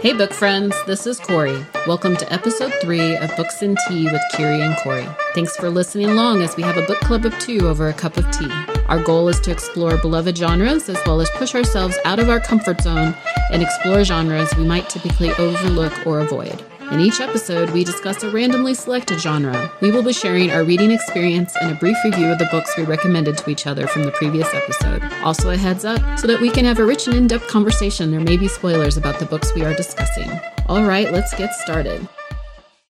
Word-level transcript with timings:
Hey, 0.00 0.14
book 0.14 0.32
friends, 0.32 0.74
this 0.86 1.06
is 1.06 1.20
Cori. 1.20 1.62
Welcome 1.86 2.16
to 2.16 2.32
episode 2.32 2.72
three 2.80 3.18
of 3.18 3.36
Books 3.36 3.60
and 3.60 3.76
Tea 3.86 4.04
with 4.04 4.22
Kyrie 4.32 4.62
and 4.62 4.74
Cori. 4.78 5.06
Thanks 5.34 5.54
for 5.58 5.68
listening 5.68 6.08
along 6.08 6.40
as 6.40 6.56
we 6.56 6.62
have 6.62 6.78
a 6.78 6.86
book 6.86 7.00
club 7.00 7.26
of 7.26 7.38
two 7.38 7.68
over 7.68 7.86
a 7.86 7.92
cup 7.92 8.16
of 8.16 8.30
tea. 8.30 8.50
Our 8.88 9.02
goal 9.02 9.28
is 9.28 9.38
to 9.40 9.50
explore 9.50 9.98
beloved 9.98 10.38
genres 10.38 10.88
as 10.88 10.96
well 11.04 11.20
as 11.20 11.28
push 11.32 11.54
ourselves 11.54 11.98
out 12.06 12.18
of 12.18 12.30
our 12.30 12.40
comfort 12.40 12.80
zone 12.80 13.14
and 13.52 13.62
explore 13.62 14.02
genres 14.02 14.48
we 14.56 14.64
might 14.64 14.88
typically 14.88 15.32
overlook 15.32 16.06
or 16.06 16.20
avoid. 16.20 16.64
In 16.90 16.98
each 16.98 17.20
episode, 17.20 17.70
we 17.70 17.84
discuss 17.84 18.24
a 18.24 18.30
randomly 18.30 18.74
selected 18.74 19.20
genre. 19.20 19.70
We 19.80 19.92
will 19.92 20.02
be 20.02 20.12
sharing 20.12 20.50
our 20.50 20.64
reading 20.64 20.90
experience 20.90 21.54
and 21.60 21.70
a 21.70 21.76
brief 21.76 21.96
review 22.04 22.26
of 22.26 22.40
the 22.40 22.48
books 22.50 22.76
we 22.76 22.82
recommended 22.82 23.38
to 23.38 23.50
each 23.50 23.68
other 23.68 23.86
from 23.86 24.02
the 24.02 24.10
previous 24.10 24.52
episode. 24.52 25.00
Also, 25.22 25.50
a 25.50 25.56
heads 25.56 25.84
up 25.84 26.00
so 26.18 26.26
that 26.26 26.40
we 26.40 26.50
can 26.50 26.64
have 26.64 26.80
a 26.80 26.84
rich 26.84 27.06
and 27.06 27.16
in 27.16 27.26
depth 27.28 27.46
conversation. 27.46 28.10
There 28.10 28.18
may 28.18 28.36
be 28.36 28.48
spoilers 28.48 28.96
about 28.96 29.20
the 29.20 29.24
books 29.24 29.54
we 29.54 29.64
are 29.64 29.72
discussing. 29.72 30.28
All 30.66 30.82
right, 30.82 31.12
let's 31.12 31.32
get 31.32 31.54
started. 31.54 32.08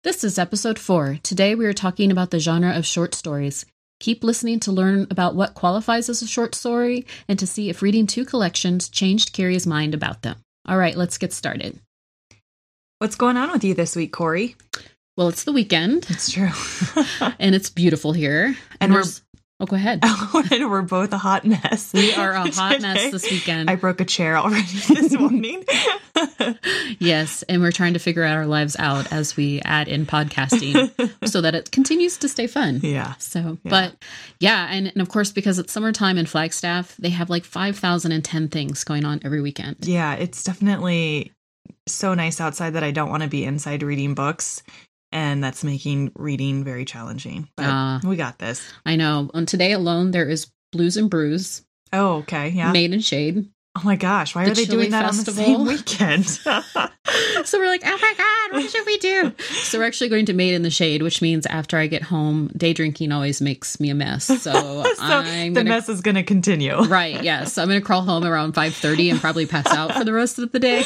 This 0.05 0.23
is 0.23 0.39
episode 0.39 0.79
four. 0.79 1.19
Today, 1.25 1.57
we 1.57 1.67
are 1.67 1.73
talking 1.73 2.12
about 2.12 2.31
the 2.31 2.39
genre 2.39 2.70
of 2.70 2.87
short 2.87 3.12
stories. 3.12 3.67
Keep 3.98 4.23
listening 4.23 4.61
to 4.61 4.73
learn 4.73 5.09
about 5.11 5.34
what 5.34 5.55
qualifies 5.55 6.09
as 6.09 6.23
a 6.23 6.29
short 6.29 6.55
story 6.55 7.07
and 7.27 7.41
to 7.41 7.47
see 7.47 7.69
if 7.69 7.83
reading 7.83 8.07
two 8.07 8.25
collections 8.25 8.89
changed 8.89 9.33
Kyrie's 9.33 9.67
mind 9.67 9.95
about 9.95 10.23
them. 10.23 10.37
All 10.65 10.79
right, 10.79 10.97
let's 10.97 11.19
get 11.19 11.33
started. 11.33 11.81
What's 13.01 13.17
going 13.17 13.39
on 13.39 13.51
with 13.51 13.65
you 13.65 13.73
this 13.73 13.97
week, 13.97 14.13
Cori? 14.13 14.57
Well, 15.17 15.31
it's 15.31 15.45
the 15.45 15.53
weekend. 15.53 16.05
It's 16.11 16.31
true. 16.31 16.51
and 17.39 17.55
it's 17.55 17.71
beautiful 17.71 18.13
here. 18.13 18.55
And 18.79 18.93
we're 18.93 19.05
Oh, 19.59 19.65
go 19.65 19.77
ahead. 19.77 20.01
Oh, 20.05 20.45
and 20.51 20.71
we're 20.71 20.83
both 20.83 21.11
a 21.15 21.17
hot 21.17 21.47
mess. 21.47 21.95
We 21.95 22.13
are 22.13 22.33
a 22.33 22.51
hot 22.55 22.83
mess 22.83 23.11
this 23.11 23.31
weekend. 23.31 23.71
I 23.71 23.77
broke 23.77 24.03
a 24.03 24.05
chair 24.05 24.37
already 24.37 24.67
this 24.67 25.13
morning. 25.19 25.65
yes, 26.99 27.43
and 27.45 27.63
we're 27.63 27.73
trying 27.73 27.95
to 27.95 27.99
figure 27.99 28.23
out 28.23 28.37
our 28.37 28.47
lives 28.47 28.77
out 28.79 29.11
as 29.11 29.35
we 29.35 29.62
add 29.62 29.89
in 29.89 30.05
podcasting 30.05 31.11
so 31.27 31.41
that 31.41 31.55
it 31.55 31.70
continues 31.70 32.19
to 32.19 32.29
stay 32.29 32.47
fun. 32.47 32.81
Yeah. 32.83 33.14
So, 33.17 33.57
yeah. 33.64 33.70
but 33.70 33.95
yeah, 34.41 34.69
and, 34.70 34.89
and 34.89 35.01
of 35.01 35.09
course 35.09 35.33
because 35.33 35.59
it's 35.59 35.73
summertime 35.73 36.19
in 36.19 36.27
Flagstaff, 36.27 36.98
they 36.98 37.11
have 37.11 37.31
like 37.31 37.45
5,010 37.45 38.48
things 38.48 38.85
going 38.85 39.07
on 39.07 39.20
every 39.25 39.41
weekend. 39.41 39.87
Yeah, 39.87 40.17
it's 40.17 40.45
definitely 40.45 41.33
so 41.86 42.14
nice 42.14 42.41
outside 42.41 42.70
that 42.75 42.84
I 42.84 42.91
don't 42.91 43.11
want 43.11 43.22
to 43.22 43.28
be 43.28 43.44
inside 43.44 43.83
reading 43.83 44.14
books. 44.14 44.62
And 45.12 45.42
that's 45.42 45.64
making 45.64 46.12
reading 46.14 46.62
very 46.62 46.84
challenging. 46.84 47.48
But 47.56 47.64
uh, 47.64 48.00
we 48.05 48.14
got 48.14 48.39
this. 48.39 48.72
I 48.86 48.94
know. 48.94 49.28
On 49.34 49.44
today 49.44 49.72
alone, 49.72 50.12
there 50.12 50.28
is 50.28 50.52
Blues 50.70 50.97
and 50.97 51.11
Brews. 51.11 51.62
Oh, 51.92 52.19
okay. 52.19 52.50
Yeah. 52.50 52.70
Made 52.70 52.94
in 52.94 53.00
Shade. 53.00 53.50
Oh 53.81 53.86
my 53.86 53.97
gosh, 53.97 54.34
why 54.34 54.45
the 54.45 54.50
are 54.50 54.55
they 54.55 54.67
doing 54.67 54.91
that 54.91 55.06
Festival. 55.06 55.42
on 55.42 55.48
the 55.48 55.56
same 55.56 55.67
weekend? 55.67 56.27
so 57.47 57.59
we're 57.59 57.67
like, 57.67 57.83
oh 57.84 57.98
my 58.00 58.14
God, 58.17 58.53
what 58.53 58.70
should 58.70 58.84
we 58.84 58.98
do? 58.98 59.33
So 59.39 59.78
we're 59.78 59.86
actually 59.86 60.11
going 60.11 60.27
to 60.27 60.34
Made 60.34 60.53
in 60.53 60.62
the 60.62 60.70
Shade, 60.70 61.03
which 61.03 61.23
means 61.23 61.47
after 61.47 61.78
I 61.78 61.86
get 61.86 62.03
home, 62.03 62.48
day 62.48 62.75
drinking 62.75 63.11
always 63.11 63.41
makes 63.41 63.81
me 63.81 63.91
a 63.91 63.95
mess. 63.95 64.31
So, 64.41 64.53
so 64.53 64.92
I'm 64.98 65.53
the 65.53 65.61
gonna, 65.61 65.69
mess 65.69 65.89
is 65.91 66.01
going 66.01 66.14
to 66.14 66.23
continue. 66.23 66.83
Right, 66.84 67.23
yes. 67.23 67.53
So 67.53 67.62
I'm 67.62 67.69
going 67.69 67.81
to 67.81 67.84
crawl 67.84 68.03
home 68.03 68.25
around 68.25 68.55
5.30 68.55 69.11
and 69.11 69.20
probably 69.20 69.45
pass 69.45 69.67
out 69.67 69.92
for 69.92 70.03
the 70.03 70.14
rest 70.14 70.39
of 70.39 70.51
the 70.51 70.58
day. 70.58 70.83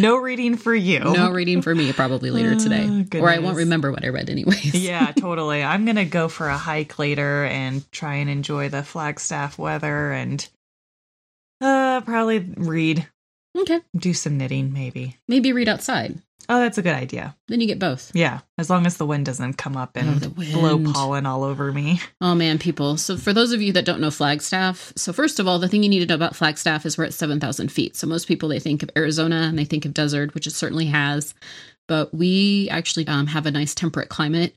no 0.00 0.16
reading 0.16 0.56
for 0.56 0.74
you. 0.74 0.98
No 0.98 1.30
reading 1.30 1.62
for 1.62 1.72
me 1.72 1.92
probably 1.92 2.30
later 2.30 2.54
oh, 2.54 2.58
today. 2.58 3.20
or 3.20 3.30
I 3.30 3.38
won't 3.38 3.58
remember 3.58 3.92
what 3.92 4.04
I 4.04 4.08
read 4.08 4.28
anyways. 4.28 4.74
yeah, 4.74 5.12
totally. 5.12 5.62
I'm 5.62 5.84
going 5.84 5.96
to 5.96 6.04
go 6.04 6.26
for 6.28 6.48
a 6.48 6.58
hike 6.58 6.98
later 6.98 7.44
and 7.44 7.90
try 7.92 8.16
and 8.16 8.28
enjoy 8.28 8.70
the 8.70 8.82
Flagstaff 8.82 9.56
weather 9.56 10.10
and 10.10 10.46
uh, 11.64 12.00
probably 12.02 12.40
read. 12.56 13.08
Okay. 13.56 13.80
Do 13.96 14.12
some 14.14 14.36
knitting, 14.36 14.72
maybe. 14.72 15.16
Maybe 15.28 15.52
read 15.52 15.68
outside. 15.68 16.18
Oh, 16.48 16.60
that's 16.60 16.76
a 16.76 16.82
good 16.82 16.94
idea. 16.94 17.34
Then 17.48 17.60
you 17.60 17.66
get 17.66 17.78
both. 17.78 18.10
Yeah, 18.14 18.40
as 18.58 18.68
long 18.68 18.84
as 18.84 18.98
the 18.98 19.06
wind 19.06 19.24
doesn't 19.24 19.54
come 19.54 19.76
up 19.76 19.96
and 19.96 20.24
oh, 20.26 20.28
blow 20.28 20.92
pollen 20.92 21.24
all 21.24 21.42
over 21.42 21.72
me. 21.72 22.00
Oh 22.20 22.34
man, 22.34 22.58
people. 22.58 22.98
So 22.98 23.16
for 23.16 23.32
those 23.32 23.52
of 23.52 23.62
you 23.62 23.72
that 23.72 23.86
don't 23.86 24.00
know 24.00 24.10
Flagstaff, 24.10 24.92
so 24.96 25.12
first 25.12 25.40
of 25.40 25.48
all, 25.48 25.58
the 25.58 25.68
thing 25.68 25.82
you 25.82 25.88
need 25.88 26.00
to 26.00 26.06
know 26.06 26.14
about 26.14 26.36
Flagstaff 26.36 26.84
is 26.84 26.98
we're 26.98 27.04
at 27.04 27.14
7,000 27.14 27.72
feet. 27.72 27.96
So 27.96 28.06
most 28.06 28.28
people, 28.28 28.48
they 28.50 28.60
think 28.60 28.82
of 28.82 28.90
Arizona 28.96 29.36
and 29.48 29.58
they 29.58 29.64
think 29.64 29.86
of 29.86 29.94
desert, 29.94 30.34
which 30.34 30.46
it 30.46 30.52
certainly 30.52 30.86
has. 30.86 31.34
But 31.88 32.12
we 32.14 32.68
actually 32.70 33.06
um, 33.08 33.26
have 33.28 33.46
a 33.46 33.50
nice 33.50 33.74
temperate 33.74 34.08
climate 34.08 34.54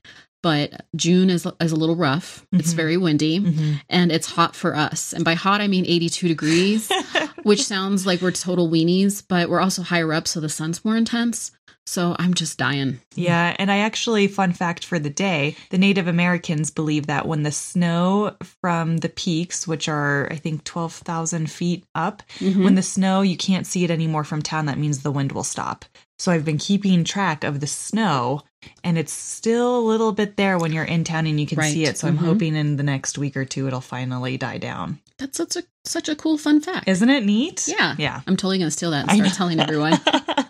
but 0.48 0.86
June 0.96 1.30
is 1.30 1.46
is 1.60 1.74
a 1.74 1.76
little 1.76 1.98
rough. 1.98 2.40
Mm-hmm. 2.40 2.60
It's 2.62 2.72
very 2.72 2.96
windy 2.96 3.42
mm-hmm. 3.42 3.74
and 3.90 4.14
it's 4.14 4.32
hot 4.32 4.56
for 4.56 4.74
us. 4.74 5.12
And 5.12 5.26
by 5.26 5.34
hot 5.34 5.60
I 5.60 5.68
mean 5.68 5.86
82 5.86 6.30
degrees, 6.30 6.90
which 7.44 7.66
sounds 7.66 8.06
like 8.06 8.22
we're 8.22 8.32
total 8.32 8.70
weenies, 8.70 9.22
but 9.28 9.50
we're 9.50 9.60
also 9.60 9.82
higher 9.82 10.14
up 10.14 10.26
so 10.26 10.40
the 10.40 10.48
sun's 10.48 10.86
more 10.86 10.96
intense. 10.96 11.52
So 11.86 12.16
I'm 12.18 12.34
just 12.34 12.58
dying. 12.58 13.02
Yeah, 13.16 13.58
and 13.60 13.70
I 13.70 13.80
actually 13.80 14.28
fun 14.28 14.54
fact 14.54 14.86
for 14.86 15.00
the 15.00 15.10
day, 15.10 15.58
the 15.70 15.78
Native 15.78 16.08
Americans 16.08 16.72
believe 16.72 17.08
that 17.08 17.28
when 17.28 17.44
the 17.44 17.52
snow 17.52 18.38
from 18.62 18.98
the 18.98 19.10
peaks, 19.10 19.68
which 19.68 19.90
are 19.90 20.30
I 20.32 20.36
think 20.36 20.64
12,000 20.64 21.52
feet 21.52 21.86
up, 21.94 22.24
mm-hmm. 22.40 22.64
when 22.64 22.76
the 22.76 22.82
snow 22.82 23.22
you 23.22 23.36
can't 23.36 23.68
see 23.68 23.84
it 23.84 23.92
anymore 23.92 24.24
from 24.24 24.42
town, 24.42 24.68
that 24.68 24.78
means 24.78 25.04
the 25.04 25.12
wind 25.12 25.34
will 25.34 25.44
stop. 25.44 25.84
So 26.20 26.32
I've 26.32 26.46
been 26.46 26.58
keeping 26.58 27.04
track 27.04 27.44
of 27.44 27.60
the 27.60 27.68
snow 27.68 28.42
and 28.84 28.98
it's 28.98 29.14
still 29.14 29.78
a 29.78 29.82
little 29.82 30.12
bit 30.12 30.36
there 30.36 30.58
when 30.58 30.74
you're 30.74 30.84
in 30.84 31.04
town 31.04 31.28
and 31.28 31.40
you 31.40 31.46
can 31.46 31.60
right. 31.60 31.72
see 31.72 31.86
it. 31.86 31.98
So 31.98 32.08
mm-hmm. 32.08 32.18
I'm 32.18 32.26
hoping 32.26 32.56
in 32.56 32.76
the 32.76 32.84
next 32.84 33.18
week 33.18 33.38
or 33.38 33.46
two 33.46 33.68
it'll 33.68 33.82
finally 33.82 34.38
die 34.38 34.58
down. 34.58 35.00
That's 35.18 35.38
such 35.38 35.56
a 35.56 35.64
such 35.88 36.10
a 36.10 36.16
cool 36.16 36.38
fun 36.38 36.62
fact. 36.62 36.88
Isn't 36.88 37.10
it 37.10 37.26
neat? 37.26 37.68
Yeah. 37.68 37.96
Yeah. 37.98 38.22
I'm 38.28 38.38
totally 38.38 38.60
gonna 38.60 38.72
steal 38.72 38.92
that 38.92 39.10
and 39.10 39.18
start 39.18 39.34
telling 39.34 39.60
everyone. 39.60 40.00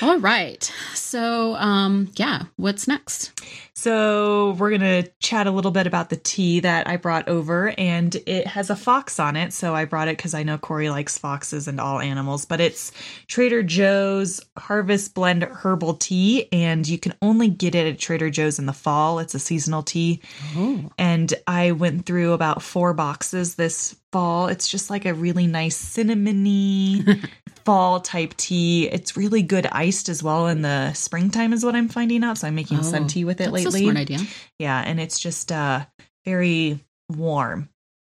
All 0.00 0.18
right. 0.18 0.62
So, 0.94 1.54
um, 1.56 2.10
yeah, 2.16 2.42
what's 2.56 2.86
next? 2.86 3.32
So, 3.74 4.56
we're 4.58 4.70
going 4.70 4.80
to 4.80 5.10
chat 5.20 5.46
a 5.46 5.50
little 5.50 5.70
bit 5.70 5.86
about 5.86 6.10
the 6.10 6.16
tea 6.16 6.60
that 6.60 6.86
I 6.86 6.96
brought 6.96 7.28
over, 7.28 7.72
and 7.78 8.14
it 8.26 8.46
has 8.46 8.70
a 8.70 8.76
fox 8.76 9.18
on 9.18 9.34
it. 9.34 9.52
So, 9.52 9.74
I 9.74 9.86
brought 9.86 10.08
it 10.08 10.16
because 10.16 10.34
I 10.34 10.42
know 10.42 10.58
Cori 10.58 10.90
likes 10.90 11.16
foxes 11.16 11.66
and 11.66 11.80
all 11.80 12.00
animals, 12.00 12.44
but 12.44 12.60
it's 12.60 12.92
Trader 13.26 13.62
Joe's 13.62 14.40
Harvest 14.58 15.14
Blend 15.14 15.44
Herbal 15.44 15.94
Tea, 15.94 16.48
and 16.52 16.86
you 16.86 16.98
can 16.98 17.14
only 17.22 17.48
get 17.48 17.74
it 17.74 17.86
at 17.86 17.98
Trader 17.98 18.30
Joe's 18.30 18.58
in 18.58 18.66
the 18.66 18.72
fall. 18.72 19.18
It's 19.18 19.34
a 19.34 19.38
seasonal 19.38 19.82
tea. 19.82 20.20
Oh. 20.56 20.90
And 20.98 21.32
I 21.46 21.72
went 21.72 22.04
through 22.04 22.32
about 22.32 22.62
four 22.62 22.92
boxes 22.94 23.54
this 23.58 23.94
fall. 24.10 24.48
It's 24.48 24.66
just 24.66 24.88
like 24.88 25.04
a 25.04 25.12
really 25.12 25.46
nice 25.46 25.78
cinnamony 25.78 27.28
fall 27.66 28.00
type 28.00 28.34
tea. 28.38 28.88
It's 28.88 29.18
really 29.18 29.42
good 29.42 29.66
iced 29.66 30.08
as 30.08 30.22
well 30.22 30.46
in 30.46 30.62
the 30.62 30.94
springtime, 30.94 31.52
is 31.52 31.62
what 31.62 31.74
I'm 31.76 31.88
finding 31.88 32.24
out. 32.24 32.38
So 32.38 32.48
I'm 32.48 32.54
making 32.54 32.78
oh, 32.78 32.82
sun 32.82 33.06
tea 33.06 33.26
with 33.26 33.42
it 33.42 33.50
lately. 33.52 33.82
smart 33.82 33.98
idea. 33.98 34.20
Yeah, 34.58 34.82
and 34.82 34.98
it's 34.98 35.18
just 35.18 35.52
uh 35.52 35.84
very 36.24 36.80
warm. 37.10 37.68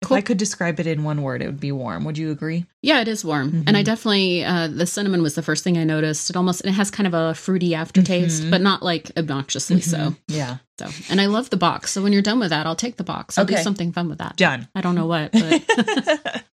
Cool. 0.03 0.17
If 0.17 0.19
I 0.19 0.25
could 0.25 0.39
describe 0.39 0.79
it 0.79 0.87
in 0.87 1.03
one 1.03 1.23
word, 1.23 1.43
it 1.43 1.47
would 1.47 1.59
be 1.59 1.73
warm. 1.73 2.05
Would 2.05 2.19
you 2.19 2.31
agree? 2.31 2.67
Yeah, 2.83 3.01
it 3.01 3.09
is 3.09 3.25
warm, 3.25 3.51
mm-hmm. 3.51 3.63
and 3.67 3.77
I 3.77 3.83
definitely 3.83 4.45
uh, 4.45 4.69
the 4.69 4.87
cinnamon 4.87 5.23
was 5.23 5.35
the 5.35 5.43
first 5.43 5.65
thing 5.65 5.77
I 5.77 5.83
noticed. 5.83 6.31
It 6.31 6.37
almost 6.37 6.65
it 6.65 6.71
has 6.71 6.89
kind 6.91 7.09
of 7.09 7.15
a 7.15 7.35
fruity 7.35 7.75
aftertaste, 7.75 8.43
mm-hmm. 8.43 8.51
but 8.51 8.61
not 8.61 8.81
like 8.81 9.11
obnoxiously 9.17 9.79
mm-hmm. 9.79 10.13
so. 10.13 10.17
Yeah. 10.29 10.59
So, 10.79 10.87
and 11.11 11.21
I 11.21 11.27
love 11.27 11.51
the 11.51 11.57
box. 11.57 11.91
So 11.91 12.01
when 12.01 12.13
you're 12.13 12.23
done 12.23 12.39
with 12.39 12.51
that, 12.51 12.65
I'll 12.65 12.77
take 12.77 12.97
the 12.97 13.03
box. 13.03 13.37
I'll 13.37 13.45
okay. 13.45 13.57
do 13.57 13.63
something 13.63 13.91
fun 13.91 14.09
with 14.09 14.19
that. 14.19 14.37
Done. 14.37 14.69
I 14.77 14.81
don't 14.81 14.95
know 14.95 15.07
what, 15.07 15.33
but 15.33 15.63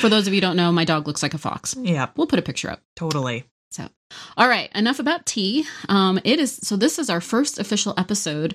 for 0.00 0.08
those 0.08 0.26
of 0.26 0.32
you 0.32 0.40
don't 0.40 0.56
know, 0.56 0.72
my 0.72 0.86
dog 0.86 1.06
looks 1.06 1.22
like 1.22 1.34
a 1.34 1.38
fox. 1.38 1.76
Yeah. 1.78 2.08
We'll 2.16 2.26
put 2.26 2.38
a 2.38 2.42
picture 2.42 2.70
up. 2.70 2.80
Totally. 2.94 3.44
So, 3.70 3.88
all 4.38 4.48
right, 4.48 4.70
enough 4.74 5.00
about 5.00 5.26
tea. 5.26 5.66
Um, 5.90 6.18
it 6.24 6.38
is 6.38 6.56
so. 6.56 6.76
This 6.76 6.98
is 6.98 7.10
our 7.10 7.20
first 7.20 7.58
official 7.58 7.92
episode 7.98 8.54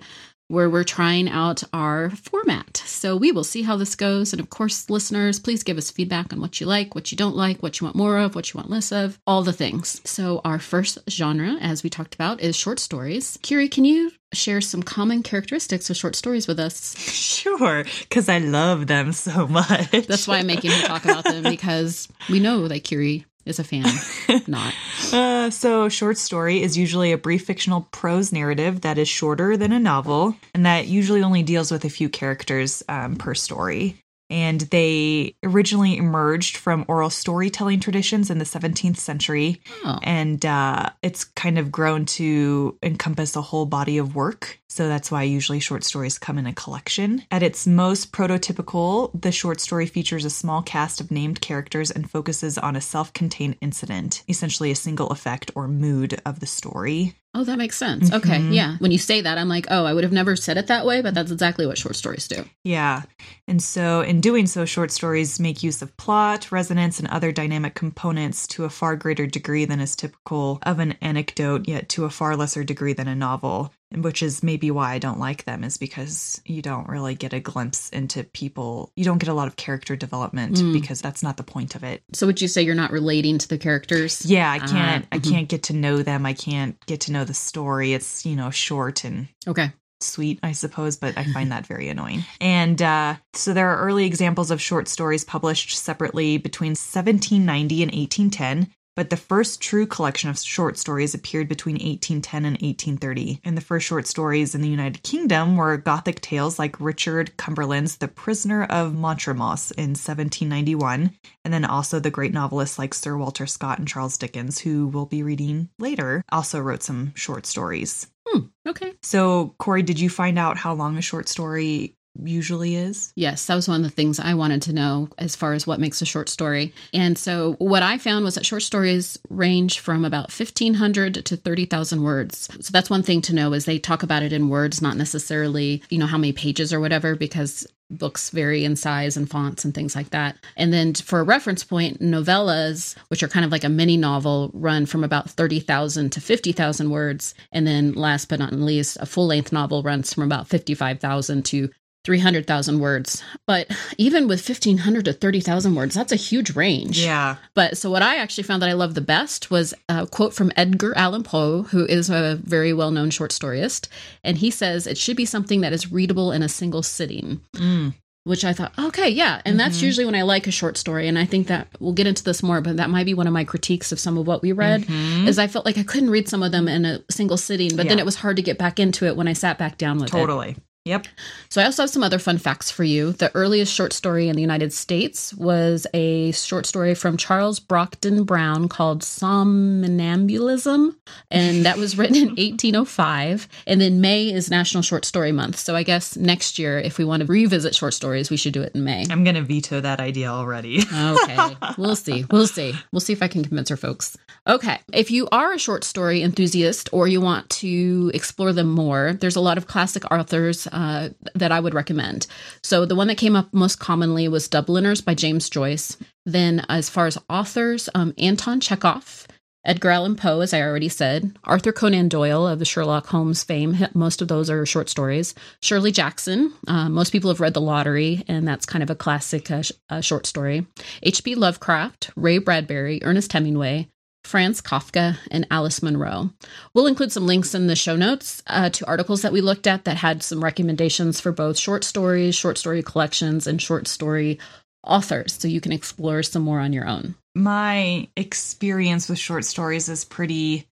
where 0.51 0.69
we're 0.69 0.83
trying 0.83 1.29
out 1.29 1.63
our 1.71 2.09
format. 2.11 2.77
So 2.85 3.15
we 3.15 3.31
will 3.31 3.43
see 3.43 3.61
how 3.63 3.77
this 3.77 3.95
goes. 3.95 4.33
And 4.33 4.39
of 4.39 4.49
course, 4.49 4.89
listeners, 4.89 5.39
please 5.39 5.63
give 5.63 5.77
us 5.77 5.89
feedback 5.89 6.33
on 6.33 6.41
what 6.41 6.59
you 6.59 6.67
like, 6.67 6.93
what 6.93 7.11
you 7.11 7.17
don't 7.17 7.35
like, 7.35 7.63
what 7.63 7.79
you 7.79 7.85
want 7.85 7.95
more 7.95 8.17
of, 8.17 8.35
what 8.35 8.53
you 8.53 8.57
want 8.57 8.69
less 8.69 8.91
of, 8.91 9.17
all 9.25 9.43
the 9.43 9.53
things. 9.53 10.01
So 10.03 10.41
our 10.43 10.59
first 10.59 10.99
genre, 11.09 11.55
as 11.61 11.83
we 11.83 11.89
talked 11.89 12.13
about, 12.13 12.41
is 12.41 12.55
short 12.55 12.79
stories. 12.79 13.39
Kyrie, 13.41 13.69
can 13.69 13.85
you 13.85 14.11
share 14.33 14.61
some 14.61 14.83
common 14.83 15.23
characteristics 15.23 15.89
of 15.89 15.97
short 15.97 16.15
stories 16.15 16.47
with 16.47 16.59
us? 16.59 16.97
Sure, 16.97 17.85
because 18.01 18.29
I 18.29 18.39
love 18.39 18.87
them 18.87 19.13
so 19.13 19.47
much. 19.47 19.89
That's 19.91 20.27
why 20.27 20.39
I'm 20.39 20.47
making 20.47 20.71
her 20.71 20.87
talk 20.87 21.05
about 21.05 21.23
them 21.23 21.43
because 21.43 22.07
we 22.29 22.39
know 22.39 22.67
that 22.67 22.83
Kyrie 22.87 23.25
is 23.51 23.59
a 23.59 23.63
fan, 23.63 23.85
not. 24.47 24.73
Uh, 25.13 25.49
so, 25.51 25.89
short 25.89 26.17
story 26.17 26.63
is 26.63 26.77
usually 26.77 27.11
a 27.11 27.17
brief 27.17 27.45
fictional 27.45 27.87
prose 27.91 28.31
narrative 28.31 28.81
that 28.81 28.97
is 28.97 29.07
shorter 29.07 29.55
than 29.57 29.71
a 29.71 29.79
novel 29.79 30.35
and 30.55 30.65
that 30.65 30.87
usually 30.87 31.21
only 31.21 31.43
deals 31.43 31.71
with 31.71 31.85
a 31.85 31.89
few 31.89 32.09
characters 32.09 32.81
um, 32.89 33.15
per 33.15 33.35
story. 33.35 33.97
And 34.31 34.61
they 34.61 35.35
originally 35.43 35.97
emerged 35.97 36.57
from 36.57 36.85
oral 36.87 37.09
storytelling 37.09 37.81
traditions 37.81 38.29
in 38.29 38.37
the 38.37 38.45
17th 38.45 38.97
century. 38.97 39.61
Oh. 39.83 39.99
And 40.01 40.43
uh, 40.45 40.89
it's 41.01 41.25
kind 41.25 41.59
of 41.59 41.71
grown 41.71 42.05
to 42.05 42.77
encompass 42.81 43.35
a 43.35 43.41
whole 43.41 43.65
body 43.65 43.97
of 43.97 44.15
work. 44.15 44.59
So 44.69 44.87
that's 44.87 45.11
why 45.11 45.23
usually 45.23 45.59
short 45.59 45.83
stories 45.83 46.17
come 46.17 46.37
in 46.37 46.47
a 46.47 46.53
collection. 46.53 47.23
At 47.29 47.43
its 47.43 47.67
most 47.67 48.13
prototypical, 48.13 49.11
the 49.19 49.33
short 49.33 49.59
story 49.59 49.85
features 49.85 50.23
a 50.23 50.29
small 50.29 50.61
cast 50.61 51.01
of 51.01 51.11
named 51.11 51.41
characters 51.41 51.91
and 51.91 52.09
focuses 52.09 52.57
on 52.57 52.77
a 52.77 52.81
self 52.81 53.11
contained 53.11 53.57
incident, 53.59 54.23
essentially 54.29 54.71
a 54.71 54.75
single 54.75 55.09
effect 55.09 55.51
or 55.55 55.67
mood 55.67 56.21
of 56.25 56.39
the 56.39 56.47
story. 56.47 57.15
Oh, 57.33 57.45
that 57.45 57.57
makes 57.57 57.77
sense. 57.77 58.11
Okay. 58.11 58.39
Mm-hmm. 58.39 58.51
Yeah. 58.51 58.75
When 58.79 58.91
you 58.91 58.97
say 58.97 59.21
that, 59.21 59.37
I'm 59.37 59.47
like, 59.47 59.67
oh, 59.69 59.85
I 59.85 59.93
would 59.93 60.03
have 60.03 60.11
never 60.11 60.35
said 60.35 60.57
it 60.57 60.67
that 60.67 60.85
way, 60.85 61.01
but 61.01 61.13
that's 61.13 61.31
exactly 61.31 61.65
what 61.65 61.77
short 61.77 61.95
stories 61.95 62.27
do. 62.27 62.43
Yeah. 62.65 63.03
And 63.47 63.63
so, 63.63 64.01
in 64.01 64.19
doing 64.19 64.47
so, 64.47 64.65
short 64.65 64.91
stories 64.91 65.39
make 65.39 65.63
use 65.63 65.81
of 65.81 65.95
plot, 65.95 66.51
resonance, 66.51 66.99
and 66.99 67.07
other 67.07 67.31
dynamic 67.31 67.73
components 67.73 68.47
to 68.47 68.65
a 68.65 68.69
far 68.69 68.97
greater 68.97 69.25
degree 69.27 69.63
than 69.63 69.79
is 69.79 69.95
typical 69.95 70.59
of 70.63 70.79
an 70.79 70.93
anecdote, 71.01 71.69
yet 71.69 71.87
to 71.89 72.03
a 72.03 72.09
far 72.09 72.35
lesser 72.35 72.65
degree 72.65 72.93
than 72.93 73.07
a 73.07 73.15
novel. 73.15 73.73
And 73.91 74.03
which 74.03 74.23
is 74.23 74.41
maybe 74.41 74.71
why 74.71 74.93
I 74.93 74.99
don't 74.99 75.19
like 75.19 75.43
them, 75.43 75.63
is 75.65 75.77
because 75.77 76.41
you 76.45 76.61
don't 76.61 76.87
really 76.87 77.13
get 77.13 77.33
a 77.33 77.39
glimpse 77.41 77.89
into 77.89 78.23
people. 78.23 78.91
You 78.95 79.03
don't 79.03 79.17
get 79.17 79.27
a 79.29 79.33
lot 79.33 79.47
of 79.47 79.57
character 79.57 79.95
development 79.97 80.55
Mm. 80.57 80.71
because 80.73 81.01
that's 81.01 81.21
not 81.21 81.35
the 81.37 81.43
point 81.43 81.75
of 81.75 81.83
it. 81.83 82.01
So 82.13 82.25
would 82.25 82.41
you 82.41 82.47
say 82.47 82.61
you're 82.61 82.73
not 82.75 82.91
relating 82.91 83.37
to 83.39 83.47
the 83.47 83.57
characters? 83.57 84.25
Yeah, 84.25 84.49
I 84.49 84.59
Ah, 84.61 84.67
can't. 84.67 85.05
I 85.11 85.19
mhm. 85.19 85.29
can't 85.29 85.49
get 85.49 85.63
to 85.63 85.73
know 85.73 86.01
them. 86.03 86.25
I 86.25 86.33
can't 86.33 86.77
get 86.85 87.01
to 87.01 87.11
know 87.11 87.25
the 87.25 87.33
story. 87.33 87.93
It's 87.93 88.25
you 88.25 88.35
know 88.35 88.49
short 88.49 89.03
and 89.03 89.27
Okay. 89.47 89.71
sweet, 89.99 90.39
I 90.41 90.53
suppose, 90.53 90.95
but 90.97 91.17
I 91.17 91.25
find 91.25 91.51
that 91.51 91.67
very 91.67 91.89
annoying. 91.89 92.23
And 92.39 92.81
uh, 92.81 93.15
so 93.33 93.53
there 93.53 93.69
are 93.69 93.85
early 93.85 94.05
examples 94.05 94.51
of 94.51 94.61
short 94.61 94.87
stories 94.87 95.23
published 95.25 95.77
separately 95.77 96.37
between 96.37 96.71
1790 96.75 97.83
and 97.83 97.91
1810. 97.91 98.73
But 98.95 99.09
the 99.09 99.17
first 99.17 99.61
true 99.61 99.85
collection 99.85 100.29
of 100.29 100.37
short 100.37 100.77
stories 100.77 101.13
appeared 101.13 101.47
between 101.47 101.75
1810 101.75 102.45
and 102.45 102.53
1830. 102.55 103.39
And 103.43 103.55
the 103.55 103.61
first 103.61 103.85
short 103.85 104.05
stories 104.05 104.53
in 104.53 104.61
the 104.61 104.69
United 104.69 105.01
Kingdom 105.03 105.55
were 105.55 105.77
Gothic 105.77 106.19
tales 106.19 106.59
like 106.59 106.79
Richard 106.79 107.37
Cumberland's 107.37 107.97
The 107.97 108.09
Prisoner 108.09 108.63
of 108.63 108.93
Montremos 108.93 109.71
in 109.71 109.91
1791, 109.91 111.11
and 111.45 111.53
then 111.53 111.63
also 111.63 111.99
the 111.99 112.11
great 112.11 112.33
novelists 112.33 112.77
like 112.77 112.93
Sir 112.93 113.15
Walter 113.15 113.47
Scott 113.47 113.79
and 113.79 113.87
Charles 113.87 114.17
Dickens, 114.17 114.59
who 114.59 114.87
we'll 114.87 115.05
be 115.05 115.23
reading 115.23 115.69
later, 115.79 116.23
also 116.29 116.59
wrote 116.59 116.83
some 116.83 117.13
short 117.15 117.45
stories. 117.45 118.07
Hmm. 118.27 118.47
Okay. 118.67 118.93
So, 119.01 119.55
Cori, 119.57 119.83
did 119.83 119.99
you 119.99 120.09
find 120.09 120.37
out 120.37 120.57
how 120.57 120.73
long 120.73 120.97
a 120.97 121.01
short 121.01 121.27
story 121.27 121.95
usually 122.15 122.75
is? 122.75 123.13
Yes, 123.15 123.45
that 123.45 123.55
was 123.55 123.67
one 123.67 123.77
of 123.77 123.83
the 123.83 123.95
things 123.95 124.19
I 124.19 124.33
wanted 124.33 124.61
to 124.63 124.73
know 124.73 125.09
as 125.17 125.35
far 125.35 125.53
as 125.53 125.65
what 125.65 125.79
makes 125.79 126.01
a 126.01 126.05
short 126.05 126.29
story. 126.29 126.73
And 126.93 127.17
so 127.17 127.53
what 127.53 127.83
I 127.83 127.97
found 127.97 128.25
was 128.25 128.35
that 128.35 128.45
short 128.45 128.63
stories 128.63 129.17
range 129.29 129.79
from 129.79 130.05
about 130.05 130.31
1500 130.31 131.25
to 131.25 131.37
30,000 131.37 132.03
words. 132.03 132.49
So 132.59 132.71
that's 132.71 132.89
one 132.89 133.03
thing 133.03 133.21
to 133.23 133.35
know 133.35 133.53
is 133.53 133.65
they 133.65 133.79
talk 133.79 134.03
about 134.03 134.23
it 134.23 134.33
in 134.33 134.49
words, 134.49 134.81
not 134.81 134.97
necessarily, 134.97 135.83
you 135.89 135.97
know, 135.97 136.05
how 136.05 136.17
many 136.17 136.33
pages 136.33 136.73
or 136.73 136.79
whatever 136.79 137.15
because 137.15 137.67
books 137.91 138.29
vary 138.29 138.63
in 138.63 138.75
size 138.75 139.17
and 139.17 139.29
fonts 139.29 139.65
and 139.65 139.75
things 139.75 139.95
like 139.95 140.11
that. 140.11 140.37
And 140.55 140.71
then 140.71 140.93
for 140.93 141.19
a 141.19 141.23
reference 141.23 141.63
point, 141.63 142.01
novellas, 142.01 142.95
which 143.09 143.21
are 143.21 143.27
kind 143.27 143.45
of 143.45 143.51
like 143.51 143.63
a 143.63 143.69
mini 143.69 143.97
novel, 143.97 144.49
run 144.53 144.85
from 144.85 145.03
about 145.03 145.29
30,000 145.29 146.11
to 146.11 146.21
50,000 146.21 146.89
words. 146.89 147.33
And 147.51 147.67
then 147.67 147.93
last 147.93 148.29
but 148.29 148.39
not 148.39 148.53
least, 148.53 148.97
a 148.99 149.05
full 149.05 149.27
length 149.27 149.51
novel 149.51 149.83
runs 149.83 150.13
from 150.13 150.23
about 150.23 150.47
55,000 150.47 151.43
to 151.45 151.69
300,000 152.03 152.79
words. 152.79 153.23
But 153.45 153.67
even 153.97 154.27
with 154.27 154.47
1,500 154.47 155.05
to 155.05 155.13
30,000 155.13 155.75
words, 155.75 155.95
that's 155.95 156.11
a 156.11 156.15
huge 156.15 156.55
range. 156.55 156.99
Yeah. 156.99 157.35
But 157.53 157.77
so 157.77 157.89
what 157.91 158.01
I 158.01 158.17
actually 158.17 158.43
found 158.43 158.61
that 158.61 158.69
I 158.69 158.73
loved 158.73 158.95
the 158.95 159.01
best 159.01 159.51
was 159.51 159.73
a 159.87 160.07
quote 160.07 160.33
from 160.33 160.51
Edgar 160.55 160.97
Allan 160.97 161.23
Poe, 161.23 161.63
who 161.63 161.85
is 161.85 162.09
a 162.09 162.39
very 162.43 162.73
well 162.73 162.91
known 162.91 163.09
short 163.11 163.31
storyist. 163.31 163.87
And 164.23 164.37
he 164.37 164.49
says 164.51 164.87
it 164.87 164.97
should 164.97 165.17
be 165.17 165.25
something 165.25 165.61
that 165.61 165.73
is 165.73 165.91
readable 165.91 166.31
in 166.31 166.41
a 166.43 166.49
single 166.49 166.83
sitting. 166.83 167.41
Mm. 167.53 167.93
Which 168.23 168.45
I 168.45 168.53
thought, 168.53 168.73
okay, 168.77 169.09
yeah. 169.09 169.41
And 169.45 169.59
that's 169.59 169.79
Mhm. 169.79 169.81
usually 169.81 170.05
when 170.05 170.13
I 170.13 170.21
like 170.21 170.45
a 170.45 170.51
short 170.51 170.77
story. 170.77 171.07
And 171.07 171.17
I 171.17 171.25
think 171.25 171.47
that 171.47 171.67
we'll 171.79 171.93
get 171.93 172.05
into 172.05 172.23
this 172.23 172.43
more, 172.43 172.61
but 172.61 172.77
that 172.77 172.91
might 172.91 173.07
be 173.07 173.15
one 173.15 173.25
of 173.25 173.33
my 173.33 173.43
critiques 173.43 173.91
of 173.91 173.99
some 173.99 174.15
of 174.15 174.27
what 174.27 174.43
we 174.43 174.51
read. 174.51 174.85
Mhm. 174.85 175.27
Is 175.27 175.39
I 175.39 175.47
felt 175.47 175.65
like 175.65 175.79
I 175.79 175.83
couldn't 175.83 176.11
read 176.11 176.29
some 176.29 176.43
of 176.43 176.51
them 176.51 176.67
in 176.67 176.85
a 176.85 176.99
single 177.09 177.37
sitting, 177.37 177.75
but 177.75 177.87
then 177.87 177.97
it 177.97 178.05
was 178.05 178.15
hard 178.17 178.35
to 178.35 178.43
get 178.43 178.59
back 178.59 178.79
into 178.79 179.07
it 179.07 179.15
when 179.15 179.27
I 179.27 179.33
sat 179.33 179.57
back 179.57 179.79
down 179.79 179.97
with 179.97 180.09
it. 180.09 180.11
Totally. 180.11 180.55
Yep. 180.85 181.05
So 181.49 181.61
I 181.61 181.65
also 181.65 181.83
have 181.83 181.91
some 181.91 182.01
other 182.01 182.17
fun 182.17 182.39
facts 182.39 182.71
for 182.71 182.83
you. 182.83 183.11
The 183.11 183.29
earliest 183.35 183.71
short 183.71 183.93
story 183.93 184.29
in 184.29 184.35
the 184.35 184.41
United 184.41 184.73
States 184.73 185.31
was 185.35 185.85
a 185.93 186.31
short 186.31 186.65
story 186.65 186.95
from 186.95 187.17
Charles 187.17 187.59
Brockden 187.59 188.25
Brown 188.25 188.67
called 188.67 189.03
Somnambulism, 189.03 190.95
and 191.29 191.65
that 191.65 191.77
was 191.77 191.99
written 191.99 192.15
in 192.15 192.27
1805. 192.29 193.47
And 193.67 193.79
then 193.79 194.01
May 194.01 194.31
is 194.33 194.49
National 194.49 194.81
Short 194.81 195.05
Story 195.05 195.31
Month. 195.31 195.57
So 195.57 195.75
I 195.75 195.83
guess 195.83 196.17
next 196.17 196.57
year, 196.57 196.79
if 196.79 196.97
we 196.97 197.05
want 197.05 197.21
to 197.21 197.27
revisit 197.27 197.75
short 197.75 197.93
stories, 197.93 198.31
we 198.31 198.37
should 198.37 198.53
do 198.53 198.63
it 198.63 198.73
in 198.73 198.83
May. 198.83 199.05
I'm 199.11 199.23
going 199.23 199.35
to 199.35 199.43
veto 199.43 199.81
that 199.81 199.99
idea 199.99 200.29
already. 200.29 200.79
Okay, 201.11 201.55
we'll 201.77 201.95
see. 201.95 202.25
We'll 202.31 202.47
see. 202.47 202.73
We'll 202.91 202.99
see 203.01 203.13
if 203.13 203.21
I 203.21 203.27
can 203.27 203.43
convince 203.43 203.69
our 203.69 203.77
folks. 203.77 204.17
Okay, 204.47 204.79
if 204.93 205.11
you 205.11 205.27
are 205.31 205.53
a 205.53 205.59
short 205.59 205.83
story 205.83 206.21
enthusiast 206.23 206.89
or 206.93 207.07
you 207.07 207.19
want 207.21 207.49
to 207.49 208.11
explore 208.13 208.53
them 208.53 208.69
more, 208.69 209.13
there's 209.13 209.35
a 209.35 209.41
lot 209.41 209.57
of 209.57 209.67
classic 209.67 210.09
authors 210.11 210.67
uh, 210.71 211.09
that 211.35 211.51
I 211.51 211.59
would 211.59 211.73
recommend. 211.73 212.27
So 212.63 212.85
the 212.85 212.95
one 212.95 213.07
that 213.07 213.17
came 213.17 213.35
up 213.35 213.53
most 213.53 213.79
commonly 213.79 214.27
was 214.27 214.47
Dubliners 214.47 215.01
by 215.01 215.13
James 215.13 215.49
Joyce. 215.49 215.97
Then, 216.25 216.65
as 216.69 216.89
far 216.89 217.07
as 217.07 217.17
authors, 217.29 217.89
um, 217.95 218.13
Anton 218.17 218.59
Chekhov. 218.59 219.27
Edgar 219.63 219.91
Allan 219.91 220.15
Poe, 220.15 220.39
as 220.39 220.55
I 220.55 220.61
already 220.61 220.89
said, 220.89 221.37
Arthur 221.43 221.71
Conan 221.71 222.09
Doyle 222.09 222.47
of 222.47 222.57
the 222.57 222.65
Sherlock 222.65 223.05
Holmes 223.05 223.43
fame. 223.43 223.77
Most 223.93 224.21
of 224.21 224.27
those 224.27 224.49
are 224.49 224.65
short 224.65 224.89
stories. 224.89 225.35
Shirley 225.61 225.91
Jackson. 225.91 226.51
Uh, 226.67 226.89
most 226.89 227.11
people 227.11 227.29
have 227.29 227.39
read 227.39 227.53
The 227.53 227.61
Lottery, 227.61 228.23
and 228.27 228.47
that's 228.47 228.65
kind 228.65 228.81
of 228.81 228.89
a 228.89 228.95
classic 228.95 229.51
uh, 229.51 229.61
sh- 229.61 229.71
uh, 229.89 230.01
short 230.01 230.25
story. 230.25 230.65
H.P. 231.03 231.35
Lovecraft, 231.35 232.09
Ray 232.15 232.39
Bradbury, 232.39 233.03
Ernest 233.03 233.31
Hemingway, 233.33 233.87
Franz 234.23 234.61
Kafka, 234.61 235.17
and 235.29 235.45
Alice 235.51 235.83
Munro. 235.83 236.31
We'll 236.73 236.87
include 236.87 237.11
some 237.11 237.25
links 237.25 237.53
in 237.53 237.67
the 237.67 237.75
show 237.75 237.95
notes 237.95 238.41
uh, 238.47 238.69
to 238.69 238.87
articles 238.87 239.21
that 239.23 239.33
we 239.33 239.41
looked 239.41 239.67
at 239.67 239.85
that 239.85 239.97
had 239.97 240.23
some 240.23 240.43
recommendations 240.43 241.19
for 241.19 241.31
both 241.31 241.57
short 241.57 241.83
stories, 241.83 242.35
short 242.35 242.57
story 242.57 242.83
collections, 242.83 243.47
and 243.47 243.61
short 243.61 243.87
story 243.87 244.39
authors, 244.83 245.33
so 245.33 245.47
you 245.47 245.61
can 245.61 245.71
explore 245.71 246.23
some 246.23 246.43
more 246.43 246.59
on 246.59 246.73
your 246.73 246.87
own. 246.87 247.15
My 247.35 248.07
experience 248.15 249.09
with 249.09 249.19
short 249.19 249.45
stories 249.45 249.89
is 249.89 250.05
pretty 250.05 250.67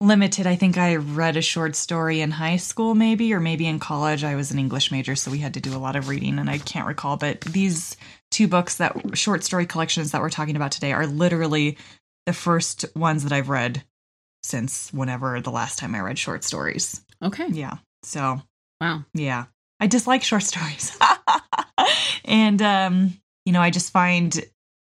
limited. 0.00 0.46
I 0.46 0.56
think 0.56 0.76
I 0.76 0.96
read 0.96 1.36
a 1.36 1.42
short 1.42 1.74
story 1.74 2.20
in 2.20 2.30
high 2.30 2.58
school, 2.58 2.94
maybe, 2.94 3.32
or 3.32 3.40
maybe 3.40 3.66
in 3.66 3.78
college. 3.78 4.24
I 4.24 4.36
was 4.36 4.50
an 4.50 4.58
English 4.58 4.92
major, 4.92 5.16
so 5.16 5.30
we 5.30 5.38
had 5.38 5.54
to 5.54 5.60
do 5.60 5.74
a 5.74 5.78
lot 5.78 5.96
of 5.96 6.08
reading, 6.08 6.38
and 6.38 6.50
I 6.50 6.58
can't 6.58 6.86
recall. 6.86 7.16
But 7.16 7.40
these 7.40 7.96
two 8.30 8.46
books, 8.46 8.76
that 8.76 9.16
short 9.16 9.42
story 9.42 9.66
collections 9.66 10.12
that 10.12 10.20
we're 10.20 10.30
talking 10.30 10.56
about 10.56 10.72
today, 10.72 10.92
are 10.92 11.06
literally 11.06 11.78
the 12.26 12.32
first 12.32 12.84
ones 12.94 13.22
that 13.22 13.32
I've 13.32 13.48
read 13.48 13.82
since 14.42 14.92
whenever 14.92 15.40
the 15.40 15.50
last 15.50 15.78
time 15.78 15.94
I 15.94 16.00
read 16.00 16.18
short 16.18 16.44
stories. 16.44 17.02
Okay. 17.22 17.46
Yeah. 17.48 17.78
So 18.02 18.40
Wow. 18.80 19.04
yeah. 19.14 19.46
I 19.80 19.86
dislike 19.86 20.22
short 20.22 20.42
stories. 20.42 20.96
and 22.24 22.60
um, 22.62 23.14
you 23.44 23.52
know, 23.52 23.60
I 23.60 23.70
just 23.70 23.92
find 23.92 24.38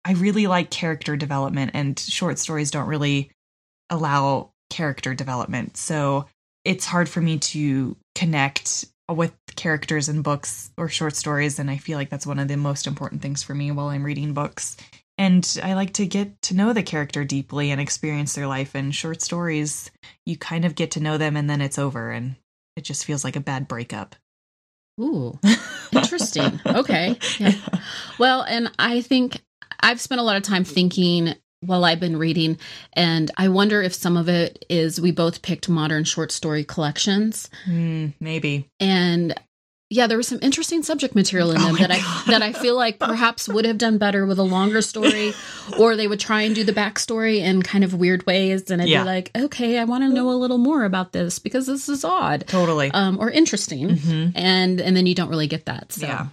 I 0.06 0.14
really 0.14 0.48
like 0.48 0.70
character 0.70 1.16
development 1.18 1.72
and 1.74 1.98
short 2.00 2.40
stories 2.40 2.72
don't 2.72 2.88
really 2.88 3.32
allow 3.90 4.52
character 4.70 5.14
development. 5.14 5.78
So 5.78 6.26
it's 6.66 6.86
hard 6.86 7.08
for 7.10 7.22
me 7.22 7.40
to 7.40 7.96
connect 8.16 8.86
with 9.10 9.34
characters 9.56 10.10
in 10.10 10.22
books 10.22 10.70
or 10.78 10.90
short 10.90 11.16
stories 11.16 11.60
and 11.60 11.72
I 11.72 11.78
feel 11.78 11.98
like 11.98 12.10
that's 12.10 12.28
one 12.28 12.40
of 12.40 12.48
the 12.50 12.58
most 12.58 12.88
important 12.88 13.22
things 13.22 13.42
for 13.42 13.54
me 13.54 13.72
while 13.72 13.88
I'm 13.88 14.04
reading 14.04 14.34
books. 14.34 14.76
And 15.18 15.60
I 15.64 15.74
like 15.74 15.94
to 15.94 16.06
get 16.06 16.42
to 16.44 16.56
know 16.56 16.74
the 16.74 16.84
character 16.84 17.24
deeply 17.24 17.72
and 17.72 17.82
experience 17.82 18.34
their 18.34 18.48
life 18.48 18.76
and 18.76 18.94
short 18.94 19.22
stories 19.22 19.90
you 20.26 20.38
kind 20.38 20.66
of 20.66 20.76
get 20.76 20.92
to 20.92 21.00
know 21.00 21.18
them 21.18 21.36
and 21.36 21.50
then 21.50 21.62
it's 21.62 21.80
over 21.80 22.12
and 22.12 22.36
it 22.76 22.84
just 22.84 23.06
feels 23.06 23.24
like 23.24 23.36
a 23.36 23.42
bad 23.42 23.68
breakup. 23.68 24.16
Ooh, 25.00 25.40
interesting. 25.92 26.60
Okay. 26.66 27.18
Yeah. 27.40 27.54
Well, 28.20 28.42
and 28.44 28.72
I 28.78 29.02
think 29.02 29.42
I've 29.80 30.02
spent 30.02 30.22
a 30.22 30.24
lot 30.24 30.38
of 30.38 30.44
time 30.44 30.64
thinking 30.64 31.36
while 31.62 31.86
I've 31.86 32.00
been 32.00 32.18
reading, 32.18 32.58
and 32.94 33.32
I 33.38 33.48
wonder 33.48 33.82
if 33.82 33.94
some 33.94 34.16
of 34.18 34.30
it 34.30 34.66
is 34.70 35.02
we 35.02 35.12
both 35.12 35.42
picked 35.42 35.70
modern 35.70 36.04
short 36.04 36.32
story 36.32 36.64
collections. 36.64 37.50
Hmm, 37.66 38.08
maybe. 38.20 38.70
And 38.80 39.34
yeah, 39.90 40.08
there 40.08 40.18
was 40.18 40.28
some 40.28 40.40
interesting 40.42 40.84
subject 40.84 41.16
material 41.16 41.52
in 41.52 41.58
Oh 41.58 41.66
them 41.68 41.74
my 41.74 41.80
that 41.80 41.92
I 41.92 41.98
God. 42.00 42.26
that 42.28 42.42
I 42.42 42.52
feel 42.54 42.76
like 42.76 43.00
perhaps 43.12 43.48
would 43.48 43.66
have 43.66 43.78
done 43.78 43.98
better 43.98 44.26
with 44.26 44.38
a 44.40 44.44
longer 44.44 44.82
story, 44.82 45.34
or 45.80 45.96
they 45.96 46.08
would 46.08 46.20
try 46.20 46.42
and 46.42 46.54
do 46.54 46.64
the 46.64 46.74
backstory 46.74 47.38
in 47.40 47.62
kind 47.62 47.84
of 47.84 47.94
weird 47.94 48.26
ways, 48.26 48.70
and 48.70 48.82
I'd 48.82 48.90
Yeah. 48.90 49.04
be 49.04 49.08
like, 49.08 49.32
okay, 49.38 49.80
I 49.80 49.86
want 49.86 50.04
to 50.04 50.10
know 50.10 50.30
a 50.30 50.36
little 50.36 50.58
more 50.58 50.84
about 50.84 51.14
this 51.14 51.40
because 51.40 51.68
this 51.68 51.88
is 51.88 52.04
odd, 52.04 52.46
Totally. 52.48 52.92
um, 52.92 53.18
or 53.20 53.30
interesting, 53.32 53.90
Mhm. 53.98 54.32
and 54.36 54.82
and 54.82 54.96
then 54.98 55.06
you 55.06 55.16
don't 55.16 55.30
really 55.30 55.48
get 55.48 55.66
that. 55.66 55.94
So 55.94 56.06
Yeah. 56.06 56.28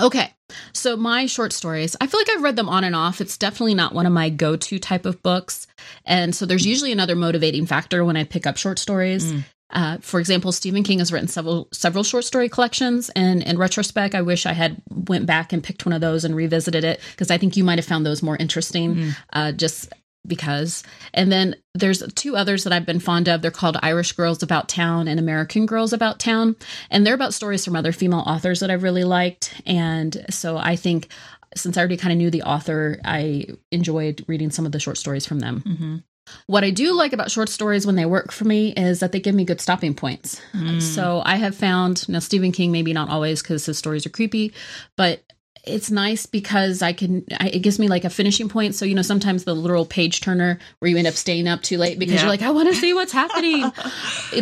Okay. 0.00 0.32
So 0.72 0.96
my 0.96 1.26
short 1.26 1.52
stories, 1.52 1.94
I 2.00 2.08
feel 2.08 2.18
like 2.18 2.28
I've 2.30 2.42
read 2.42 2.56
them 2.56 2.68
on 2.68 2.82
and 2.84 2.96
off. 2.96 3.20
It's 3.20 3.38
definitely 3.38 3.74
not 3.74 3.94
one 3.94 4.06
of 4.06 4.12
my 4.12 4.28
go-to 4.28 4.78
type 4.80 5.06
of 5.06 5.22
books. 5.22 5.66
And 6.04 6.34
so 6.34 6.46
there's 6.46 6.66
usually 6.66 6.90
another 6.90 7.14
motivating 7.14 7.64
factor 7.66 8.04
when 8.04 8.16
I 8.16 8.24
pick 8.24 8.44
up 8.46 8.56
short 8.56 8.78
stories. 8.80 9.32
Mm. 9.32 9.44
Uh, 9.70 9.98
for 9.98 10.20
example, 10.20 10.52
Stephen 10.52 10.82
King 10.82 11.00
has 11.00 11.12
written 11.12 11.28
several 11.28 11.68
several 11.72 12.04
short 12.04 12.24
story 12.24 12.48
collections, 12.48 13.10
and 13.16 13.42
in 13.42 13.58
retrospect, 13.58 14.14
I 14.14 14.22
wish 14.22 14.46
I 14.46 14.52
had 14.52 14.80
went 14.90 15.26
back 15.26 15.52
and 15.52 15.62
picked 15.62 15.84
one 15.84 15.92
of 15.92 16.00
those 16.00 16.24
and 16.24 16.36
revisited 16.36 16.84
it 16.84 17.00
because 17.12 17.30
I 17.30 17.38
think 17.38 17.56
you 17.56 17.64
might 17.64 17.78
have 17.78 17.86
found 17.86 18.06
those 18.06 18.22
more 18.22 18.36
interesting. 18.36 18.94
Mm. 18.94 19.16
Uh, 19.32 19.52
just 19.52 19.92
because. 20.26 20.82
And 21.12 21.30
then 21.30 21.56
there's 21.74 22.02
two 22.14 22.36
others 22.36 22.64
that 22.64 22.72
I've 22.72 22.86
been 22.86 23.00
fond 23.00 23.28
of. 23.28 23.42
They're 23.42 23.50
called 23.50 23.76
Irish 23.82 24.12
Girls 24.12 24.42
About 24.42 24.68
Town 24.68 25.06
and 25.06 25.20
American 25.20 25.66
Girls 25.66 25.92
About 25.92 26.18
Town. 26.18 26.56
And 26.90 27.06
they're 27.06 27.14
about 27.14 27.34
stories 27.34 27.64
from 27.64 27.76
other 27.76 27.92
female 27.92 28.24
authors 28.26 28.60
that 28.60 28.70
I've 28.70 28.82
really 28.82 29.04
liked. 29.04 29.60
And 29.66 30.24
so 30.30 30.56
I 30.56 30.76
think 30.76 31.08
since 31.56 31.76
I 31.76 31.80
already 31.80 31.96
kind 31.96 32.12
of 32.12 32.18
knew 32.18 32.30
the 32.30 32.42
author, 32.42 33.00
I 33.04 33.46
enjoyed 33.70 34.24
reading 34.26 34.50
some 34.50 34.66
of 34.66 34.72
the 34.72 34.80
short 34.80 34.98
stories 34.98 35.26
from 35.26 35.40
them. 35.40 35.62
Mm-hmm. 35.66 35.96
What 36.46 36.64
I 36.64 36.70
do 36.70 36.92
like 36.94 37.12
about 37.12 37.30
short 37.30 37.48
stories 37.48 37.86
when 37.86 37.96
they 37.96 38.06
work 38.06 38.32
for 38.32 38.44
me 38.44 38.72
is 38.72 39.00
that 39.00 39.12
they 39.12 39.20
give 39.20 39.34
me 39.34 39.44
good 39.44 39.60
stopping 39.60 39.94
points. 39.94 40.40
Mm. 40.54 40.80
So 40.80 41.22
I 41.24 41.36
have 41.36 41.54
found 41.54 42.08
now 42.08 42.18
Stephen 42.18 42.52
King 42.52 42.72
maybe 42.72 42.92
not 42.92 43.08
always 43.10 43.42
because 43.42 43.66
his 43.66 43.78
stories 43.78 44.06
are 44.06 44.10
creepy, 44.10 44.52
but 44.96 45.22
it's 45.66 45.90
nice 45.90 46.26
because 46.26 46.82
I 46.82 46.92
can. 46.92 47.24
I, 47.40 47.48
it 47.48 47.60
gives 47.60 47.78
me 47.78 47.88
like 47.88 48.04
a 48.04 48.10
finishing 48.10 48.50
point. 48.50 48.74
So 48.74 48.84
you 48.84 48.94
know, 48.94 49.00
sometimes 49.00 49.44
the 49.44 49.54
literal 49.54 49.86
page 49.86 50.20
turner 50.20 50.58
where 50.78 50.90
you 50.90 50.98
end 50.98 51.06
up 51.06 51.14
staying 51.14 51.48
up 51.48 51.62
too 51.62 51.78
late 51.78 51.98
because 51.98 52.16
Yeah. 52.16 52.20
you're 52.22 52.28
like, 52.28 52.42
I 52.42 52.50
want 52.50 52.68
to 52.68 52.74
see 52.74 52.92
what's 52.92 53.12
happening. 53.22 53.62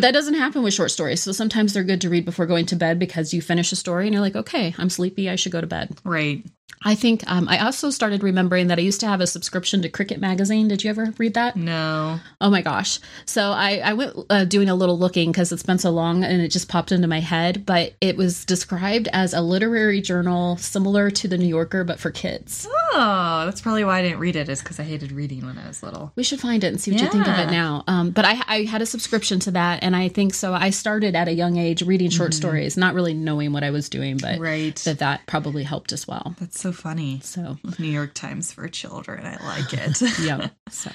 that 0.01 0.11
doesn't 0.13 0.35
happen 0.35 0.65
with 0.65 0.75
short 0.75 0.91
stories. 0.91 1.23
So 1.23 1.31
sometimes 1.31 1.75
they're 1.75 1.85
good 1.85 2.01
to 2.01 2.11
read 2.11 2.25
before 2.25 2.47
going 2.47 2.67
to 2.67 2.77
bed 2.77 2.99
because 2.99 3.33
you 3.33 3.41
finish 3.41 3.71
a 3.71 3.77
story 3.77 4.07
and 4.07 4.13
you're 4.13 4.21
like, 4.23 4.35
okay, 4.35 4.75
I'm 4.79 4.91
sleepy. 4.91 5.31
I 5.31 5.37
should 5.37 5.53
go 5.53 5.61
to 5.61 5.67
bed. 5.69 5.97
Right. 6.05 6.45
I 6.85 6.95
think 6.95 7.23
um, 7.31 7.49
I 7.49 7.59
also 7.59 7.91
started 7.91 8.23
remembering 8.23 8.67
that 8.67 8.79
I 8.79 8.83
used 8.83 9.01
to 9.01 9.07
have 9.07 9.21
a 9.21 9.27
subscription 9.27 9.83
to 9.83 9.89
Cricket 9.89 10.21
Magazine. 10.21 10.67
Did 10.69 10.83
you 10.83 10.91
ever 10.91 11.13
read 11.19 11.35
that? 11.35 11.55
No. 11.57 12.19
Oh 12.41 12.51
my 12.51 12.61
gosh. 12.63 12.99
So 13.25 13.51
I, 13.53 13.77
I 13.85 13.93
went 13.93 14.17
uh, 14.31 14.45
doing 14.45 14.69
a 14.69 14.75
little 14.75 14.99
looking 14.99 15.31
because 15.31 15.53
it's 15.53 15.63
been 15.63 15.79
so 15.79 15.91
long 15.91 16.25
and 16.25 16.43
it 16.43 16.49
just 16.49 16.69
popped 16.69 16.91
into 16.91 17.07
my 17.07 17.21
head. 17.21 17.65
But 17.67 17.95
it 18.01 18.17
was 18.17 18.45
described 18.45 19.09
as 19.13 19.33
a 19.33 19.41
literary 19.41 20.01
journal 20.01 20.57
similar 20.57 21.11
to 21.11 21.29
the 21.29 21.39
New 21.39 21.47
Yorker, 21.47 21.85
but 21.85 22.01
for 22.01 22.11
kids. 22.11 22.67
Oh, 22.95 23.43
that's 23.45 23.61
probably 23.61 23.85
why 23.85 23.99
I 24.01 24.03
didn't 24.03 24.19
read 24.19 24.35
it. 24.37 24.49
Is 24.49 24.61
because 24.61 24.81
I 24.81 24.83
hated 24.83 25.13
reading 25.13 25.47
when 25.47 25.59
I 25.59 25.69
was 25.69 25.83
little. 25.83 26.13
We 26.17 26.25
should 26.25 26.41
find 26.41 26.65
it 26.65 26.69
and 26.69 26.81
see 26.81 26.91
what 26.93 27.01
you 27.01 27.09
think 27.09 27.29
of 27.29 27.39
it 27.39 27.51
now. 27.51 27.85
Um, 27.87 28.11
but 28.11 28.25
I, 28.25 28.43
I 28.49 28.63
had 28.65 28.83
a 28.83 28.87
subscription 28.87 29.39
to 29.41 29.53
that. 29.53 29.83
And 29.85 29.95
I 29.95 30.09
think 30.09 30.35
so. 30.35 30.53
I 30.53 30.71
started 30.71 31.15
at 31.15 31.29
a 31.29 31.33
young 31.33 31.59
age 31.59 31.83
reading 31.83 32.11
short 32.11 32.35
stories, 32.35 32.77
not 32.77 32.95
really 32.95 33.15
knowing 33.15 33.53
what 33.53 33.63
I 33.63 33.71
was 33.71 33.89
doing, 33.89 34.17
but 34.17 34.41
Right. 34.41 34.75
that 34.85 34.99
that 34.99 35.27
probably 35.27 35.63
helped 35.63 35.93
as 35.93 36.09
well. 36.09 36.35
That's 36.41 36.62
so 36.63 36.73
funny. 36.73 37.21
So 37.23 37.59
New 37.79 37.89
York 37.89 38.15
Times 38.15 38.53
for 38.53 38.69
children. 38.69 39.27
I 39.27 39.45
like 39.45 39.73
it. 39.73 40.01
yeah. 40.21 40.49
So, 40.71 40.91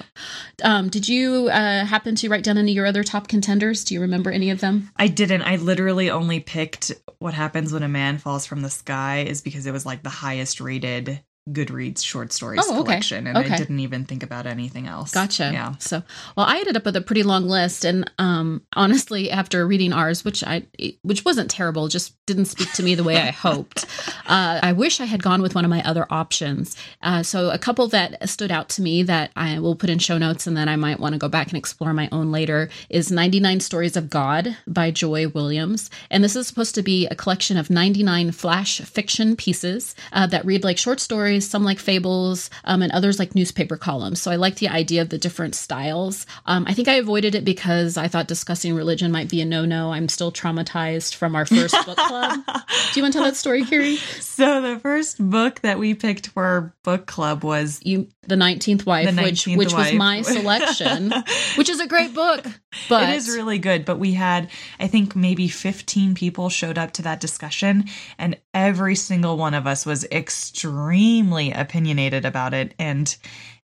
um, 0.64 0.90
did 0.90 1.08
you 1.10 1.50
uh, 1.50 1.86
happen 1.86 2.16
to 2.16 2.30
write 2.30 2.44
down 2.44 2.58
any 2.58 2.72
of 2.72 2.76
your 2.76 2.86
other 2.86 3.04
top 3.04 3.28
contenders? 3.28 3.84
Do 3.84 3.94
you 3.94 4.02
remember 4.02 4.32
any 4.32 4.50
of 4.50 4.62
them? 4.62 4.90
I 4.96 5.08
didn't. 5.08 5.42
I 5.42 5.58
literally 5.58 6.10
only 6.10 6.40
picked 6.40 6.94
what 7.20 7.34
happens 7.34 7.74
when 7.74 7.84
a 7.84 7.88
man 7.88 8.18
falls 8.18 8.46
from 8.46 8.62
the 8.62 8.70
sky 8.70 9.26
is 9.28 9.42
because 9.42 9.66
it 9.66 9.72
was 9.72 9.86
like 9.86 10.04
the 10.04 10.10
highest 10.10 10.62
rated 10.62 11.22
Goodreads 11.52 12.04
short 12.04 12.34
stories 12.34 12.62
Oh, 12.66 12.74
okay. 12.74 12.84
collection, 12.84 13.28
and 13.28 13.38
Okay. 13.38 13.54
I 13.54 13.58
didn't 13.58 13.80
even 13.80 14.06
think 14.06 14.24
about 14.24 14.46
anything 14.46 14.88
else. 14.88 15.12
Gotcha. 15.12 15.50
Yeah. 15.54 15.76
So, 15.80 16.04
well, 16.36 16.46
I 16.46 16.58
ended 16.58 16.76
up 16.78 16.86
with 16.86 16.96
a 16.96 17.02
pretty 17.02 17.24
long 17.24 17.48
list, 17.48 17.86
and 17.86 18.10
um, 18.20 18.62
honestly, 18.76 19.32
after 19.32 19.66
reading 19.68 19.94
ours, 19.94 20.26
which 20.26 20.44
I, 20.44 20.64
which 21.04 21.24
wasn't 21.26 21.50
terrible, 21.52 21.88
just 21.88 22.14
didn't 22.26 22.46
speak 22.46 22.72
to 22.74 22.84
me 22.84 22.96
the 22.96 23.04
way 23.04 23.18
I 23.18 23.32
hoped. 23.32 23.86
Uh, 24.26 24.60
I 24.62 24.74
wish 24.74 25.00
I 25.00 25.06
had 25.06 25.24
gone 25.24 25.42
with 25.42 25.56
one 25.56 25.64
of 25.66 25.70
my 25.70 25.82
other 25.84 26.06
options. 26.10 26.76
Uh, 27.02 27.24
so, 27.24 27.50
a 27.50 27.58
couple 27.58 27.88
that 27.90 28.28
stood 28.30 28.52
out 28.52 28.70
to 28.70 28.82
me 28.82 29.04
that 29.04 29.32
I 29.36 29.60
will 29.60 29.76
put 29.76 29.90
in 29.90 30.00
show 30.00 30.18
notes, 30.18 30.48
and 30.48 30.58
then 30.58 30.68
I 30.68 30.76
might 30.76 31.00
want 31.00 31.14
to 31.14 31.20
go 31.20 31.30
back 31.30 31.48
and 31.48 31.58
explore 31.58 31.94
my 31.94 32.10
own 32.12 32.32
later 32.32 32.70
is 32.90 33.12
99 33.12 33.60
Stories 33.62 33.96
of 33.96 34.10
God 34.10 34.58
by 34.68 34.92
Joy 34.92 35.28
Williams, 35.30 35.90
and 36.10 36.24
this 36.24 36.36
is 36.36 36.48
supposed 36.48 36.76
to 36.76 36.82
be 36.84 37.08
a 37.08 37.16
collection 37.16 37.58
of 37.58 37.70
99 37.70 38.32
flash 38.32 38.82
fiction 38.82 39.36
pieces 39.36 39.96
uh, 40.14 40.26
that 40.28 40.46
read 40.46 40.64
like 40.64 40.78
short 40.78 41.00
stories, 41.00 41.37
some 41.40 41.64
like 41.64 41.80
fables, 41.80 42.50
um, 42.64 42.82
and 42.82 42.92
others 42.92 43.20
like 43.20 43.36
newspaper 43.36 43.78
columns. 43.78 44.22
So 44.22 44.32
I 44.32 44.36
like 44.36 44.56
the 44.56 44.70
idea 44.70 45.02
of 45.02 45.10
the 45.10 45.18
different 45.18 45.56
styles. 45.56 46.26
Um, 46.46 46.66
I 46.68 46.74
think 46.74 46.88
I 46.88 46.96
avoided 46.96 47.36
it 47.36 47.46
because 47.46 47.98
I 47.98 48.08
thought 48.08 48.28
discussing 48.28 48.76
religion 48.76 49.12
might 49.12 49.30
be 49.30 49.42
a 49.42 49.46
no 49.46 49.66
no. 49.66 49.92
I'm 49.92 50.10
still 50.10 50.32
traumatized 50.32 51.16
from 51.16 51.36
our 51.36 51.46
first 51.46 51.76
book 51.86 51.98
club. 51.98 52.40
Do 52.48 53.00
you 53.00 53.02
want 53.04 53.14
to 53.14 53.20
tell 53.20 53.26
that 53.26 53.36
story, 53.36 53.64
Kyrie? 53.66 53.98
So 53.98 54.62
the 54.62 54.80
first 54.80 55.18
book 55.20 55.62
that 55.62 55.80
we 55.80 55.94
picked 55.94 56.28
for 56.28 56.44
our 56.44 56.74
book 56.84 57.06
club 57.06 57.44
was 57.44 57.80
You, 57.84 58.08
the 58.28 58.36
19th 58.36 58.86
wife, 58.86 59.14
The 59.14 59.22
which 59.22 59.46
19th 59.46 59.58
which 59.58 59.74
was 59.74 59.86
Wife. 59.86 59.96
my 59.96 60.22
selection, 60.22 61.12
which 61.56 61.70
is 61.70 61.80
a 61.80 61.88
great 61.88 62.14
book. 62.14 62.46
But 62.90 63.10
it 63.10 63.16
is 63.16 63.30
really 63.30 63.58
good, 63.60 63.86
but 63.86 63.98
we 64.00 64.14
had, 64.14 64.50
I 64.80 64.88
think, 64.88 65.16
maybe 65.16 65.48
15 65.48 66.16
people 66.16 66.50
showed 66.50 66.78
up 66.78 66.94
to 66.94 67.02
that 67.04 67.20
discussion, 67.20 67.86
and 68.18 68.38
every 68.54 68.96
single 68.96 69.38
one 69.38 69.54
of 69.54 69.66
us 69.68 69.86
was 69.86 70.06
extremely 70.06 71.27
opinionated 71.34 72.26
about 72.26 72.54
it. 72.54 72.74
And 72.80 73.16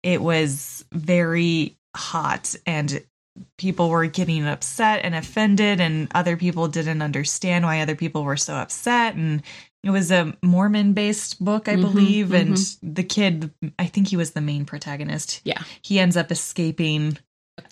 it 0.03 0.21
was 0.23 0.85
very 0.93 1.77
hot, 1.97 2.55
and 2.67 3.03
people 3.57 3.88
were 3.88 4.07
getting 4.07 4.47
upset 4.47 5.00
and 5.05 5.15
offended, 5.15 5.81
and 5.81 6.09
other 6.15 6.37
people 6.37 6.69
didn't 6.69 7.03
understand 7.03 7.65
why 7.65 7.81
other 7.81 7.95
people 7.97 8.25
were 8.25 8.37
so 8.37 8.55
upset. 8.55 9.15
And 9.15 9.43
it 9.85 9.91
was 9.91 10.11
a 10.11 10.37
Mormon 10.43 10.93
based 10.93 11.43
book, 11.45 11.69
I 11.69 11.77
Mhm, 11.77 11.81
believe. 11.81 12.33
And 12.33 12.77
the 12.83 13.05
kid, 13.05 13.53
I 13.79 13.87
think 13.87 14.09
he 14.09 14.17
was 14.17 14.33
the 14.33 14.41
main 14.41 14.65
protagonist. 14.65 15.41
yeah. 15.45 15.62
He 15.83 15.99
ends 15.99 16.17
up 16.17 16.33
escaping 16.33 17.19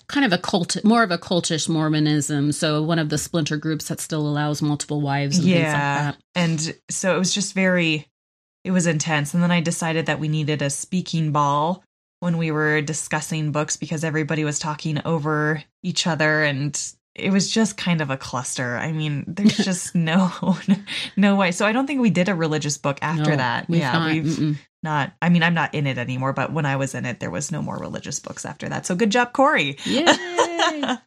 kind 0.07 0.25
of 0.25 0.33
a 0.33 0.37
cult, 0.37 0.83
more 0.83 1.03
of 1.03 1.11
a 1.11 1.17
cultish 1.17 1.67
Mormonism. 1.69 2.51
So 2.51 2.81
one 2.81 2.99
of 2.99 3.09
the 3.09 3.17
splinter 3.17 3.57
groups 3.57 3.87
that 3.89 3.99
still 3.99 4.27
allows 4.27 4.61
multiple 4.61 5.01
wives 5.01 5.37
and 5.37 5.45
things 5.47 5.73
like 5.73 5.73
that. 5.73 6.17
And 6.35 6.75
so 6.89 7.15
it 7.15 7.19
was 7.19 7.33
just 7.33 7.53
very, 7.53 8.07
it 8.67 8.71
was 8.71 8.85
intense. 8.85 9.33
And 9.33 9.41
then 9.41 9.51
I 9.51 9.61
decided 9.61 10.07
that 10.07 10.19
we 10.19 10.27
needed 10.27 10.61
a 10.61 10.69
speaking 10.69 11.31
ball 11.31 11.83
when 12.19 12.37
we 12.37 12.51
were 12.51 12.81
discussing 12.81 13.51
books 13.53 13.77
because 13.77 14.03
everybody 14.03 14.43
was 14.43 14.59
talking 14.59 14.99
over 15.05 15.63
each 15.83 16.05
other 16.05 16.43
and 16.43 16.77
it 17.15 17.31
was 17.31 17.49
just 17.49 17.77
kind 17.77 18.01
of 18.01 18.09
a 18.09 18.17
cluster. 18.17 18.75
I 18.77 18.91
mean, 18.91 19.23
there's 19.25 19.55
just 19.69 19.95
no 19.95 20.57
no 21.15 21.35
way. 21.37 21.51
So 21.53 21.65
I 21.65 21.71
don't 21.71 21.87
think 21.87 22.01
we 22.01 22.09
did 22.09 22.27
a 22.27 22.35
religious 22.35 22.77
book 22.77 22.99
after 23.01 23.31
No, 23.31 23.37
that. 23.37 23.69
we've 23.69 23.79
yeah, 23.79 23.91
not. 23.93 24.11
we've 24.11 24.23
Mm-mm. 24.25 24.57
Not. 24.83 25.13
I 25.21 25.29
mean, 25.29 25.41
I'm 25.43 25.55
not 25.55 25.73
in 25.73 25.87
it 25.87 25.97
anymore, 25.97 26.33
but 26.33 26.53
when 26.53 26.65
I 26.65 26.75
was 26.75 26.93
in 26.95 27.05
it, 27.05 27.19
there 27.19 27.31
was 27.31 27.51
no 27.51 27.61
more 27.61 27.77
religious 27.77 28.19
books 28.19 28.45
after 28.45 28.69
that. 28.69 28.85
So 28.85 28.95
good 28.95 29.09
job, 29.11 29.33
Cori. 29.33 29.77
Yay! 29.85 30.05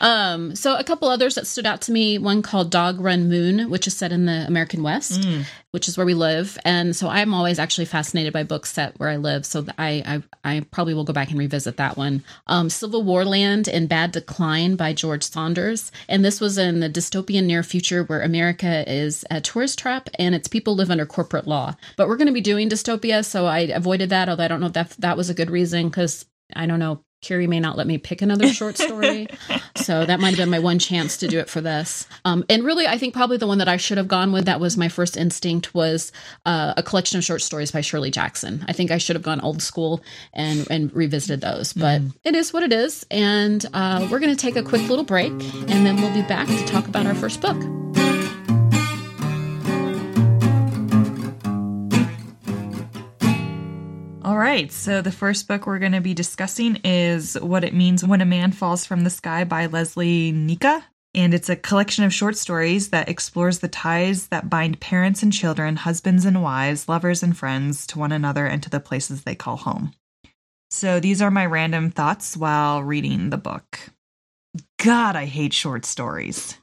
um, 0.00 0.54
so 0.54 0.76
a 0.76 0.84
couple 0.84 1.08
others 1.08 1.34
that 1.36 1.46
stood 1.46 1.66
out 1.66 1.82
to 1.82 1.92
me. 1.92 2.18
One 2.18 2.42
called 2.42 2.70
Dog 2.70 3.00
Run 3.00 3.28
Moon, 3.28 3.70
which 3.70 3.86
is 3.86 3.96
set 3.96 4.12
in 4.12 4.26
the 4.26 4.44
American 4.46 4.82
West, 4.82 5.20
Mm. 5.22 5.44
which 5.70 5.88
is 5.88 5.96
where 5.96 6.06
we 6.06 6.14
live, 6.14 6.58
and 6.64 6.94
so 6.94 7.08
I'm 7.08 7.32
always 7.34 7.58
actually 7.58 7.84
fascinated 7.86 8.32
by 8.32 8.42
books 8.42 8.72
set 8.72 8.98
where 8.98 9.08
I 9.08 9.16
live. 9.16 9.46
So 9.46 9.64
I 9.78 10.22
I, 10.44 10.56
I 10.56 10.60
probably 10.70 10.94
will 10.94 11.04
go 11.04 11.12
back 11.12 11.30
and 11.30 11.38
revisit 11.38 11.76
that 11.78 11.96
one. 11.96 12.22
Um, 12.46 12.68
Civil 12.70 13.02
War 13.02 13.24
Land 13.24 13.68
and 13.68 13.88
Bad 13.88 14.12
Decline 14.12 14.76
by 14.76 14.92
George 14.92 15.22
Saunders, 15.24 15.90
and 16.08 16.24
this 16.24 16.40
was 16.40 16.58
in 16.58 16.80
the 16.80 16.90
dystopian 16.90 17.44
near 17.46 17.62
future 17.62 18.04
where 18.04 18.22
America 18.22 18.84
is 18.90 19.24
a 19.30 19.40
tourist 19.40 19.78
trap 19.78 20.08
and 20.18 20.34
its 20.34 20.48
people 20.48 20.74
live 20.76 20.90
under 20.90 21.06
corporate 21.06 21.46
law. 21.46 21.74
But 21.96 22.08
we're 22.08 22.16
going 22.16 22.26
to 22.28 22.32
be 22.32 22.40
doing 22.44 22.68
dystopia, 22.68 23.24
so 23.24 23.46
I 23.46 23.60
avoided 23.60 24.10
that. 24.10 24.28
Although 24.28 24.44
I 24.44 24.48
don't 24.48 24.60
know 24.60 24.68
if 24.68 24.74
that 24.74 24.90
that 25.00 25.16
was 25.16 25.30
a 25.30 25.34
good 25.34 25.50
reason 25.50 25.88
because 25.88 26.24
I 26.54 26.66
don't 26.66 26.78
know. 26.78 27.02
Kyrie 27.26 27.46
may 27.46 27.58
not 27.58 27.78
let 27.78 27.86
me 27.86 27.96
pick 27.96 28.20
another 28.20 28.48
short 28.48 28.76
story. 28.76 29.28
so 29.76 30.04
that 30.04 30.20
might 30.20 30.30
have 30.30 30.36
been 30.36 30.50
my 30.50 30.58
one 30.58 30.78
chance 30.78 31.16
to 31.16 31.26
do 31.26 31.38
it 31.38 31.48
for 31.48 31.62
this. 31.62 32.06
Um, 32.24 32.44
and 32.50 32.64
really, 32.64 32.86
I 32.86 32.98
think 32.98 33.14
probably 33.14 33.38
the 33.38 33.46
one 33.46 33.58
that 33.58 33.68
I 33.68 33.78
should 33.78 33.96
have 33.96 34.08
gone 34.08 34.30
with 34.30 34.44
that 34.44 34.60
was 34.60 34.76
my 34.76 34.88
first 34.88 35.16
instinct 35.16 35.74
was 35.74 36.12
uh, 36.44 36.74
a 36.76 36.82
collection 36.82 37.16
of 37.16 37.24
short 37.24 37.40
stories 37.40 37.70
by 37.70 37.80
Shirley 37.80 38.10
Jackson. 38.10 38.64
I 38.68 38.74
think 38.74 38.90
I 38.90 38.98
should 38.98 39.16
have 39.16 39.22
gone 39.22 39.40
old 39.40 39.62
school 39.62 40.02
and, 40.34 40.70
and 40.70 40.94
revisited 40.94 41.40
those, 41.40 41.72
but 41.72 42.02
it 42.24 42.34
is 42.34 42.52
what 42.52 42.62
it 42.62 42.72
is. 42.72 43.06
And 43.10 43.64
uh, 43.72 44.06
we're 44.10 44.20
going 44.20 44.34
to 44.34 44.40
take 44.40 44.56
a 44.56 44.62
quick 44.62 44.86
little 44.88 45.04
break 45.04 45.32
and 45.32 45.86
then 45.86 45.96
we'll 45.96 46.12
be 46.14 46.22
back 46.22 46.46
to 46.46 46.64
talk 46.66 46.86
about 46.86 47.06
our 47.06 47.14
first 47.14 47.40
book. 47.40 47.83
Right, 54.54 54.70
so 54.70 55.02
the 55.02 55.10
first 55.10 55.48
book 55.48 55.66
we're 55.66 55.80
going 55.80 55.90
to 55.90 56.00
be 56.00 56.14
discussing 56.14 56.76
is 56.84 57.34
What 57.34 57.64
It 57.64 57.74
Means 57.74 58.06
When 58.06 58.20
a 58.20 58.24
Man 58.24 58.52
Falls 58.52 58.86
from 58.86 59.02
the 59.02 59.10
Sky 59.10 59.42
by 59.42 59.66
Lesley 59.66 60.32
Nneka. 60.32 60.84
And 61.12 61.34
it's 61.34 61.48
a 61.48 61.56
collection 61.56 62.04
of 62.04 62.14
short 62.14 62.36
stories 62.36 62.90
that 62.90 63.08
explores 63.08 63.58
the 63.58 63.66
ties 63.66 64.28
that 64.28 64.48
bind 64.48 64.78
parents 64.78 65.24
and 65.24 65.32
children, 65.32 65.74
husbands 65.74 66.24
and 66.24 66.40
wives, 66.40 66.88
lovers 66.88 67.20
and 67.20 67.36
friends 67.36 67.84
to 67.88 67.98
one 67.98 68.12
another 68.12 68.46
and 68.46 68.62
to 68.62 68.70
the 68.70 68.78
places 68.78 69.24
they 69.24 69.34
call 69.34 69.56
home. 69.56 69.92
So 70.70 71.00
these 71.00 71.20
are 71.20 71.32
my 71.32 71.46
random 71.46 71.90
thoughts 71.90 72.36
while 72.36 72.80
reading 72.80 73.30
the 73.30 73.36
book. 73.36 73.80
God, 74.78 75.16
I 75.16 75.24
hate 75.24 75.52
short 75.52 75.84
stories. 75.84 76.58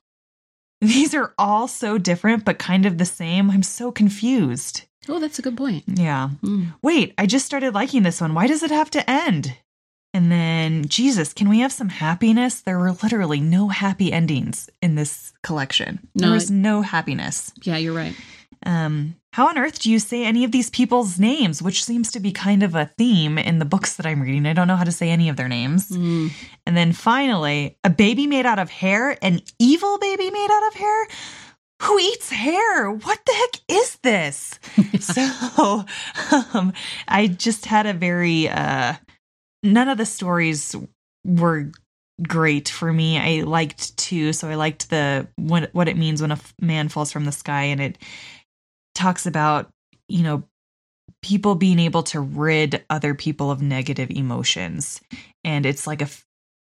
these 0.79 1.13
are 1.13 1.33
all 1.38 1.67
so 1.67 1.98
different, 1.98 2.45
but 2.45 2.57
kind 2.57 2.86
of 2.86 2.98
the 2.98 3.05
same. 3.05 3.51
I'm 3.51 3.63
so 3.63 3.91
confused. 3.91 4.83
Oh, 5.10 5.20
that's 5.20 5.39
a 5.39 5.41
good 5.41 5.58
point. 5.58 5.84
Yeah. 5.88 6.29
Mm. 6.43 6.74
Wait, 6.81 7.13
I 7.17 7.25
just 7.25 7.46
started 7.46 7.74
liking 7.74 8.03
this 8.03 8.22
one. 8.22 8.34
Why 8.34 8.48
does 8.48 8.63
it 8.63 8.72
have 8.72 8.89
to 8.91 9.10
end? 9.10 9.55
And 10.13 10.31
then, 10.31 10.86
Jesus, 10.88 11.34
can 11.34 11.48
we 11.50 11.60
have 11.60 11.72
some 11.72 11.89
happiness? 11.89 12.62
There 12.62 12.77
were 12.77 12.91
literally 12.91 13.39
no 13.39 13.70
happy 13.70 14.12
endings 14.12 14.70
in 14.81 14.96
this 14.96 15.31
collection. 15.41 16.08
There 16.15 16.27
No, 16.27 16.34
was 16.36 16.51
no 16.51 16.81
happiness. 16.81 17.53
Yeah, 17.63 17.77
you're 17.77 17.96
right. 17.96 18.13
Um, 18.63 19.15
how 19.34 19.48
on 19.48 19.58
earth 19.58 19.79
do 19.79 19.89
you 19.89 19.98
say 19.98 20.24
any 20.25 20.43
of 20.43 20.51
these 20.51 20.70
people's 20.70 21.17
names, 21.17 21.62
which 21.63 21.84
seems 21.84 22.12
to 22.12 22.20
be 22.20 22.31
kind 22.31 22.62
of 22.62 22.75
a 22.75 22.91
theme 22.98 23.38
in 23.39 23.58
the 23.60 23.65
books 23.65 23.96
that 23.96 24.05
I'm 24.05 24.22
reading? 24.22 24.46
I 24.46 24.53
don't 24.53 24.67
know 24.67 24.75
how 24.75 24.84
to 24.84 24.91
say 24.91 25.10
any 25.10 25.29
of 25.29 25.38
their 25.38 25.48
names. 25.48 25.89
Mm. 25.89 26.29
And 26.67 26.77
then 26.77 26.91
finally, 26.91 27.77
a 27.84 27.89
baby 27.89 28.27
made 28.27 28.46
out 28.46 28.60
of 28.60 28.70
hair, 28.70 29.17
an 29.24 29.41
evil 29.58 29.98
baby 29.98 30.29
made 30.29 30.51
out 30.51 30.67
of 30.67 30.74
hair. 30.74 31.08
Who 31.81 32.00
eats 32.00 32.29
hair? 32.29 32.91
What 32.91 33.19
the 33.25 33.33
heck 33.33 33.61
is 33.67 33.97
this? 34.03 34.59
so, 35.00 35.85
um, 36.53 36.73
I 37.07 37.27
just 37.27 37.65
had 37.65 37.85
a 37.85 37.93
very, 37.93 38.47
uh, 38.47 38.93
none 39.63 39.89
of 39.89 39.97
the 39.97 40.05
stories 40.05 40.75
were 41.25 41.71
great 42.27 42.69
for 42.69 42.91
me. 42.91 43.17
I 43.17 43.43
liked 43.43 43.97
two, 43.97 44.33
so 44.33 44.47
I 44.50 44.55
liked 44.55 44.89
the 44.89 45.27
what 45.38 45.73
what 45.73 45.88
it 45.88 45.97
means 45.97 46.21
when 46.21 46.31
a 46.31 46.39
man 46.59 46.89
falls 46.89 47.11
from 47.11 47.25
the 47.25 47.31
sky, 47.31 47.63
and 47.63 47.81
it 47.81 47.97
talks 48.93 49.25
about 49.25 49.69
you 50.07 50.23
know 50.23 50.43
people 51.21 51.55
being 51.55 51.79
able 51.79 52.03
to 52.03 52.19
rid 52.19 52.83
other 52.89 53.13
people 53.15 53.51
of 53.51 53.61
negative 53.61 54.11
emotions, 54.11 55.01
and 55.43 55.65
it's 55.65 55.88
like 55.88 56.01
a 56.01 56.09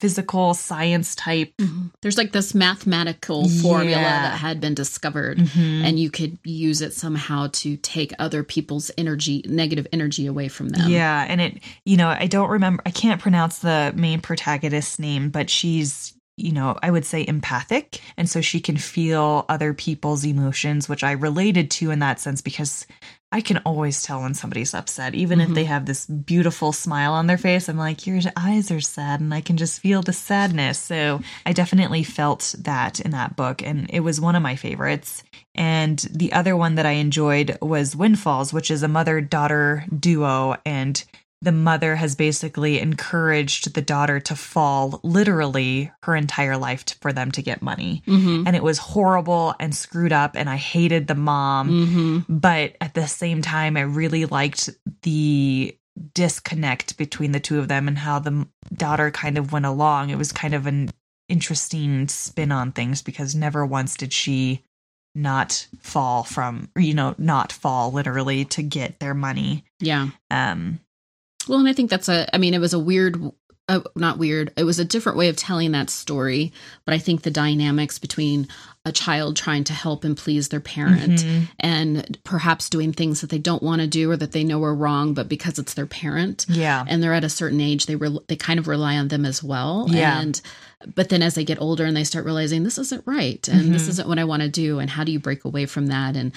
physical 0.02 0.54
science 0.56 1.16
type. 1.16 1.54
Mhm. 1.58 1.92
There's 2.02 2.18
like 2.18 2.32
this 2.32 2.56
mathematical 2.56 3.48
formula 3.48 4.02
Yeah. 4.02 4.22
that 4.24 4.38
had 4.40 4.60
been 4.60 4.74
discovered, 4.74 5.38
Mhm. 5.38 5.84
and 5.84 6.00
you 6.00 6.10
could 6.10 6.40
use 6.44 6.82
it 6.82 6.94
somehow 6.94 7.50
to 7.54 7.78
take 7.78 8.12
other 8.18 8.44
people's 8.44 8.90
energy, 8.98 9.44
negative 9.48 9.86
energy 9.94 10.26
away 10.26 10.48
from 10.48 10.70
them. 10.70 10.90
Yeah, 10.90 11.26
and 11.30 11.40
it, 11.40 11.60
you 11.86 11.98
know, 11.98 12.10
I 12.10 12.26
don't 12.28 12.50
remember, 12.50 12.82
I 12.86 12.90
can't 12.92 13.22
pronounce 13.22 13.60
the 13.60 13.94
main 13.96 14.20
protagonist's 14.22 14.98
name, 14.98 15.30
but 15.30 15.50
she's, 15.52 16.14
you 16.36 16.52
know, 16.52 16.76
I 16.82 16.90
would 16.90 17.06
say 17.06 17.24
empathic. 17.28 18.02
And 18.18 18.28
so 18.28 18.42
she 18.42 18.60
can 18.60 18.78
feel 18.78 19.46
other 19.50 19.74
people's 19.76 20.26
emotions, 20.26 20.90
which 20.90 21.04
I 21.04 21.12
related 21.12 21.70
to 21.72 21.92
in 21.92 22.00
that 22.00 22.20
sense 22.20 22.42
because 22.42 22.88
I 23.34 23.40
can 23.42 23.58
always 23.66 24.04
tell 24.04 24.22
when 24.22 24.34
somebody's 24.34 24.74
upset, 24.74 25.16
even 25.16 25.40
if 25.40 25.50
Mhm. 25.50 25.56
they 25.56 25.64
have 25.66 25.86
this 25.86 26.06
beautiful 26.06 26.74
smile 26.74 27.14
on 27.14 27.28
their 27.28 27.38
face. 27.38 27.70
I'm 27.70 27.78
like, 27.78 28.06
your 28.06 28.20
eyes 28.36 28.70
are 28.72 28.82
sad, 28.82 29.22
and 29.22 29.34
I 29.34 29.40
can 29.40 29.56
just 29.56 29.80
feel 29.80 30.02
the 30.02 30.12
sadness. 30.12 30.78
So 30.78 31.22
I 31.46 31.54
definitely 31.54 32.04
felt 32.04 32.56
that 32.60 33.00
in 33.00 33.12
that 33.12 33.38
book, 33.38 33.62
and 33.64 33.90
it 33.90 34.02
was 34.02 34.20
one 34.20 34.36
of 34.36 34.44
my 34.44 34.56
favorites. 34.58 35.24
And 35.56 36.00
the 36.14 36.34
other 36.34 36.58
one 36.58 36.76
that 36.76 36.86
I 36.86 36.92
enjoyed 36.92 37.58
was 37.62 37.96
Windfalls, 37.96 38.52
which 38.54 38.70
is 38.70 38.84
a 38.84 38.88
mother 38.88 39.22
daughter 39.22 39.86
duo. 39.98 40.58
And 40.66 41.02
the 41.44 41.52
mother 41.52 41.96
has 41.96 42.16
basically 42.16 42.80
encouraged 42.80 43.74
the 43.74 43.82
daughter 43.82 44.20
to 44.20 44.36
fall 44.36 45.00
literally 45.04 45.92
her 46.04 46.16
entire 46.16 46.56
life 46.56 46.86
t- 46.86 46.96
for 47.02 47.12
them 47.12 47.32
to 47.32 47.42
get 47.42 47.64
money. 47.64 48.04
Mm-hmm. 48.06 48.44
And 48.46 48.56
it 48.56 48.62
was 48.62 48.78
horrible 48.78 49.56
and 49.60 49.74
screwed 49.74 50.14
up. 50.14 50.36
And 50.36 50.50
I 50.50 50.58
hated 50.58 51.08
the 51.08 51.16
mom. 51.16 51.70
Mm-hmm. 51.70 52.38
But 52.38 52.78
at 52.80 52.94
the 52.94 53.08
same 53.08 53.42
time, 53.42 53.76
I 53.76 53.82
really 53.82 54.26
liked 54.26 54.70
the 55.02 55.76
disconnect 56.14 56.98
between 56.98 57.32
the 57.32 57.40
two 57.40 57.60
of 57.60 57.68
them 57.68 57.88
and 57.88 57.98
how 57.98 58.20
the 58.20 58.48
daughter 58.74 59.10
kind 59.10 59.38
of 59.38 59.52
went 59.52 59.66
along. 59.66 60.12
It 60.12 60.18
was 60.18 60.32
kind 60.32 60.54
of 60.54 60.68
an 60.68 60.92
interesting 61.28 62.08
spin 62.08 62.52
on 62.52 62.72
things 62.72 63.02
because 63.02 63.34
never 63.34 63.66
once 63.66 63.96
did 63.96 64.14
she 64.14 64.64
not 65.16 65.68
fall 65.80 66.24
from, 66.24 66.70
you 66.78 66.94
know, 66.94 67.16
not 67.18 67.52
fall 67.52 67.92
literally 67.92 68.46
to 68.46 68.62
get 68.62 69.00
their 69.00 69.14
money. 69.14 69.66
Yeah. 69.80 70.10
Um, 70.30 70.80
Well, 71.52 71.60
and 71.60 71.68
I 71.68 71.74
think 71.74 71.90
that's 71.90 72.08
a, 72.08 72.34
I 72.34 72.38
mean, 72.38 72.54
it 72.54 72.60
was 72.62 72.74
a 72.74 72.80
weird, 72.80 73.22
uh, 73.72 73.82
not 73.96 74.18
weird, 74.18 74.52
it 74.58 74.64
was 74.64 74.80
a 74.80 74.86
different 74.86 75.18
way 75.18 75.30
of 75.30 75.36
telling 75.36 75.72
that 75.72 75.90
story. 75.90 76.52
But 76.86 76.94
I 76.94 76.98
think 76.98 77.22
the 77.22 77.32
dynamics 77.32 78.00
between 78.00 78.48
a 78.84 78.92
child 78.92 79.36
trying 79.36 79.64
to 79.66 79.74
help 79.74 80.04
and 80.04 80.18
please 80.18 80.50
their 80.50 80.60
parent 80.60 81.20
mhm. 81.20 81.48
and 81.60 82.18
perhaps 82.24 82.68
doing 82.68 82.92
things 82.92 83.22
that 83.22 83.30
they 83.30 83.38
don't 83.38 83.62
want 83.62 83.80
to 83.80 83.88
do 83.88 84.10
or 84.10 84.18
that 84.18 84.32
they 84.32 84.44
know 84.44 84.64
are 84.64 84.74
wrong, 84.74 85.14
but 85.14 85.30
because 85.30 85.60
it's 85.60 85.76
their 85.76 85.86
parent 85.86 86.48
yeah. 86.50 86.84
and 86.88 87.02
they're 87.02 87.14
at 87.14 87.24
a 87.24 87.30
certain 87.30 87.62
age, 87.62 87.86
they, 87.86 87.96
re- 87.96 88.20
they 88.28 88.36
kind 88.36 88.60
of 88.60 88.68
rely 88.68 88.98
on 88.98 89.10
them 89.10 89.24
as 89.24 89.44
well. 89.44 89.86
Yeah. 89.88 90.20
And, 90.20 90.42
but 90.96 91.10
then 91.10 91.22
as 91.22 91.36
they 91.36 91.44
get 91.44 91.62
older 91.62 91.86
and 91.86 91.96
they 91.96 92.04
start 92.04 92.26
realizing 92.26 92.64
this 92.64 92.80
isn't 92.80 93.06
right 93.06 93.48
and 93.48 93.72
this 93.72 93.86
Mhm. 93.86 93.90
isn't 93.90 94.08
what 94.08 94.18
I 94.18 94.24
want 94.24 94.42
to 94.42 94.50
do. 94.50 94.80
And 94.80 94.90
how 94.90 95.04
do 95.04 95.12
you 95.12 95.20
break 95.20 95.46
away 95.46 95.68
from 95.68 95.88
that? 95.88 96.16
And, 96.16 96.32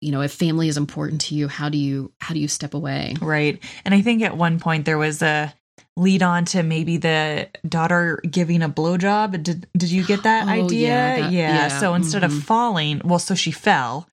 you 0.00 0.12
know, 0.12 0.20
if 0.20 0.32
family 0.32 0.68
is 0.68 0.76
important 0.76 1.20
to 1.22 1.34
you, 1.34 1.48
how 1.48 1.68
do 1.68 1.76
you, 1.76 2.12
how 2.20 2.34
do 2.34 2.38
you 2.40 2.46
step 2.46 2.72
away? 2.72 3.16
Right. 3.20 3.58
And 3.84 3.92
I 3.92 4.00
think 4.00 4.22
at 4.22 4.36
one 4.36 4.60
point 4.60 4.84
there 4.84 4.96
was 4.98 5.22
a 5.22 5.52
lead 5.96 6.22
on 6.22 6.44
to 6.46 6.62
maybe 6.62 6.96
the 6.96 7.48
daughter 7.68 8.20
giving 8.28 8.62
a 8.62 8.68
blowjob. 8.68 9.42
Did 9.42 9.66
did 9.76 9.90
you 9.90 10.04
get 10.04 10.22
that 10.24 10.46
Oh, 10.46 10.50
idea? 10.50 10.88
yeah, 10.88 11.20
that- 11.20 11.32
yeah, 11.32 11.68
So 11.80 11.94
instead 11.94 12.22
mhm. 12.22 12.26
of 12.26 12.42
falling, 12.44 13.00
well, 13.04 13.18
so 13.18 13.34
she 13.34 13.50
fell. 13.50 14.06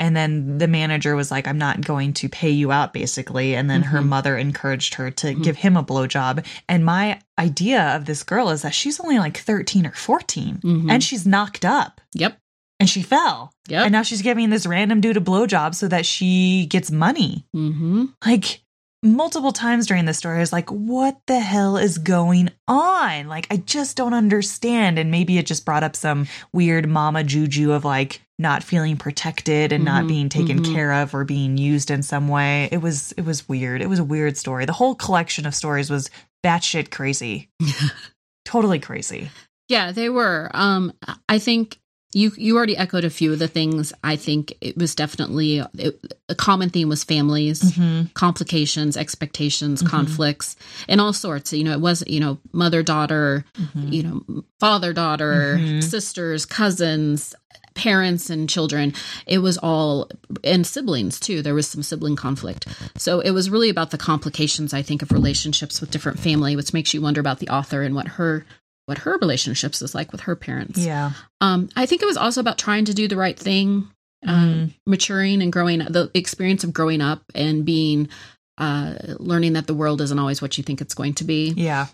And 0.00 0.16
then 0.16 0.58
the 0.58 0.68
manager 0.68 1.16
was 1.16 1.32
like, 1.32 1.48
I'm 1.48 1.58
not 1.58 1.80
going 1.80 2.12
to 2.14 2.28
pay 2.28 2.50
you 2.50 2.70
out, 2.70 2.92
basically. 2.92 3.56
And 3.56 3.68
then 3.68 3.82
her 3.82 3.98
Mhm. 3.98 4.06
mother 4.06 4.36
encouraged 4.38 4.94
her 4.94 5.10
to 5.10 5.34
Mhm. 5.34 5.42
give 5.42 5.56
him 5.56 5.76
a 5.76 5.82
blowjob. 5.82 6.44
And 6.68 6.84
my 6.84 7.18
idea 7.36 7.96
of 7.96 8.04
this 8.04 8.22
girl 8.22 8.50
is 8.50 8.62
that 8.62 8.74
she's 8.74 9.00
only 9.00 9.18
like 9.18 9.36
13 9.38 9.84
or 9.86 9.92
14 9.92 10.60
Mhm. 10.62 10.88
and 10.88 11.02
she's 11.02 11.26
knocked 11.26 11.64
up 11.64 12.00
Yep. 12.14 12.38
and 12.78 12.88
she 12.88 13.02
fell. 13.02 13.52
Yep. 13.66 13.86
And 13.86 13.92
now 13.92 14.02
she's 14.02 14.22
giving 14.22 14.50
this 14.50 14.66
random 14.66 15.00
dude 15.00 15.16
a 15.16 15.20
blowjob 15.20 15.74
so 15.74 15.88
that 15.88 16.06
she 16.06 16.66
gets 16.66 16.92
money 16.92 17.44
mm-hmm. 17.56 18.04
like 18.24 18.60
multiple 19.02 19.52
times 19.52 19.86
during 19.86 20.06
the 20.06 20.12
story 20.14 20.38
i 20.38 20.40
was 20.40 20.52
like 20.52 20.68
what 20.70 21.16
the 21.26 21.38
hell 21.38 21.76
is 21.76 21.98
going 21.98 22.50
on? 22.66 23.28
Like 23.28 23.46
i 23.50 23.56
just 23.56 23.96
don't 23.96 24.14
understand. 24.14 24.98
And 24.98 25.10
maybe 25.10 25.38
it 25.38 25.46
just 25.46 25.64
brought 25.64 25.84
up 25.84 25.94
some 25.96 26.26
weird 26.52 26.88
mama 26.88 27.22
juju 27.24 27.72
of 27.72 27.84
like 27.84 28.20
not 28.40 28.62
feeling 28.62 28.96
protected 28.96 29.72
and 29.72 29.84
not 29.84 30.04
Mhm, 30.04 30.08
being 30.08 30.28
taken 30.28 30.62
mhm. 30.62 30.72
care 30.74 30.92
of 30.92 31.14
or 31.14 31.24
being 31.24 31.56
used 31.56 31.90
in 31.90 32.02
some 32.02 32.28
way. 32.28 32.68
It 32.70 32.78
was 32.82 33.12
it 33.12 33.24
was 33.24 33.48
weird. 33.48 33.80
It 33.82 33.88
was 33.88 33.98
a 33.98 34.04
weird 34.04 34.36
story. 34.36 34.64
The 34.64 34.72
whole 34.72 34.94
collection 34.94 35.46
of 35.46 35.54
stories 35.54 35.90
was 35.90 36.10
batshit 36.44 36.90
crazy. 36.90 37.48
Totally 38.44 38.78
crazy. 38.78 39.30
Yeah, 39.68 39.92
they 39.92 40.08
were. 40.08 40.50
Um, 40.54 40.92
I 41.28 41.38
think 41.38 41.78
you 42.12 42.32
you 42.36 42.56
already 42.56 42.76
echoed 42.76 43.04
a 43.04 43.10
few 43.10 43.32
of 43.32 43.38
the 43.38 43.48
things. 43.48 43.92
I 44.02 44.16
think 44.16 44.54
it 44.60 44.76
was 44.76 44.94
definitely 44.94 45.58
it, 45.74 46.14
a 46.28 46.34
common 46.34 46.70
theme 46.70 46.88
was 46.88 47.04
families, 47.04 47.60
mm-hmm. 47.62 48.06
complications, 48.14 48.96
expectations, 48.96 49.82
Mhm. 49.82 49.88
conflicts, 49.88 50.56
and 50.88 51.00
all 51.00 51.12
sorts. 51.12 51.52
You 51.52 51.64
know, 51.64 51.72
it 51.72 51.80
was 51.80 52.02
you 52.06 52.20
know 52.20 52.38
mother 52.52 52.82
daughter, 52.82 53.44
Mm-hmm. 53.60 53.92
you 53.92 54.02
know 54.02 54.44
father 54.58 54.92
daughter, 54.92 55.58
Mhm. 55.60 55.82
sisters, 55.84 56.46
cousins. 56.46 57.34
Parents 57.74 58.28
and 58.28 58.48
children, 58.50 58.92
it 59.24 59.38
was 59.38 59.56
all, 59.56 60.10
and 60.42 60.66
siblings 60.66 61.20
too. 61.20 61.42
There 61.42 61.54
was 61.54 61.68
some 61.68 61.84
sibling 61.84 62.16
conflict. 62.16 62.66
So 62.96 63.20
it 63.20 63.30
was 63.30 63.50
really 63.50 63.68
about 63.70 63.92
the 63.92 63.98
complications, 63.98 64.74
I 64.74 64.82
think, 64.82 65.00
of 65.00 65.12
relationships 65.12 65.80
with 65.80 65.92
different 65.92 66.18
family, 66.18 66.56
which 66.56 66.72
makes 66.72 66.92
you 66.92 67.00
wonder 67.00 67.20
about 67.20 67.38
the 67.38 67.48
author 67.50 67.82
and 67.84 67.94
what 67.94 68.08
her 68.08 68.44
what 68.88 68.98
her 68.98 69.18
relationships 69.18 69.82
is 69.82 69.94
like 69.94 70.10
with 70.12 70.22
her 70.22 70.34
parents. 70.34 70.78
yeah 70.78 71.12
Um, 71.40 71.68
I 71.76 71.84
think 71.86 72.02
it 72.02 72.06
was 72.06 72.16
also 72.16 72.40
about 72.40 72.56
trying 72.58 72.86
to 72.86 72.94
do 72.94 73.06
the 73.06 73.16
right 73.16 73.38
thing, 73.38 73.88
um, 74.26 74.74
maturing 74.86 75.42
and 75.42 75.52
growing. 75.52 75.78
The 75.80 76.10
experience 76.14 76.64
of 76.64 76.72
growing 76.72 77.00
up 77.00 77.22
and 77.34 77.64
being, 77.64 78.08
uh, 78.56 78.94
learning 79.18 79.52
that 79.52 79.66
the 79.66 79.74
world 79.74 80.00
isn't 80.00 80.18
always 80.18 80.40
what 80.42 80.56
you 80.58 80.64
think 80.64 80.80
it's 80.80 80.94
going 80.94 81.14
to 81.14 81.24
be, 81.24 81.52
yeah 81.56 81.86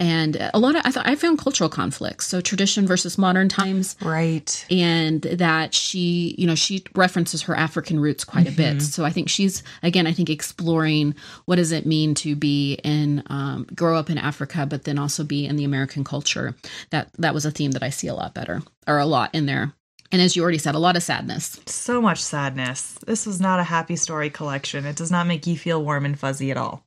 and 0.00 0.36
a 0.54 0.58
lot 0.58 0.76
of 0.76 0.82
I 0.84 0.90
thought 0.90 1.06
I 1.08 1.14
found 1.16 1.38
cultural 1.38 1.68
conflicts. 1.70 2.26
So 2.26 2.40
tradition 2.40 2.86
versus 2.86 3.18
modern 3.18 3.48
times, 3.48 3.96
right 4.02 4.66
and 4.70 5.22
that 5.22 5.74
she, 5.74 6.34
you 6.38 6.46
know, 6.46 6.54
she 6.54 6.84
references 6.94 7.42
her 7.42 7.54
African 7.56 7.98
roots 8.00 8.24
quite 8.24 8.46
a 8.48 8.52
bit. 8.52 8.76
Mhm. 8.76 8.82
So 8.82 9.04
I 9.04 9.10
think 9.10 9.28
she's 9.28 9.62
again, 9.82 10.06
I 10.06 10.12
think 10.12 10.30
exploring 10.30 11.14
what 11.46 11.56
does 11.56 11.72
it 11.72 11.86
mean 11.86 12.14
to 12.16 12.36
be 12.36 12.74
in, 12.84 13.22
um, 13.26 13.66
grow 13.74 13.96
up 13.98 14.10
in 14.10 14.18
Africa, 14.18 14.66
but 14.66 14.84
then 14.84 14.98
also 14.98 15.24
be 15.24 15.46
in 15.46 15.56
the 15.56 15.64
American 15.64 16.04
culture. 16.04 16.54
That 16.90 17.10
that 17.18 17.34
was 17.34 17.44
a 17.44 17.50
theme 17.50 17.72
that 17.72 17.82
I 17.82 17.90
see 17.90 18.06
a 18.08 18.14
lot 18.14 18.34
better, 18.34 18.62
or 18.86 18.98
a 18.98 19.06
lot 19.06 19.30
in 19.34 19.46
there. 19.46 19.72
And 20.10 20.22
as 20.22 20.34
you 20.36 20.42
already 20.42 20.56
said, 20.58 20.74
a 20.74 20.78
lot 20.78 20.96
of 20.96 21.02
sadness. 21.02 21.60
so 21.66 22.00
much 22.00 22.22
sadness 22.22 22.94
this 23.06 23.26
was 23.26 23.40
not 23.40 23.60
a 23.60 23.64
happy 23.64 23.94
story 23.96 24.30
collection 24.30 24.86
it 24.86 24.96
does 24.96 25.10
not 25.10 25.26
make 25.26 25.46
you 25.46 25.56
feel 25.58 25.82
warm 25.84 26.06
and 26.06 26.18
fuzzy 26.18 26.50
at 26.50 26.56
all 26.56 26.82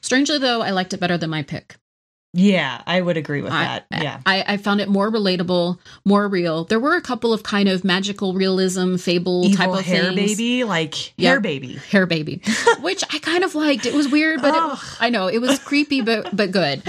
Strangely, 0.00 0.38
though, 0.38 0.60
I 0.60 0.70
liked 0.72 0.92
it 0.92 1.00
better 1.00 1.16
than 1.16 1.30
my 1.30 1.42
pick. 1.42 1.76
Yeah, 2.36 2.82
I 2.84 3.00
would 3.00 3.16
agree 3.16 3.42
with 3.42 3.52
I- 3.52 3.64
that. 3.90 4.02
yeah. 4.02 4.20
I, 4.26 4.44
I 4.46 4.56
found 4.56 4.80
it 4.80 4.88
more 4.88 5.08
relatable, 5.10 5.78
more 6.04 6.26
real. 6.26 6.64
There 6.64 6.80
were 6.80 6.96
a 6.96 7.00
couple 7.00 7.32
of 7.32 7.44
kind 7.44 7.68
of 7.68 7.84
magical 7.84 8.34
realism, 8.34 8.96
fable 8.96 9.44
type 9.50 9.60
Evil 9.68 9.74
of 9.78 9.84
hair 9.84 10.12
things. 10.12 10.16
baby, 10.36 10.64
like 10.64 11.16
Yeah. 11.16 11.30
hair 11.30 11.40
baby. 11.40 11.74
Hair 11.90 12.06
baby, 12.06 12.42
which 12.80 13.04
I 13.12 13.20
kind 13.20 13.44
of 13.44 13.54
liked. 13.54 13.86
It 13.86 13.94
was 13.94 14.08
weird, 14.08 14.42
but 14.42 14.52
it, 14.54 14.78
I 15.00 15.10
know 15.10 15.28
it 15.28 15.38
was 15.38 15.58
creepy, 15.60 16.00
but 16.00 16.34
but 16.34 16.50
good. 16.50 16.82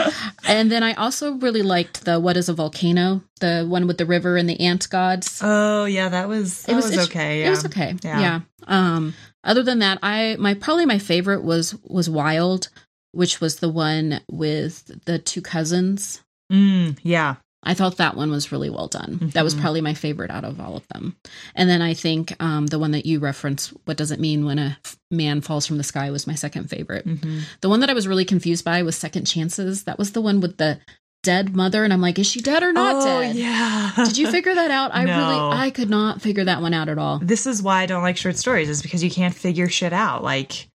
And 0.48 0.72
then 0.72 0.82
I 0.82 0.94
also 0.94 1.34
really 1.34 1.62
liked 1.62 2.06
the 2.06 2.20
what 2.20 2.38
is 2.38 2.50
a 2.50 2.54
volcano, 2.54 3.22
the 3.40 3.66
one 3.70 3.86
with 3.86 4.00
the 4.00 4.06
river 4.08 4.38
and 4.38 4.50
the 4.50 4.60
ant 4.60 4.90
gods. 4.90 5.42
Oh 5.44 5.86
yeah, 5.86 6.10
that 6.10 6.28
was 6.28 6.64
that 6.64 6.76
was, 6.76 6.88
it's- 6.92 7.08
okay. 7.08 7.42
Yeah. 7.42 7.48
It 7.48 7.50
was 7.52 7.66
okay. 7.66 7.96
Yeah. 8.04 8.20
Yeah. 8.20 8.40
Um. 8.68 9.14
Other 9.44 9.62
than 9.62 9.78
that, 9.80 10.00
I 10.02 10.38
my 10.40 10.56
probably 10.56 10.88
my 10.88 10.98
favorite 10.98 11.44
was 11.44 11.76
was 11.84 12.10
Wild, 12.10 12.70
which 13.16 13.42
was 13.42 13.58
the 13.58 13.70
one 13.70 14.22
with 14.30 14.92
the 15.06 15.18
two 15.20 15.42
cousins. 15.42 16.22
Mm, 16.52 16.98
yeah. 17.04 17.36
I 17.68 17.74
thought 17.74 17.98
that 17.98 18.16
one 18.16 18.30
was 18.30 18.52
really 18.52 18.70
well 18.70 18.88
done. 18.88 19.32
That 19.34 19.44
was 19.44 19.56
Mhm. 19.56 19.62
probably 19.62 19.82
my 19.82 19.96
favorite 19.96 20.30
out 20.30 20.44
of 20.44 20.60
all 20.62 20.78
of 20.78 20.88
them. 20.90 21.16
And 21.56 21.68
then 21.68 21.82
I 21.82 21.96
think 21.96 22.36
um, 22.40 22.68
the 22.68 22.78
one 22.78 22.92
that 22.92 23.08
you 23.08 23.18
reference, 23.18 23.70
"What 23.86 23.98
Does 23.98 24.12
It 24.12 24.20
Mean 24.20 24.46
When 24.46 24.60
a 24.60 24.78
F- 24.86 24.98
Man 25.10 25.42
Falls 25.42 25.66
from 25.66 25.78
the 25.80 25.84
Sky," 25.84 26.12
was 26.12 26.28
my 26.28 26.36
second 26.36 26.70
favorite. 26.70 27.08
Mhm. 27.08 27.42
The 27.62 27.70
one 27.70 27.80
that 27.80 27.90
I 27.90 27.94
was 27.94 28.08
really 28.08 28.26
confused 28.26 28.64
by 28.64 28.84
was 28.84 28.96
Second 28.96 29.26
Chances. 29.26 29.86
That 29.86 29.98
was 29.98 30.12
the 30.12 30.22
one 30.22 30.42
with 30.42 30.58
the 30.58 30.78
dead 31.24 31.56
mother, 31.56 31.84
and 31.84 31.92
I'm 31.92 32.02
like, 32.02 32.20
is 32.20 32.28
she 32.28 32.40
dead 32.40 32.62
or 32.62 32.72
not 32.72 32.98
oh, 32.98 33.04
dead? 33.22 33.36
Yeah. 33.36 33.94
Did 34.06 34.20
you 34.20 34.30
figure 34.30 34.54
that 34.54 34.70
out? 34.70 34.94
I 34.94 35.04
No. 35.06 35.18
really, 35.18 35.58
I 35.58 35.72
could 35.72 35.90
not 35.90 36.22
figure 36.22 36.44
that 36.44 36.62
one 36.62 36.76
out 36.76 36.88
at 36.88 37.00
all. 37.00 37.18
this 37.18 37.48
is 37.48 37.64
why 37.64 37.82
I 37.82 37.86
don't 37.88 38.04
like 38.04 38.18
short 38.18 38.38
stories, 38.38 38.70
is 38.70 38.84
because 38.84 39.04
you 39.04 39.10
can't 39.10 39.34
figure 39.34 39.68
shit 39.70 39.92
out. 39.92 40.24
Like 40.24 40.68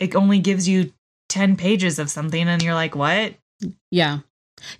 it 0.00 0.14
only 0.16 0.38
gives 0.38 0.66
you 0.66 0.92
ten 1.28 1.56
pages 1.56 1.98
of 1.98 2.10
something 2.10 2.48
and 2.48 2.62
you're 2.62 2.74
like, 2.74 2.94
what? 2.94 3.34
Yeah. 3.90 4.20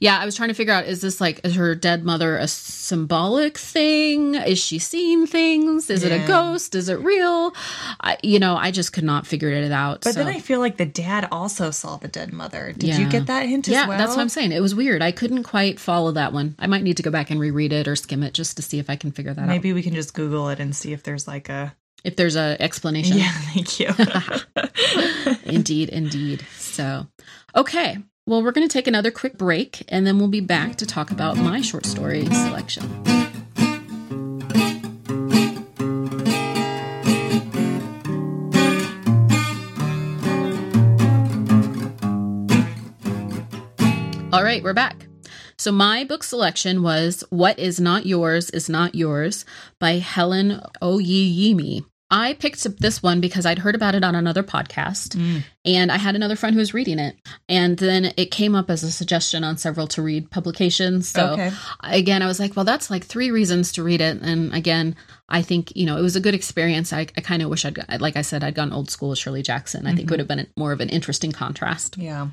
Yeah, 0.01 0.19
I 0.19 0.25
was 0.25 0.35
trying 0.35 0.49
to 0.49 0.55
figure 0.55 0.75
out 0.75 0.87
is 0.87 1.01
this 1.01 1.21
like 1.21 1.41
is 1.45 1.55
her 1.55 1.75
dead 1.75 2.05
mother 2.05 2.37
a 2.37 2.49
symbolic 2.49 3.59
thing? 3.59 4.35
Is 4.35 4.59
she 4.59 4.79
seeing 4.79 5.27
things? 5.27 5.91
Is 5.91 6.05
it 6.05 6.13
a 6.13 6.27
ghost? 6.27 6.75
Is 6.75 6.89
it 6.89 6.99
real? 6.99 7.55
I, 8.01 8.19
you 8.23 8.39
know, 8.39 8.57
I 8.57 8.71
just 8.71 8.93
could 8.93 9.05
not 9.05 9.27
figure 9.27 9.51
it 9.51 9.71
out. 9.71 10.03
But 10.03 10.15
so. 10.15 10.25
then 10.25 10.35
I 10.35 10.41
feel 10.41 10.61
like 10.61 10.77
the 10.77 10.87
dad 10.87 11.29
also 11.31 11.71
saw 11.71 11.97
the 11.97 12.09
dead 12.09 12.33
mother. 12.33 12.73
Did 12.77 12.89
Yeah. 12.89 12.99
you 12.99 13.09
get 13.09 13.27
that 13.27 13.47
hint 13.47 13.69
yeah, 13.69 13.83
as 13.83 13.89
well? 13.89 13.99
that's 13.99 14.17
what 14.17 14.21
I'm 14.21 14.29
saying. 14.29 14.53
It 14.53 14.61
was 14.61 14.75
weird. 14.75 15.03
I 15.03 15.13
couldn't 15.13 15.45
quite 15.45 15.79
follow 15.79 16.13
that 16.13 16.33
one. 16.33 16.55
I 16.59 16.67
might 16.67 16.83
need 16.83 16.97
to 16.97 17.03
go 17.03 17.11
back 17.11 17.31
and 17.31 17.41
reread 17.41 17.73
it 17.73 17.87
or 17.87 17.97
skim 17.97 18.23
it 18.23 18.35
just 18.35 18.57
to 18.57 18.63
see 18.63 18.79
if 18.79 18.91
I 18.91 18.97
can 18.97 19.13
figure 19.13 19.33
that 19.35 19.43
out. 19.43 19.49
Maybe 19.49 19.73
we 19.73 19.83
can 19.83 19.95
just 19.95 20.15
Google 20.15 20.49
it 20.49 20.61
and 20.61 20.75
see 20.75 20.93
if 20.93 21.03
there's 21.03 21.29
like 21.29 21.49
a 21.49 21.75
If 22.05 22.17
there's 22.17 22.37
a 22.37 22.57
explanation. 22.61 23.19
Yeah, 23.19 23.33
thank 23.53 23.81
you. 23.81 23.89
indeed, 25.53 25.89
indeed. 25.89 26.45
So, 26.57 27.07
okay. 27.55 27.99
Well, 28.27 28.43
we're 28.43 28.53
going 28.53 28.69
to 28.69 28.73
take 28.73 28.87
another 28.87 29.11
quick 29.11 29.39
break 29.39 29.85
and 29.89 30.07
then 30.07 30.19
we'll 30.19 30.29
be 30.29 30.41
back 30.41 30.77
to 30.77 30.87
talk 30.87 31.11
about 31.11 31.39
my 31.39 31.63
short 31.63 31.87
story 31.87 32.27
selection. 32.27 32.85
All 44.31 44.45
right, 44.45 44.63
we're 44.63 44.75
back. 44.75 45.08
So, 45.59 45.73
my 45.73 46.05
book 46.05 46.23
selection 46.23 46.83
was 46.83 47.25
What 47.31 47.59
Is 47.59 47.81
Not 47.81 48.07
Yours 48.07 48.49
Is 48.51 48.69
Not 48.69 48.95
Yours 48.95 49.45
by 49.81 49.99
Helen 49.99 50.61
Oyeyemi. 50.81 51.85
I 52.11 52.33
picked 52.35 52.65
up 52.65 52.77
this 52.79 53.03
one 53.03 53.21
because 53.21 53.45
I'd 53.45 53.59
heard 53.59 53.75
about 53.75 53.95
it 53.95 54.03
on 54.03 54.15
another 54.15 54.43
podcast 54.43 55.09
Mm. 55.15 55.43
and 55.67 55.93
I 55.93 55.99
had 55.99 56.15
another 56.17 56.37
friend 56.37 56.55
who 56.55 56.59
was 56.61 56.73
reading 56.73 56.99
it. 56.99 57.17
And 57.51 57.77
then 57.77 58.15
it 58.17 58.31
came 58.31 58.55
up 58.55 58.71
as 58.71 58.83
a 58.83 58.91
suggestion 58.91 59.45
on 59.45 59.59
several 59.59 59.87
to 59.89 60.01
read 60.01 60.31
publications. 60.31 61.07
So 61.09 61.33
Okay. 61.33 61.53
again, 61.83 62.23
I 62.23 62.27
was 62.27 62.41
like, 62.41 62.57
well, 62.57 62.65
that's 62.65 62.89
like 62.89 63.05
three 63.05 63.31
reasons 63.31 63.73
to 63.73 63.83
read 63.83 64.01
it. 64.01 64.23
And 64.23 64.55
again, 64.55 64.97
I 65.29 65.43
think, 65.43 65.71
you 65.77 65.85
know, 65.85 65.99
it 65.99 66.03
was 66.03 66.17
a 66.17 66.21
good 66.21 66.35
experience. 66.35 66.95
I, 66.95 67.01
I 67.15 67.21
kind 67.21 67.43
of 67.43 67.51
wish 67.51 67.67
I'd, 67.67 68.01
like 68.01 68.17
I 68.17 68.23
said, 68.23 68.43
I'd 68.43 68.55
gone 68.55 68.73
old 68.73 68.91
school 68.91 69.11
with 69.11 69.19
Shirley 69.19 69.43
Jackson. 69.43 69.87
I 69.87 69.95
think 69.95 70.05
it 70.09 70.11
would 70.11 70.21
have 70.21 70.29
been 70.29 70.47
more 70.57 70.73
of 70.73 70.81
an 70.81 70.89
interesting 70.89 71.33
contrast. 71.33 71.99
Yeah. 71.99 72.29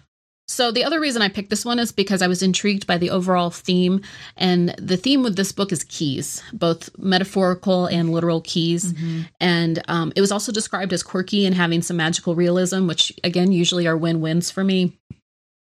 So 0.47 0.71
the 0.71 0.84
other 0.84 0.99
reason 0.99 1.21
I 1.23 1.27
picked 1.29 1.49
this 1.49 1.65
one 1.65 1.79
is 1.79 1.91
because 1.91 2.21
I 2.21 2.27
was 2.27 2.43
intrigued 2.43 2.86
by 2.86 2.97
the 2.99 3.10
overall 3.10 3.49
theme, 3.49 4.01
and 4.38 4.69
the 4.77 4.95
theme 4.95 5.23
with 5.23 5.36
this 5.36 5.51
book 5.51 5.71
is 5.71 5.84
keys, 5.84 6.43
both 6.53 6.89
metaphorical 6.99 7.88
and 7.88 8.12
literal 8.12 8.41
keys. 8.41 8.93
And 9.41 9.81
um, 9.88 10.13
it 10.15 10.21
was 10.21 10.31
also 10.31 10.51
described 10.51 10.93
as 10.93 11.01
quirky 11.01 11.45
and 11.47 11.55
having 11.55 11.81
some 11.81 11.97
magical 11.97 12.36
realism, 12.36 12.86
which 12.88 13.12
again 13.23 13.51
usually 13.51 13.88
are 13.88 13.97
win-wins 13.97 14.51
for 14.51 14.63
me. 14.63 14.93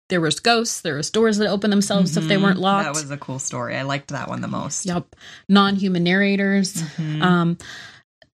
There 0.07 0.21
was 0.21 0.39
ghosts, 0.39 0.81
there 0.81 0.95
was 0.95 1.09
doors 1.09 1.37
that 1.37 1.47
open 1.49 1.69
themselves 1.69 2.15
if 2.17 2.27
they 2.27 2.35
Mhm. 2.35 2.41
weren't 2.43 2.59
locked. 2.59 2.85
That 2.85 3.01
was 3.01 3.11
a 3.11 3.17
cool 3.17 3.39
story. 3.39 3.75
I 3.77 3.83
liked 3.83 4.09
that 4.09 4.27
one 4.29 4.41
the 4.41 4.47
most. 4.47 4.85
Yep, 4.85 5.15
non-human 5.49 6.03
narrators. 6.03 6.73
Mhm. 6.73 7.21
Um, 7.21 7.57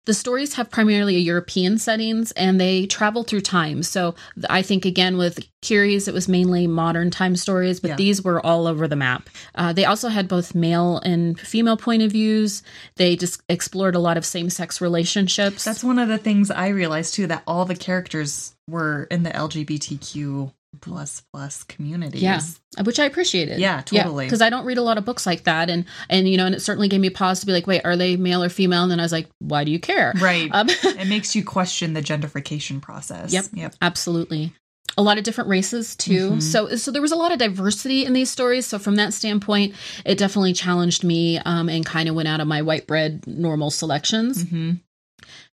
the 0.05 0.13
stories 0.13 0.53
have 0.53 0.69
primarily 0.69 1.15
a 1.15 1.19
European 1.19 1.77
settings 1.77 2.31
and 2.33 2.59
they 2.59 2.85
travel 2.85 3.23
through 3.23 3.41
time. 3.41 3.83
So 3.83 4.15
I 4.49 4.61
think 4.61 4.85
again 4.85 5.17
with 5.17 5.39
Kyrie's, 5.61 6.07
it 6.07 6.13
was 6.13 6.27
mainly 6.27 6.67
modern 6.67 7.09
time 7.11 7.35
stories, 7.35 7.79
but 7.79 7.89
Yeah. 7.89 7.95
these 7.95 8.21
were 8.23 8.43
all 8.45 8.67
over 8.67 8.87
the 8.87 8.95
map. 8.95 9.29
Uh, 9.55 9.73
they 9.73 9.85
also 9.85 10.09
had 10.09 10.27
both 10.27 10.53
male 10.53 10.99
and 10.99 11.39
female 11.39 11.77
point 11.77 12.03
of 12.03 12.11
views. 12.11 12.61
They 12.97 13.15
just 13.15 13.41
explored 13.49 13.95
a 13.95 13.99
lot 13.99 14.17
of 14.17 14.25
same 14.25 14.49
sex 14.49 14.79
relationships. 14.79 15.63
That's 15.63 15.83
one 15.83 15.97
of 15.99 16.07
the 16.07 16.17
things 16.19 16.51
I 16.51 16.67
realized 16.67 17.15
too 17.15 17.27
that 17.27 17.43
all 17.47 17.65
the 17.65 17.75
characters 17.75 18.55
were 18.67 19.03
in 19.11 19.23
the 19.23 19.29
LGBTQ 19.31 20.51
plus 20.81 21.21
plus 21.33 21.63
communities. 21.63 22.21
yeah, 22.21 22.41
which 22.83 22.99
I 22.99 23.05
appreciated. 23.05 23.59
Yeah, 23.59 23.81
totally. 23.81 24.25
Because 24.25 24.41
I 24.41 24.49
don't 24.49 24.65
read 24.65 24.77
a 24.77 24.81
lot 24.81 24.97
of 24.97 25.05
books 25.05 25.25
like 25.25 25.43
that, 25.43 25.69
and 25.69 25.85
and 26.09 26.27
you 26.29 26.37
know, 26.37 26.45
and 26.45 26.55
it 26.55 26.61
certainly 26.61 26.87
gave 26.87 26.99
me 27.01 27.09
pause 27.09 27.39
to 27.41 27.45
be 27.45 27.51
like, 27.53 27.67
wait, 27.67 27.81
are 27.85 27.95
they 27.97 28.17
male 28.17 28.43
or 28.43 28.49
female? 28.49 28.83
And 28.83 28.91
then 28.91 28.99
I 28.99 29.03
was 29.03 29.11
like, 29.11 29.27
why 29.39 29.63
do 29.63 29.71
you 29.71 29.79
care? 29.79 30.13
Right. 30.19 30.49
Um, 30.53 30.67
it 30.83 31.07
makes 31.07 31.35
you 31.35 31.43
question 31.43 31.93
the 31.93 32.01
gentrification 32.01 32.81
process. 32.81 33.31
Yep. 33.33 33.45
Yep. 33.53 33.75
absolutely 33.81 34.53
a 34.97 35.01
lot 35.03 35.17
of 35.17 35.25
different 35.25 35.49
races 35.49 35.93
too 35.95 36.31
Mhm. 36.31 36.41
so 36.41 36.75
so 36.77 36.89
there 36.89 37.01
was 37.01 37.11
a 37.11 37.17
lot 37.17 37.33
of 37.33 37.39
diversity 37.39 38.05
in 38.05 38.13
these 38.13 38.29
stories 38.29 38.65
so 38.65 38.79
from 38.79 38.95
that 38.95 39.13
standpoint 39.13 39.73
it 40.05 40.17
definitely 40.17 40.53
challenged 40.53 41.03
me 41.03 41.37
um, 41.39 41.67
and 41.67 41.85
kind 41.85 42.07
of 42.07 42.15
went 42.15 42.29
out 42.29 42.39
of 42.39 42.47
my 42.47 42.61
white 42.61 42.87
bread 42.87 43.25
normal 43.27 43.71
selections 43.71 44.43
hmm 44.43 44.73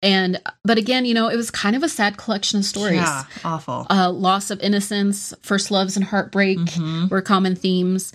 and 0.02 0.42
but 0.64 0.78
again 0.78 1.06
you 1.06 1.14
know 1.14 1.28
it 1.30 1.36
was 1.36 1.50
kind 1.52 1.76
of 1.76 1.84
a 1.84 1.90
sad 1.90 2.18
collection 2.18 2.60
of 2.60 2.66
stories 2.66 2.96
Yeah. 2.96 3.24
Awful. 3.44 3.88
uh, 3.90 4.12
loss 4.12 4.52
of 4.52 4.60
innocence 4.62 5.34
first 5.42 5.72
loves 5.72 5.96
and 5.96 6.06
heartbreak 6.06 6.58
Mhm. 6.60 7.10
were 7.10 7.22
common 7.22 7.56
themes 7.56 8.12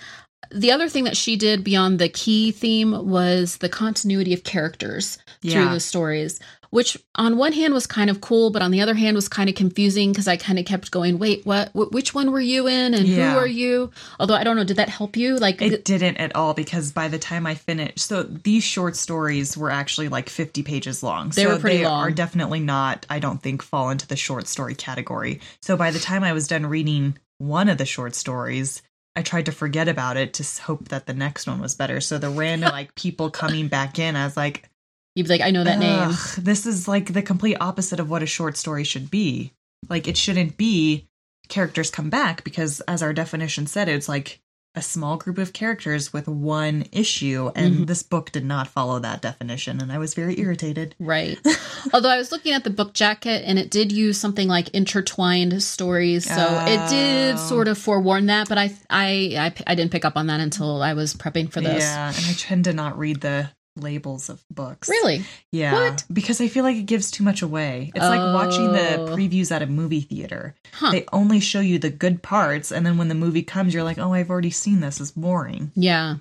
the 0.53 0.73
other 0.73 0.89
thing 0.89 1.05
that 1.05 1.17
she 1.17 1.37
did 1.37 1.63
beyond 1.63 1.99
the 1.99 2.09
key 2.09 2.51
theme 2.51 3.09
was 3.09 3.59
the 3.59 3.69
continuity 3.69 4.33
of 4.35 4.43
characters 4.43 5.19
through 5.43 5.69
the 5.69 5.79
stories, 5.81 6.41
which 6.71 6.97
on 7.17 7.37
one 7.37 7.53
hand 7.53 7.75
was 7.75 7.87
kind 7.87 8.09
of 8.11 8.21
cool, 8.21 8.51
but 8.51 8.63
on 8.63 8.71
the 8.71 8.81
other 8.81 8.95
hand 8.95 9.15
was 9.17 9.29
kind 9.29 9.49
of 9.49 9.57
confusing 9.57 10.13
because 10.13 10.29
I 10.29 10.37
kind 10.37 10.59
of 10.59 10.65
kept 10.65 10.91
going, 10.91 11.19
wait, 11.19 11.45
what? 11.45 11.69
Wh- 11.73 11.93
which 11.93 12.15
one 12.15 12.31
were 12.31 12.41
you 12.41 12.67
in, 12.69 12.95
and 12.95 13.07
Yeah. 13.07 13.33
who 13.33 13.39
are 13.39 13.47
you? 13.47 13.91
Although 14.19 14.35
I 14.35 14.45
don't 14.45 14.57
know, 14.57 14.65
did 14.65 14.77
that 14.77 14.89
help 14.89 15.17
you? 15.17 15.37
Like, 15.37 15.61
It 15.61 15.85
didn't 15.85 16.17
at 16.19 16.35
all 16.37 16.55
because 16.55 16.93
by 16.93 17.09
the 17.09 17.19
time 17.19 17.47
I 17.47 17.55
finished, 17.55 17.99
so 17.99 18.23
these 18.23 18.63
short 18.65 18.97
stories 18.97 19.57
were 19.57 19.71
actually 19.71 20.09
like 20.09 20.29
50 20.29 20.63
pages 20.63 21.03
long. 21.03 21.31
They 21.31 21.43
so 21.43 21.51
were 21.51 21.59
pretty 21.59 21.79
they 21.79 21.85
long. 21.87 22.03
are 22.05 22.11
definitely 22.11 22.61
not, 22.61 23.05
I 23.11 23.19
don't 23.19 23.43
think, 23.43 23.63
fall 23.63 23.91
into 23.91 24.07
the 24.07 24.17
short 24.17 24.47
story 24.47 24.75
category. 24.75 25.41
So 25.63 25.77
by 25.77 25.91
the 25.91 25.99
time 25.99 26.23
I 26.25 26.33
was 26.33 26.47
done 26.49 26.67
reading 26.67 27.19
one 27.39 27.69
of 27.69 27.79
the 27.79 27.87
short 27.87 28.15
stories, 28.15 28.83
I 29.17 29.23
tried 29.23 29.47
to 29.47 29.53
forget 29.53 29.89
about 29.89 30.17
it 30.17 30.35
to 30.35 30.63
hope 30.63 30.89
that 30.91 31.07
the 31.07 31.15
next 31.15 31.49
one 31.49 31.61
was 31.61 31.75
better. 31.75 32.01
So 32.01 32.19
the 32.19 32.31
random 32.31 32.71
like 32.73 32.95
people 32.95 33.29
coming 33.31 33.67
back 33.67 33.99
in, 33.99 34.15
I 34.15 34.25
was 34.25 34.37
like, 34.37 34.69
you'd 35.14 35.25
be 35.25 35.29
like, 35.31 35.40
I 35.40 35.51
know 35.51 35.64
that 35.64 35.79
name. 35.79 36.11
This 36.38 36.66
is 36.66 36.87
like 36.88 37.12
the 37.12 37.23
complete 37.23 37.57
opposite 37.61 38.01
of 38.01 38.09
what 38.11 38.23
a 38.23 38.27
short 38.27 38.57
story 38.57 38.85
should 38.85 39.11
be. 39.11 39.53
Like 39.88 40.07
it 40.09 40.16
shouldn't 40.16 40.57
be 40.57 41.07
characters 41.49 41.90
come 41.90 42.11
back 42.11 42.44
because 42.44 42.81
as 42.83 43.03
our 43.03 43.12
definition 43.12 43.66
said, 43.66 43.88
it's 43.88 44.09
like 44.09 44.40
a 44.77 44.83
small 44.83 45.16
group 45.16 45.37
of 45.37 45.53
characters 45.53 46.12
with 46.12 46.29
one 46.29 46.85
issue 46.92 47.51
and 47.57 47.75
Mhm. 47.75 47.87
this 47.88 48.05
book 48.05 48.31
did 48.31 48.44
not 48.44 48.68
follow 48.68 49.01
that 49.01 49.20
definition 49.20 49.81
and 49.83 49.90
I 49.90 49.99
was 49.99 50.14
very 50.14 50.38
irritated. 50.38 50.94
Right. 51.01 51.38
Although 51.92 52.11
I 52.11 52.18
was 52.18 52.31
looking 52.31 52.53
at 52.53 52.62
the 52.62 52.70
book 52.70 52.92
jacket 52.94 53.42
and 53.44 53.59
it 53.59 53.68
did 53.68 53.90
use 53.90 54.16
something 54.16 54.46
like 54.46 54.68
intertwined 54.68 55.61
stories, 55.61 56.25
so 56.25 56.64
it 56.68 56.88
did 56.88 57.35
Oh. 57.35 57.37
sort 57.49 57.66
of 57.66 57.79
forewarn 57.79 58.27
that. 58.27 58.49
But 58.49 58.59
I, 58.59 58.73
I, 58.88 59.09
I, 59.37 59.55
I 59.66 59.75
didn't 59.75 59.90
pick 59.90 60.05
up 60.05 60.16
on 60.16 60.29
that 60.29 60.38
until 60.38 60.83
I 60.83 60.92
was 60.94 61.14
prepping 61.14 61.51
for 61.51 61.61
this. 61.61 61.83
Yeah, 61.83 62.09
and 62.14 62.27
I 62.27 62.33
tend 62.35 62.64
to 62.64 62.73
not 62.73 62.96
read 62.96 63.23
the 63.23 63.51
labels 63.77 64.29
of 64.29 64.43
books. 64.51 64.89
Really? 64.89 65.23
Yeah. 65.53 65.73
What? 65.73 66.05
Because 66.13 66.41
I 66.41 66.49
feel 66.49 66.65
like 66.65 66.77
it 66.77 66.87
gives 66.87 67.11
too 67.11 67.25
much 67.25 67.43
away. 67.43 67.91
It's 67.95 68.05
like 68.05 68.19
watching 68.35 68.73
the 68.73 68.97
Oh. 68.99 69.07
previews 69.17 69.51
at 69.53 69.63
a 69.63 69.67
movie 69.67 70.01
theater. 70.01 70.55
Huh. 70.75 70.91
They 70.93 71.05
only 71.13 71.41
show 71.41 71.61
you 71.61 71.79
the 71.79 71.91
good 71.91 72.23
parts, 72.23 72.71
and 72.73 72.85
then 72.85 72.99
when 72.99 73.09
the 73.09 73.15
movie 73.15 73.43
comes, 73.43 73.73
you're 73.73 73.85
like, 73.85 73.99
oh, 73.99 74.13
I've 74.13 74.31
already 74.31 74.51
seen 74.51 74.81
this. 74.81 75.01
It's 75.01 75.13
boring. 75.13 75.71
Yeah. 75.75 76.17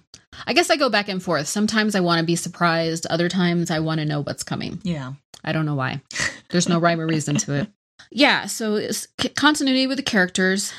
I 0.46 0.54
guess 0.54 0.70
I 0.70 0.76
go 0.76 0.90
back 0.90 1.10
and 1.10 1.22
forth. 1.22 1.48
Sometimes 1.48 1.96
I 1.96 2.02
want 2.02 2.20
to 2.20 2.26
be 2.26 2.36
surprised. 2.36 3.08
Other 3.08 3.30
times 3.30 3.72
I 3.72 3.80
want 3.80 4.00
to 4.00 4.06
know 4.06 4.22
what's 4.22 4.44
coming. 4.44 4.80
Yeah. 4.84 5.14
I 5.44 5.52
don't 5.52 5.66
know 5.66 5.76
why. 5.76 6.02
There's 6.52 6.70
no 6.70 6.80
rhyme 6.80 7.00
or 7.02 7.08
reason 7.08 7.36
to 7.38 7.54
it. 7.54 7.68
Yeah. 8.12 8.48
So 8.48 8.76
it's 8.76 9.08
c- 9.22 9.30
continuity 9.30 9.86
with 9.86 9.98
the 9.98 10.04
characters. 10.04 10.74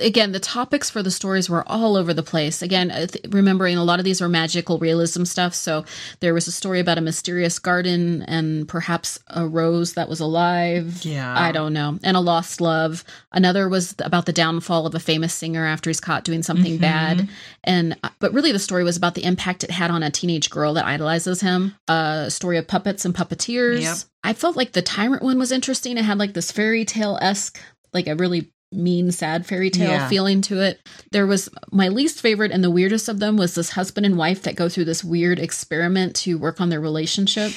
Again, 0.00 0.32
the 0.32 0.40
topics 0.40 0.90
for 0.90 1.02
the 1.04 1.10
stories 1.10 1.48
were 1.48 1.62
all 1.68 1.96
over 1.96 2.12
the 2.12 2.22
place. 2.22 2.62
Again, 2.62 2.88
th- 2.88 3.16
remembering 3.28 3.76
a 3.76 3.84
lot 3.84 4.00
of 4.00 4.04
these 4.04 4.20
were 4.20 4.28
magical 4.28 4.78
realism 4.78 5.22
stuff. 5.24 5.54
So 5.54 5.84
there 6.18 6.34
was 6.34 6.48
a 6.48 6.52
story 6.52 6.80
about 6.80 6.98
a 6.98 7.00
mysterious 7.00 7.60
garden 7.60 8.22
and 8.22 8.66
perhaps 8.66 9.20
a 9.28 9.46
rose 9.46 9.92
that 9.94 10.08
was 10.08 10.18
alive. 10.18 11.04
Yeah. 11.04 11.32
I 11.38 11.52
don't 11.52 11.72
know. 11.72 11.98
And 12.02 12.16
a 12.16 12.20
lost 12.20 12.60
love. 12.60 13.04
Another 13.30 13.68
was 13.68 13.94
about 14.00 14.26
the 14.26 14.32
downfall 14.32 14.86
of 14.86 14.96
a 14.96 15.00
famous 15.00 15.32
singer 15.32 15.64
after 15.64 15.90
he's 15.90 16.00
caught 16.00 16.24
doing 16.24 16.42
something 16.42 16.78
Mhm. 16.78 16.80
bad. 16.80 17.28
And 17.62 17.96
uh, 18.02 18.08
but 18.18 18.32
really 18.34 18.50
the 18.52 18.58
story 18.58 18.82
was 18.82 18.96
about 18.96 19.14
the 19.14 19.24
impact 19.24 19.62
it 19.62 19.70
had 19.70 19.92
on 19.92 20.02
a 20.02 20.10
teenage 20.10 20.50
girl 20.50 20.74
that 20.74 20.86
idolizes 20.86 21.40
him. 21.40 21.76
A 21.88 22.26
story 22.30 22.58
of 22.58 22.66
puppets 22.66 23.04
and 23.04 23.14
puppeteers. 23.14 23.82
Yep. 23.82 23.96
I 24.24 24.32
felt 24.32 24.56
like 24.56 24.72
the 24.72 24.82
tyrant 24.82 25.22
one 25.22 25.38
was 25.38 25.52
interesting. 25.52 25.98
It 25.98 26.04
had 26.04 26.18
like 26.18 26.32
this 26.34 26.50
fairy 26.50 26.84
tale 26.84 27.18
esque, 27.22 27.60
like 27.92 28.06
a 28.08 28.16
really 28.16 28.50
mean, 28.74 29.10
sad 29.12 29.46
fairy 29.46 29.70
tale 29.70 29.90
Yeah. 29.90 30.08
feeling 30.08 30.40
to 30.42 30.60
it. 30.60 30.80
There 31.12 31.26
was 31.26 31.48
my 31.72 31.88
least 31.88 32.20
favorite 32.20 32.50
and 32.52 32.62
the 32.62 32.70
weirdest 32.70 33.08
of 33.08 33.18
them 33.20 33.36
was 33.36 33.54
this 33.54 33.70
husband 33.70 34.04
and 34.06 34.16
wife 34.18 34.42
that 34.42 34.56
go 34.56 34.68
through 34.68 34.84
this 34.86 35.02
weird 35.04 35.38
experiment 35.38 36.14
to 36.16 36.36
work 36.38 36.60
on 36.60 36.68
their 36.70 36.80
relationship. 36.80 37.52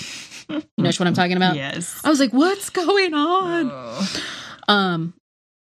You 0.49 0.62
know 0.77 0.89
what 0.89 1.01
I'm 1.01 1.13
talking 1.13 1.36
about? 1.38 1.56
yes. 1.58 1.99
I 2.06 2.10
was 2.10 2.19
like, 2.21 2.32
what's 2.32 2.69
going 2.69 3.13
on? 3.13 3.69
Oh. 3.71 4.23
Um, 4.69 5.13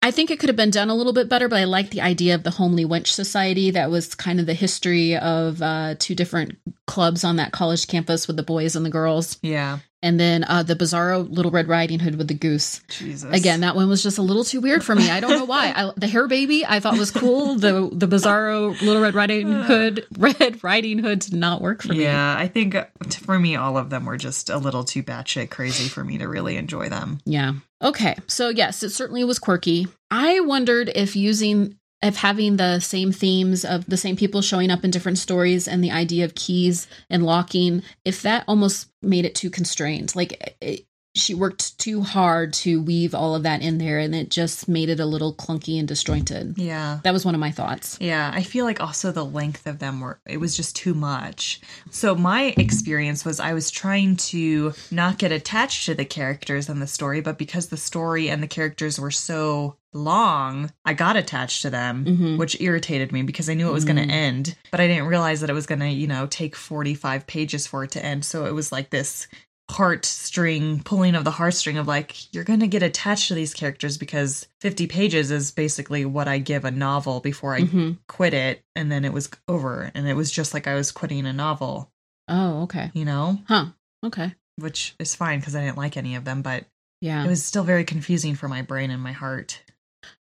I 0.03 0.11
think 0.13 0.31
it 0.31 0.39
could 0.39 0.49
have 0.49 0.57
been 0.57 0.71
done 0.71 0.89
a 0.91 0.95
little 0.95 1.13
bit 1.13 1.29
better, 1.29 1.49
but 1.49 1.59
I 1.59 1.65
like 1.65 1.91
the 1.91 2.01
idea 2.03 2.37
of 2.37 2.45
the 2.45 2.51
Homely 2.53 2.85
Wench 2.85 3.09
Society. 3.09 3.73
That 3.73 3.91
was 3.91 4.15
kind 4.15 4.39
of 4.39 4.47
the 4.47 4.55
history 4.55 5.17
of 5.17 5.61
uh, 5.61 5.97
two 5.99 6.15
different 6.15 6.57
clubs 6.87 7.25
on 7.25 7.37
that 7.37 7.51
college 7.51 7.89
campus 7.89 8.29
with 8.29 8.37
the 8.37 8.45
boys 8.45 8.77
and 8.77 8.87
the 8.87 8.91
girls. 8.91 9.39
Yeah. 9.43 9.79
And 10.03 10.21
then 10.21 10.45
uh, 10.45 10.63
the 10.63 10.77
Bizarro 10.77 11.29
Little 11.29 11.51
Red 11.51 11.69
Riding 11.69 11.99
Hood 11.99 12.17
with 12.17 12.29
the 12.29 12.35
goose. 12.35 12.81
Jesus. 12.89 13.33
Again, 13.33 13.61
that 13.61 13.75
one 13.75 13.89
was 13.89 14.03
just 14.03 14.19
a 14.19 14.23
little 14.23 14.45
too 14.45 14.61
weird 14.61 14.85
for 14.85 14.95
me. 14.95 15.11
I 15.11 15.21
don't 15.21 15.31
know 15.31 15.45
why. 15.45 15.73
I, 15.77 15.91
the 15.97 16.07
hair 16.07 16.29
baby 16.29 16.65
I 16.67 16.81
thought 16.81 16.99
was 16.99 17.11
cool. 17.11 17.57
The 17.57 17.89
the 17.93 18.07
Bizarro 18.07 18.81
Little 18.83 19.03
Red 19.03 19.15
Riding 19.15 19.51
Hood 19.63 20.07
Red 20.19 20.63
Riding 20.63 20.99
Hood 20.99 21.21
did 21.21 21.35
not 21.35 21.63
work 21.63 21.83
for 21.83 21.93
me. 21.95 22.03
Yeah, 22.03 22.37
I 22.39 22.47
think 22.47 22.75
uh, 22.75 22.87
for 23.21 23.39
me, 23.39 23.57
all 23.57 23.79
of 23.79 23.91
them 23.91 24.05
were 24.05 24.19
just 24.19 24.51
a 24.51 24.59
little 24.59 24.85
too 24.85 25.03
batshit 25.03 25.51
crazy 25.51 25.89
for 25.89 26.05
me 26.05 26.19
to 26.19 26.29
really 26.29 26.57
enjoy 26.57 26.89
them. 26.89 27.19
Yeah. 27.25 27.55
Okay. 27.83 28.17
So 28.27 28.49
yes, 28.49 28.83
it 28.83 28.91
certainly 28.91 29.25
was 29.25 29.39
quirky. 29.39 29.87
I 30.11 30.41
wondered 30.41 30.91
if 30.95 31.17
using 31.17 31.79
if 32.07 32.17
having 32.17 32.57
the 32.57 32.81
same 32.81 33.13
themes 33.13 33.65
of 33.65 33.87
the 33.87 33.97
same 33.97 34.17
people 34.17 34.41
showing 34.43 34.71
up 34.71 34.85
in 34.85 34.91
different 34.91 35.19
stories 35.19 35.69
and 35.69 35.83
the 35.83 35.91
idea 35.91 36.25
of 36.25 36.35
keys 36.35 36.87
and 37.11 37.25
locking, 37.25 37.83
if 38.05 38.23
that 38.23 38.45
almost 38.49 38.89
made 39.03 39.25
it 39.25 39.35
too 39.35 39.51
constrained. 39.51 40.15
Like 40.15 40.57
it, 40.61 40.86
she 41.17 41.35
worked 41.35 41.79
too 41.79 42.03
hard 42.03 42.53
to 42.53 42.81
weave 42.83 43.15
all 43.15 43.35
of 43.35 43.43
that 43.45 43.63
in 43.63 43.79
there 43.79 43.99
and 43.99 44.15
it 44.15 44.29
just 44.31 44.69
made 44.69 44.89
it 44.89 45.01
a 45.01 45.07
little 45.07 45.33
clunky 45.35 45.79
and 45.79 45.89
disjointed. 45.89 46.59
Yeah. 46.59 47.01
That 47.05 47.13
was 47.13 47.25
one 47.25 47.35
of 47.35 47.41
my 47.41 47.51
thoughts. 47.51 47.97
Yeah, 48.01 48.31
I 48.35 48.43
feel 48.43 48.65
like 48.65 48.81
also 48.81 49.11
the 49.13 49.25
length 49.25 49.67
of 49.67 49.79
them 49.79 50.01
were 50.01 50.21
it 50.27 50.37
was 50.39 50.57
just 50.57 50.77
too 50.77 50.95
much. 50.95 51.61
So 51.91 52.15
my 52.15 52.55
experience 52.59 53.25
was 53.25 53.41
I 53.41 53.55
was 53.55 53.71
trying 53.71 54.17
to 54.17 54.75
not 54.91 55.19
get 55.19 55.33
attached 55.33 55.87
to 55.87 55.95
the 55.95 56.05
characters 56.05 56.69
and 56.69 56.81
the 56.83 56.87
story, 56.87 57.21
but 57.21 57.39
because 57.39 57.69
the 57.69 57.77
story 57.77 58.29
and 58.29 58.43
the 58.43 58.47
characters 58.49 59.01
were 59.01 59.11
so 59.11 59.77
long, 59.95 60.71
I 60.85 60.93
got 60.93 61.17
attached 61.17 61.63
to 61.63 61.71
them, 61.71 62.05
Mhm. 62.05 62.37
which 62.39 62.61
irritated 62.61 63.13
me 63.13 63.23
because 63.23 63.49
I 63.49 63.55
knew 63.55 63.69
it 63.69 63.73
was 63.73 63.87
going 63.87 63.97
Mm. 63.97 64.09
to 64.09 64.13
end, 64.15 64.57
but 64.71 64.81
I 64.81 64.87
didn't 64.87 65.07
realize 65.07 65.41
that 65.41 65.49
it 65.49 65.55
was 65.55 65.65
going 65.67 65.81
to, 65.81 65.89
you 65.89 66.07
know, 66.07 66.27
take 66.27 66.55
45 66.55 67.27
pages 67.27 67.67
for 67.67 67.85
it 67.85 67.93
to 67.93 68.05
end. 68.05 68.25
So 68.27 68.45
it 68.45 68.53
was 68.55 68.71
like 68.71 68.91
this 68.91 69.27
heartstring 69.71 70.85
pulling 70.85 71.15
of 71.15 71.25
the 71.25 71.31
heartstring 71.31 71.79
of 71.79 71.87
like 71.87 72.33
you're 72.35 72.45
going 72.45 72.61
to 72.61 72.67
get 72.67 72.83
attached 72.83 73.29
to 73.29 73.35
these 73.35 73.55
characters 73.55 73.99
because 73.99 74.47
50 74.61 74.87
pages 74.87 75.31
is 75.31 75.51
basically 75.51 76.05
what 76.05 76.29
I 76.29 76.39
give 76.39 76.65
a 76.65 76.71
novel 76.71 77.21
before 77.21 77.55
I 77.55 77.63
hmm 77.63 77.93
quit 78.09 78.35
it 78.35 78.63
and 78.77 78.91
then 78.91 79.05
it 79.05 79.13
was 79.13 79.29
over 79.49 79.91
and 79.95 80.07
it 80.07 80.15
was 80.15 80.31
just 80.31 80.55
like 80.55 80.67
I 80.67 80.75
was 80.75 80.93
quitting 80.93 81.27
a 81.27 81.33
novel, 81.33 81.91
Oh, 82.29 82.63
okay. 82.63 82.91
you 82.95 83.05
know, 83.05 83.39
Huh. 83.49 83.67
Okay. 84.05 84.35
which 84.57 84.95
is 85.01 85.15
fine 85.15 85.41
because 85.41 85.57
I 85.57 85.65
didn't 85.65 85.77
like 85.79 85.97
any 85.97 86.15
of 86.15 86.25
them, 86.25 86.43
but 86.43 86.65
Yeah. 87.01 87.25
it 87.25 87.29
was 87.29 87.45
still 87.45 87.65
very 87.65 87.85
confusing 87.85 88.35
for 88.35 88.49
my 88.49 88.63
brain 88.63 88.91
and 88.91 89.03
my 89.03 89.13
heart. 89.13 89.63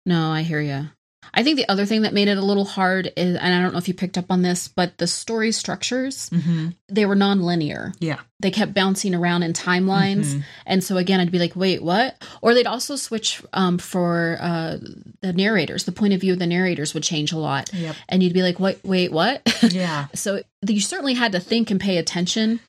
No, 0.04 0.30
I 0.32 0.42
hear 0.42 0.60
you. 0.60 0.88
I 1.34 1.42
think 1.42 1.56
the 1.56 1.68
other 1.68 1.86
thing 1.86 2.02
that 2.02 2.14
made 2.14 2.28
it 2.28 2.38
a 2.38 2.42
little 2.42 2.64
hard 2.64 3.12
is, 3.16 3.36
and 3.36 3.54
I 3.54 3.60
don't 3.62 3.72
know 3.72 3.78
if 3.78 3.88
you 3.88 3.94
picked 3.94 4.16
up 4.18 4.30
on 4.30 4.42
this, 4.42 4.68
but 4.68 4.98
the 4.98 5.06
story 5.06 5.52
structures, 5.52 6.30
Mm-hmm. 6.30 6.68
they 6.88 7.04
were 7.06 7.14
non-linear. 7.16 7.92
Yeah. 8.00 8.20
They 8.40 8.50
kept 8.50 8.74
bouncing 8.74 9.14
around 9.14 9.42
in 9.44 9.52
timelines. 9.54 10.26
Mhm. 10.34 10.44
And 10.66 10.84
so 10.84 10.96
again, 10.98 11.20
I'd 11.20 11.32
be 11.32 11.38
like, 11.38 11.56
wait, 11.56 11.82
what? 11.82 12.22
Or 12.42 12.52
they'd 12.54 12.66
also 12.66 12.96
switch 12.96 13.42
um, 13.54 13.78
for 13.78 14.36
uh, 14.40 14.76
the 15.22 15.32
narrators. 15.32 15.84
The 15.84 15.92
point 15.92 16.12
of 16.12 16.20
view 16.20 16.34
of 16.34 16.38
the 16.38 16.46
narrators 16.46 16.92
would 16.94 17.02
change 17.02 17.32
a 17.32 17.38
lot. 17.38 17.72
Yep. 17.72 17.96
And 18.08 18.22
you'd 18.22 18.34
be 18.34 18.42
like, 18.42 18.60
wait, 18.60 18.78
wait, 18.84 19.10
what? 19.12 19.42
Yeah. 19.70 20.06
so 20.14 20.42
you 20.66 20.80
certainly 20.80 21.14
had 21.14 21.32
to 21.32 21.40
think 21.40 21.70
and 21.70 21.80
pay 21.80 21.96
attention. 21.96 22.60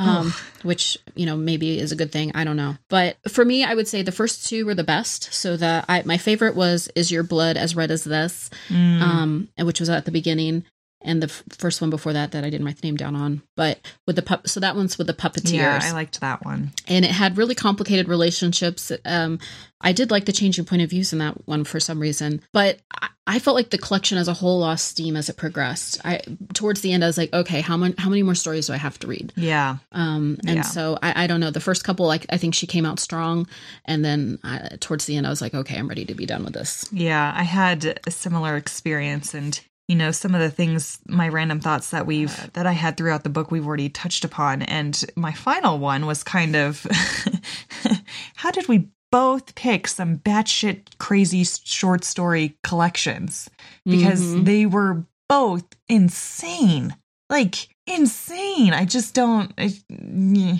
Um, 0.00 0.32
which 0.62 0.96
you 1.14 1.26
know 1.26 1.36
maybe 1.36 1.78
is 1.78 1.92
a 1.92 1.96
good 1.96 2.10
thing. 2.12 2.32
I 2.34 2.44
don't 2.44 2.56
know, 2.56 2.76
but 2.88 3.16
for 3.28 3.44
me, 3.44 3.64
I 3.64 3.74
would 3.74 3.86
say 3.88 4.02
the 4.02 4.12
first 4.12 4.46
two 4.46 4.64
were 4.66 4.74
the 4.74 4.84
best. 4.84 5.32
So 5.32 5.56
the 5.56 5.84
I, 5.88 6.02
my 6.04 6.16
favorite 6.18 6.54
was 6.56 6.88
"Is 6.94 7.10
Your 7.12 7.22
Blood 7.22 7.56
as 7.56 7.76
Red 7.76 7.90
as 7.90 8.04
This," 8.04 8.50
Mm. 8.68 9.00
um, 9.02 9.48
which 9.58 9.80
was 9.80 9.88
at 9.90 10.04
the 10.06 10.10
beginning, 10.10 10.64
and 11.02 11.22
the 11.22 11.26
f- 11.28 11.42
first 11.58 11.80
one 11.80 11.90
before 11.90 12.12
that 12.12 12.32
that 12.32 12.44
I 12.44 12.50
didn't 12.50 12.66
write 12.66 12.80
the 12.80 12.86
name 12.86 12.96
down 12.96 13.16
on. 13.16 13.42
But 13.56 13.80
with 14.06 14.16
the 14.16 14.22
pup, 14.22 14.48
so 14.48 14.60
that 14.60 14.76
one's 14.76 14.98
with 14.98 15.06
the 15.06 15.14
puppeteers, 15.14 15.52
yeah, 15.52 15.80
I 15.82 15.92
liked 15.92 16.20
that 16.20 16.44
one. 16.44 16.72
and 16.88 17.04
it 17.04 17.10
had 17.10 17.36
really 17.38 17.54
complicated 17.54 18.08
relationships. 18.08 18.92
Um, 19.04 19.38
I 19.80 19.92
did 19.92 20.10
like 20.10 20.26
the 20.26 20.32
changing 20.32 20.66
point 20.66 20.82
of 20.82 20.90
views 20.90 21.12
in 21.12 21.18
that 21.20 21.46
one 21.48 21.64
for 21.64 21.80
some 21.80 22.00
reason, 22.00 22.42
but 22.52 22.80
I, 22.92 23.08
I 23.26 23.38
felt 23.38 23.54
like 23.54 23.70
the 23.70 23.78
collection 23.78 24.18
as 24.18 24.28
a 24.28 24.34
whole 24.34 24.58
lost 24.60 24.88
steam 24.88 25.16
as 25.16 25.28
it 25.30 25.36
progressed. 25.36 26.00
I 26.04 26.20
towards 26.52 26.80
the 26.82 26.92
end, 26.92 27.02
I 27.02 27.06
was 27.06 27.16
like, 27.16 27.32
okay, 27.32 27.60
how 27.62 27.76
many 27.78 27.94
how 27.96 28.10
many 28.10 28.22
more 28.22 28.34
stories 28.34 28.66
do 28.66 28.72
I 28.74 28.76
have 28.76 28.98
to 28.98 29.06
read? 29.06 29.32
Yeah. 29.36 29.76
Um, 29.92 30.38
and 30.46 30.56
Yeah. 30.56 30.62
so 30.62 30.98
I, 31.00 31.24
I 31.24 31.26
don't 31.26 31.40
know. 31.40 31.50
The 31.50 31.60
first 31.60 31.82
couple, 31.84 32.06
like 32.06 32.26
I 32.28 32.36
think 32.36 32.54
she 32.54 32.66
came 32.66 32.84
out 32.84 32.98
strong, 33.00 33.46
and 33.86 34.04
then 34.04 34.38
uh, 34.44 34.70
towards 34.80 35.06
the 35.06 35.16
end, 35.16 35.26
I 35.26 35.30
was 35.30 35.40
like, 35.40 35.54
okay, 35.54 35.78
I'm 35.78 35.88
ready 35.88 36.04
to 36.06 36.14
be 36.14 36.26
done 36.26 36.44
with 36.44 36.52
this. 36.54 36.86
Yeah, 36.92 37.32
I 37.34 37.44
had 37.44 38.00
a 38.06 38.10
similar 38.10 38.56
experience 38.56 39.32
and 39.32 39.58
you 39.90 39.96
know 39.96 40.12
some 40.12 40.34
of 40.36 40.40
the 40.40 40.50
things 40.50 41.00
my 41.08 41.28
random 41.28 41.58
thoughts 41.60 41.90
that 41.90 42.06
we've 42.06 42.34
that 42.52 42.64
I 42.66 42.72
had 42.72 42.96
throughout 42.96 43.24
the 43.24 43.28
book 43.36 43.50
we've 43.50 43.66
already 43.66 43.88
touched 43.88 44.24
upon 44.24 44.62
and 44.62 45.04
my 45.16 45.32
final 45.32 45.78
one 45.78 46.06
was 46.06 46.22
kind 46.22 46.54
of 46.54 46.86
how 48.36 48.50
did 48.52 48.68
we 48.68 48.88
both 49.10 49.54
pick 49.56 49.88
some 49.88 50.18
batshit 50.18 50.96
crazy 50.98 51.42
short 51.44 52.04
story 52.04 52.56
collections 52.62 53.50
because 53.84 54.22
Mhm. 54.22 54.44
they 54.44 54.66
were 54.66 55.04
both 55.28 55.64
insane 55.88 56.94
like 57.28 57.68
insane 57.86 58.72
I 58.72 58.84
just 58.84 59.14
don't 59.14 59.52
I, 59.58 59.72
yeah. 59.88 60.58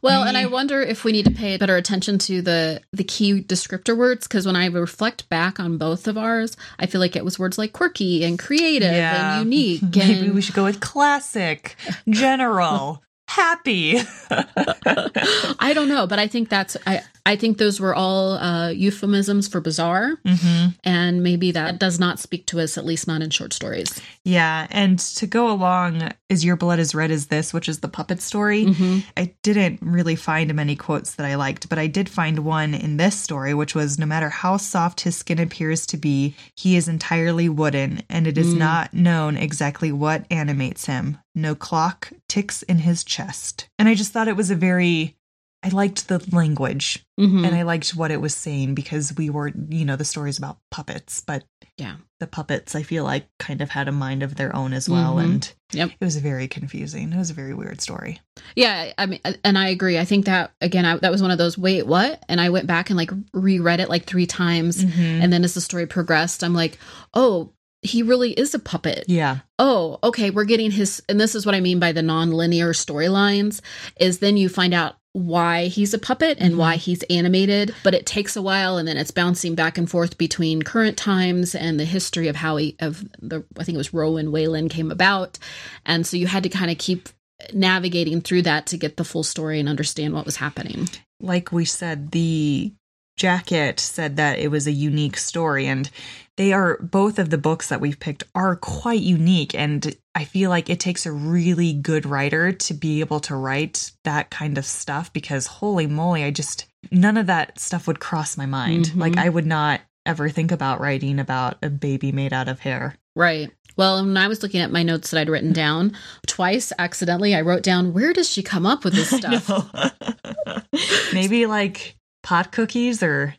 Well, 0.00 0.24
and 0.24 0.36
I 0.36 0.44
mm. 0.44 0.50
wonder 0.50 0.80
if 0.80 1.04
we 1.04 1.12
need 1.12 1.24
to 1.26 1.30
pay 1.30 1.56
better 1.56 1.76
attention 1.76 2.18
to 2.18 2.42
the 2.42 2.80
the 2.92 3.04
key 3.04 3.42
descriptor 3.42 3.96
words 3.96 4.26
because 4.26 4.46
when 4.46 4.56
I 4.56 4.66
reflect 4.66 5.28
back 5.28 5.58
on 5.60 5.78
both 5.78 6.08
of 6.08 6.16
ours, 6.18 6.56
I 6.78 6.86
feel 6.86 7.00
like 7.00 7.16
it 7.16 7.24
was 7.24 7.38
words 7.38 7.58
like 7.58 7.72
quirky 7.72 8.24
and 8.24 8.38
creative 8.38 8.92
Yeah. 8.92 9.38
and 9.40 9.50
unique. 9.50 9.82
maybe 9.82 10.26
And 10.26 10.34
we 10.34 10.42
should 10.42 10.54
go 10.54 10.64
with 10.64 10.80
classic 10.80 11.76
general 12.08 13.02
happy 13.28 13.96
I 14.30 15.72
don't 15.74 15.88
know, 15.88 16.06
but 16.06 16.18
I 16.18 16.26
think 16.26 16.48
that's 16.48 16.76
I 16.86 17.02
I 17.24 17.36
think 17.36 17.58
those 17.58 17.78
were 17.80 17.94
all 17.94 18.32
uh, 18.32 18.70
euphemisms 18.70 19.46
for 19.48 19.60
bizarre, 19.60 20.16
hmm 20.26 20.66
and 20.84 21.22
maybe 21.22 21.52
that 21.52 21.78
does 21.78 22.00
not 22.00 22.18
speak 22.18 22.46
to 22.46 22.58
us, 22.60 22.76
at 22.76 22.84
least 22.84 23.06
not 23.06 23.22
in 23.22 23.30
short 23.30 23.52
stories. 23.52 24.00
Yeah, 24.24 24.66
and 24.70 24.98
to 24.98 25.26
go 25.26 25.50
along, 25.50 26.10
is 26.28 26.44
your 26.44 26.56
blood 26.56 26.80
as 26.80 26.94
red 26.94 27.10
as 27.10 27.26
this, 27.26 27.54
which 27.54 27.68
is 27.68 27.78
the 27.80 27.88
puppet 27.88 28.20
story? 28.20 28.66
Mhm. 28.66 29.04
I 29.16 29.32
didn't 29.42 29.80
really 29.82 30.16
find 30.16 30.52
many 30.54 30.74
quotes 30.76 31.14
that 31.14 31.26
I 31.26 31.36
liked, 31.36 31.68
but 31.68 31.78
I 31.78 31.86
did 31.86 32.08
find 32.08 32.40
one 32.40 32.74
in 32.74 32.96
this 32.96 33.16
story, 33.18 33.54
which 33.54 33.74
was 33.74 33.98
no 33.98 34.06
matter 34.06 34.28
how 34.28 34.56
soft 34.56 35.02
his 35.02 35.16
skin 35.16 35.38
appears 35.38 35.86
to 35.86 35.96
be, 35.96 36.34
he 36.56 36.76
is 36.76 36.88
entirely 36.88 37.48
wooden, 37.48 38.02
and 38.10 38.26
it 38.26 38.36
is 38.38 38.54
Mm. 38.54 38.58
not 38.58 38.94
known 38.94 39.36
exactly 39.36 39.92
what 39.92 40.24
animates 40.30 40.86
him. 40.86 41.18
No 41.34 41.54
clock 41.54 42.10
ticks 42.28 42.62
in 42.62 42.78
his 42.78 43.04
chest. 43.04 43.68
And 43.78 43.88
I 43.88 43.94
just 43.94 44.12
thought 44.12 44.28
it 44.28 44.36
was 44.36 44.50
a 44.50 44.56
very. 44.56 45.16
I 45.64 45.68
liked 45.68 46.08
the 46.08 46.20
language 46.32 47.04
Mhm. 47.20 47.46
and 47.46 47.54
I 47.54 47.62
liked 47.62 47.94
what 47.94 48.10
it 48.10 48.20
was 48.20 48.34
saying 48.34 48.74
because 48.74 49.14
we 49.16 49.30
were, 49.30 49.52
you 49.68 49.84
know, 49.84 49.94
the 49.96 50.04
stories 50.04 50.36
about 50.38 50.58
puppets, 50.70 51.22
but 51.24 51.44
Yeah. 51.78 51.96
the 52.18 52.26
puppets 52.26 52.74
I 52.74 52.82
feel 52.82 53.04
like 53.04 53.28
kind 53.38 53.60
of 53.60 53.70
had 53.70 53.86
a 53.88 53.92
mind 53.92 54.22
of 54.24 54.34
their 54.34 54.54
own 54.56 54.72
as 54.72 54.88
well, 54.88 55.14
Mhm. 55.16 55.24
and 55.24 55.52
Yep. 55.72 55.90
it 56.00 56.04
was 56.04 56.16
very 56.16 56.48
confusing. 56.48 57.12
It 57.12 57.16
was 57.18 57.30
a 57.30 57.34
very 57.34 57.54
weird 57.54 57.80
story. 57.80 58.20
Yeah, 58.56 58.92
I 58.98 59.06
mean, 59.06 59.20
and 59.44 59.56
I 59.56 59.68
agree. 59.68 59.98
I 59.98 60.04
think 60.04 60.26
that 60.26 60.52
again, 60.60 60.84
I, 60.84 60.96
that 60.96 61.12
was 61.12 61.22
one 61.22 61.30
of 61.30 61.38
those. 61.38 61.56
Wait, 61.56 61.86
what? 61.86 62.22
And 62.28 62.40
I 62.40 62.50
went 62.50 62.66
back 62.66 62.90
and 62.90 62.96
like 62.96 63.10
reread 63.32 63.78
it 63.80 63.88
like 63.88 64.04
three 64.04 64.26
times, 64.26 64.84
Mm-hmm. 64.84 65.22
and 65.22 65.32
then 65.32 65.44
as 65.44 65.54
the 65.54 65.60
story 65.60 65.86
progressed, 65.86 66.42
I'm 66.42 66.54
like, 66.54 66.78
oh, 67.14 67.50
he 67.82 68.02
really 68.02 68.30
is 68.32 68.54
a 68.54 68.58
puppet. 68.60 69.04
Yeah, 69.08 69.38
Oh, 69.58 69.98
okay, 70.04 70.30
we're 70.30 70.44
getting 70.44 70.70
his, 70.72 71.02
and 71.08 71.20
this 71.20 71.34
is 71.36 71.44
what 71.46 71.54
I 71.54 71.60
mean 71.60 71.78
by 71.80 71.92
the 71.92 72.02
non-linear 72.02 72.72
storylines. 72.72 73.60
Is 73.98 74.18
then 74.18 74.36
you 74.36 74.48
find 74.48 74.72
out 74.74 74.96
why 75.14 75.66
he's 75.66 75.92
a 75.92 75.98
puppet 75.98 76.38
and 76.40 76.52
Mm-hmm. 76.52 76.60
why 76.60 76.76
he's 76.76 77.02
animated, 77.04 77.74
but 77.84 77.94
it 77.94 78.06
takes 78.06 78.34
a 78.36 78.42
while 78.42 78.78
and 78.78 78.88
then 78.88 78.96
it's 78.96 79.10
bouncing 79.10 79.54
back 79.54 79.76
and 79.76 79.90
forth 79.90 80.16
between 80.16 80.62
current 80.62 80.96
times 80.96 81.54
and 81.54 81.78
the 81.78 81.84
history 81.84 82.28
of 82.28 82.36
how 82.36 82.56
he 82.56 82.76
of 82.80 83.04
the 83.20 83.44
I 83.58 83.64
think 83.64 83.74
it 83.74 83.78
was 83.78 83.92
Rowan 83.92 84.32
Whalen 84.32 84.68
came 84.68 84.90
about. 84.90 85.38
And 85.84 86.06
so 86.06 86.16
you 86.16 86.26
had 86.26 86.42
to 86.44 86.48
kind 86.48 86.70
of 86.70 86.78
keep 86.78 87.08
navigating 87.52 88.20
through 88.20 88.42
that 88.42 88.66
to 88.66 88.76
get 88.78 88.96
the 88.96 89.04
full 89.04 89.22
story 89.24 89.58
and 89.60 89.68
understand 89.68 90.14
what 90.14 90.24
was 90.24 90.36
happening. 90.36 90.88
like 91.20 91.52
we 91.52 91.64
said, 91.64 92.10
the 92.12 92.72
jacket 93.16 93.80
said 93.80 94.16
that 94.16 94.38
it 94.38 94.50
was 94.50 94.66
a 94.66 94.72
unique 94.72 95.16
story, 95.16 95.66
and 95.66 95.90
they 96.36 96.52
are 96.52 96.78
both 96.78 97.18
of 97.18 97.30
the 97.30 97.38
books 97.38 97.68
that 97.68 97.80
we've 97.80 98.00
picked 98.00 98.24
are 98.34 98.56
quite 98.56 99.00
unique. 99.02 99.54
And 99.54 99.94
I 100.14 100.24
feel 100.24 100.50
like 100.50 100.70
it 100.70 100.80
takes 100.80 101.04
a 101.04 101.12
really 101.12 101.72
good 101.72 102.06
writer 102.06 102.52
to 102.52 102.74
be 102.74 103.00
able 103.00 103.20
to 103.20 103.36
write 103.36 103.92
that 104.04 104.30
kind 104.30 104.56
of 104.56 104.64
stuff 104.64 105.12
because 105.12 105.46
holy 105.46 105.86
moly, 105.86 106.24
I 106.24 106.30
just 106.30 106.66
none 106.90 107.16
of 107.16 107.26
that 107.26 107.58
stuff 107.58 107.86
would 107.86 108.00
cross 108.00 108.36
my 108.36 108.46
mind. 108.46 108.86
Mhm. 108.86 108.96
Like 109.00 109.16
I 109.18 109.28
would 109.28 109.46
not 109.46 109.82
ever 110.06 110.28
think 110.28 110.50
about 110.50 110.80
writing 110.80 111.18
about 111.20 111.58
a 111.62 111.70
baby 111.70 112.12
made 112.12 112.32
out 112.32 112.48
of 112.48 112.60
hair. 112.60 112.96
Right. 113.14 113.50
Well, 113.76 114.04
when 114.04 114.16
I 114.16 114.28
was 114.28 114.42
looking 114.42 114.60
at 114.60 114.72
my 114.72 114.82
notes 114.82 115.10
that 115.10 115.20
I'd 115.20 115.28
written 115.30 115.52
down, 115.52 115.92
twice 116.26 116.72
accidentally 116.78 117.34
I 117.34 117.40
wrote 117.42 117.62
down 117.62 117.92
where 117.92 118.12
does 118.12 118.28
she 118.30 118.42
come 118.42 118.66
up 118.66 118.84
with 118.84 118.94
this 118.94 119.10
stuff? 119.16 119.50
maybe 121.12 121.46
like 121.46 121.96
pot 122.22 122.52
cookies 122.52 123.02
or 123.02 123.34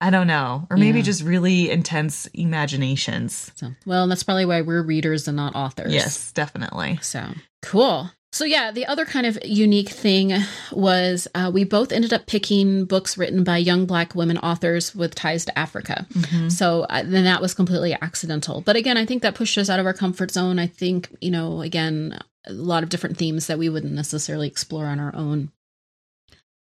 I 0.00 0.10
don't 0.10 0.28
know. 0.28 0.66
Or 0.70 0.76
maybe 0.76 0.98
Yeah. 1.00 1.04
just 1.06 1.22
really 1.24 1.70
intense 1.70 2.26
imaginations. 2.72 3.50
So, 3.56 3.72
well, 3.84 4.06
that's 4.06 4.22
probably 4.22 4.44
why 4.46 4.60
we're 4.60 4.82
readers 4.82 5.26
and 5.26 5.36
not 5.36 5.54
authors. 5.56 5.92
Yes, 5.92 6.30
definitely. 6.32 6.98
So 7.02 7.26
cool. 7.62 8.10
So 8.30 8.44
yeah, 8.44 8.70
the 8.70 8.86
other 8.86 9.06
kind 9.06 9.26
of 9.26 9.38
unique 9.42 9.88
thing 9.88 10.34
was 10.70 11.26
uh, 11.34 11.50
we 11.52 11.64
both 11.64 11.92
ended 11.92 12.12
up 12.12 12.26
picking 12.26 12.84
books 12.84 13.16
written 13.16 13.42
by 13.42 13.56
young 13.56 13.86
Black 13.86 14.14
women 14.14 14.36
authors 14.38 14.94
with 14.94 15.14
ties 15.14 15.46
to 15.46 15.58
Africa. 15.58 16.06
Mhm. 16.12 16.52
So 16.52 16.82
uh, 16.82 17.02
then 17.04 17.24
that 17.24 17.40
was 17.40 17.54
completely 17.54 17.96
accidental. 18.00 18.60
But 18.60 18.76
again, 18.76 18.98
I 18.98 19.06
think 19.06 19.22
that 19.22 19.34
pushed 19.34 19.56
us 19.58 19.70
out 19.70 19.80
of 19.80 19.86
our 19.86 19.94
comfort 19.94 20.30
zone. 20.30 20.58
I 20.58 20.66
think 20.66 21.08
you 21.20 21.30
know, 21.30 21.62
again, 21.62 22.18
a 22.46 22.52
lot 22.52 22.82
of 22.82 22.90
different 22.90 23.16
themes 23.16 23.46
that 23.46 23.58
we 23.58 23.68
wouldn't 23.70 23.94
necessarily 23.94 24.46
explore 24.46 24.86
on 24.86 25.00
our 25.00 25.14
own. 25.16 25.50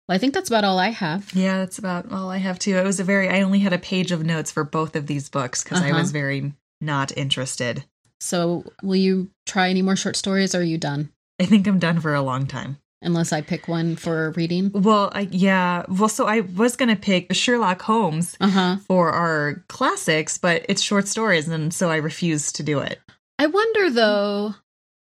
Well, 0.08 0.16
I 0.16 0.18
think 0.18 0.32
that's 0.34 0.48
about 0.48 0.64
all 0.64 0.78
I 0.78 0.88
have. 0.88 1.30
Yeah, 1.34 1.58
that's 1.58 1.78
about 1.78 2.10
all 2.10 2.30
I 2.30 2.38
have 2.38 2.58
too. 2.58 2.76
It 2.76 2.84
was 2.84 2.98
a 2.98 3.04
very 3.04 3.28
I 3.28 3.42
only 3.42 3.58
had 3.58 3.72
a 3.74 3.78
page 3.78 4.10
of 4.10 4.24
notes 4.24 4.50
for 4.50 4.64
both 4.64 4.96
of 4.96 5.06
these 5.06 5.28
books 5.28 5.62
because 5.62 5.82
I 5.82 5.90
Uh-huh. 5.90 5.98
was 6.00 6.10
very 6.12 6.52
not 6.80 7.16
interested. 7.16 7.84
So 8.20 8.64
will 8.82 8.96
you 8.96 9.30
try 9.46 9.68
any 9.68 9.82
more 9.82 9.96
short 9.96 10.16
stories? 10.16 10.54
Or 10.54 10.60
are 10.60 10.62
you 10.62 10.78
done? 10.78 11.10
I 11.40 11.44
think 11.44 11.66
I'm 11.66 11.78
done 11.78 12.00
for 12.00 12.14
a 12.14 12.22
long 12.22 12.46
time. 12.46 12.78
Unless 13.02 13.32
I 13.32 13.42
pick 13.42 13.68
one 13.68 13.94
for 13.96 14.30
reading. 14.32 14.72
Well, 14.72 15.10
I 15.14 15.28
yeah, 15.30 15.84
well 15.88 16.08
so 16.08 16.26
I 16.26 16.40
was 16.40 16.74
going 16.74 16.88
to 16.88 16.96
pick 16.96 17.34
Sherlock 17.34 17.82
Holmes 17.82 18.36
Uh 18.40 18.48
huh. 18.48 18.76
for 18.86 19.10
our 19.12 19.62
classics, 19.68 20.38
but 20.38 20.64
it's 20.70 20.80
short 20.82 21.06
stories 21.06 21.48
and 21.48 21.72
so 21.74 21.90
I 21.90 21.96
refused 21.96 22.56
to 22.56 22.62
do 22.62 22.78
it. 22.78 22.98
I 23.38 23.46
wonder 23.46 23.90
though. 23.90 24.54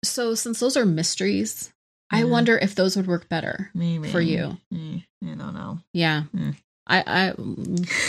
So 0.05 0.33
since 0.35 0.59
those 0.61 0.75
are 0.77 0.85
mysteries, 0.85 1.71
I 2.11 2.19
Yeah. 2.19 2.25
wonder 2.25 2.57
if 2.57 2.75
those 2.75 2.95
would 2.95 3.07
work 3.07 3.27
better 3.29 3.69
Maybe 3.73 4.07
for 4.09 4.21
you. 4.21 4.57
I 4.71 5.03
don't 5.21 5.53
know. 5.53 5.79
Yeah. 5.93 6.23
Mm. 6.35 6.55
I, 6.85 6.97
I, 6.99 7.33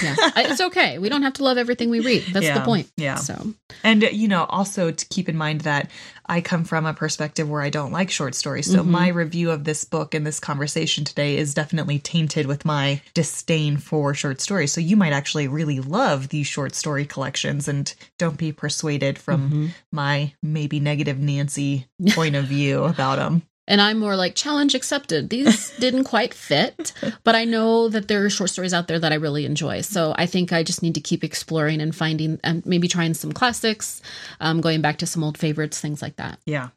yeah. 0.03 0.17
I, 0.35 0.47
it's 0.51 0.61
okay. 0.69 0.99
We 0.99 1.09
don't 1.09 1.23
have 1.23 1.35
to 1.35 1.45
love 1.45 1.59
everything 1.59 1.91
we 1.91 2.01
read. 2.01 2.25
That's 2.33 2.51
the 2.51 2.61
point. 2.65 2.91
yeah. 2.97 3.15
So, 3.15 3.55
And 3.85 4.03
you 4.03 4.27
know, 4.27 4.45
also 4.49 4.91
to 4.91 5.07
keep 5.07 5.29
in 5.29 5.37
mind 5.37 5.61
that 5.61 5.93
I 6.27 6.41
come 6.41 6.65
from 6.65 6.85
a 6.85 6.93
perspective 6.93 7.49
where 7.49 7.63
I 7.63 7.71
don't 7.71 7.93
like 7.93 8.11
short 8.11 8.35
stories. 8.35 8.69
So 8.69 8.83
Mhm. 8.83 8.87
my 8.87 9.09
review 9.09 9.53
of 9.53 9.63
this 9.63 9.85
book 9.85 10.13
and 10.13 10.27
this 10.27 10.41
conversation 10.41 11.05
today 11.05 11.37
is 11.37 11.55
definitely 11.55 12.01
tainted 12.01 12.47
with 12.47 12.65
my 12.65 13.01
disdain 13.15 13.77
for 13.77 14.13
short 14.13 14.41
stories. 14.41 14.73
So 14.73 14.81
you 14.81 14.97
might 14.97 15.13
actually 15.13 15.47
really 15.47 15.79
love 15.79 16.31
these 16.31 16.49
short 16.49 16.75
story 16.75 17.07
collections 17.07 17.69
and 17.69 17.95
don't 18.19 18.37
be 18.39 18.51
persuaded 18.51 19.19
from 19.21 19.51
Mhm. 19.51 19.71
my 19.93 20.33
maybe 20.43 20.81
negative 20.81 21.21
Nancy 21.21 21.87
point 22.11 22.35
of 22.35 22.47
view 22.47 22.83
about 22.83 23.17
them. 23.19 23.43
And 23.67 23.81
I'm 23.81 23.99
more 23.99 24.17
like 24.17 24.35
challenge 24.35 24.75
accepted. 24.75 25.31
These 25.31 25.71
didn't 25.79 26.05
quite 26.05 26.35
fit, 26.35 26.93
but 27.23 27.35
I 27.35 27.45
know 27.45 27.89
that 27.89 28.09
there 28.09 28.25
are 28.25 28.31
short 28.31 28.51
stories 28.51 28.75
out 28.75 28.89
there 28.89 28.99
that 28.99 29.13
I 29.13 29.17
really 29.17 29.45
enjoy. 29.45 29.81
So 29.81 30.15
I 30.17 30.27
think 30.27 30.53
I 30.53 30.63
just 30.63 30.83
need 30.83 30.95
to 30.95 31.01
keep 31.01 31.25
exploring 31.25 31.81
and 31.81 31.95
finding, 31.95 32.41
and 32.45 32.65
maybe 32.67 32.89
trying 32.89 33.15
some 33.15 33.33
classics, 33.33 34.03
um, 34.41 34.61
going 34.61 34.81
back 34.81 34.99
to 34.99 35.07
some 35.07 35.25
old 35.25 35.39
favorites, 35.39 35.81
things 35.81 36.03
like 36.03 36.17
that. 36.17 36.39
Yeah. 36.47 36.69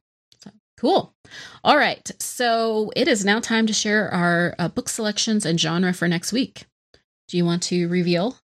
Cool. 0.78 1.12
All 1.64 1.78
right. 1.78 2.10
So 2.20 2.92
it 2.96 3.08
is 3.08 3.26
now 3.26 3.40
time 3.40 3.66
to 3.66 3.74
share 3.74 4.14
our 4.14 4.54
uh, 4.60 4.68
book 4.68 4.90
selections 4.90 5.46
and 5.46 5.60
genre 5.60 5.92
for 5.92 6.08
next 6.08 6.32
week. 6.32 6.66
Do 7.28 7.36
you 7.36 7.46
want 7.46 7.64
to 7.64 7.88
reveal? 7.90 8.38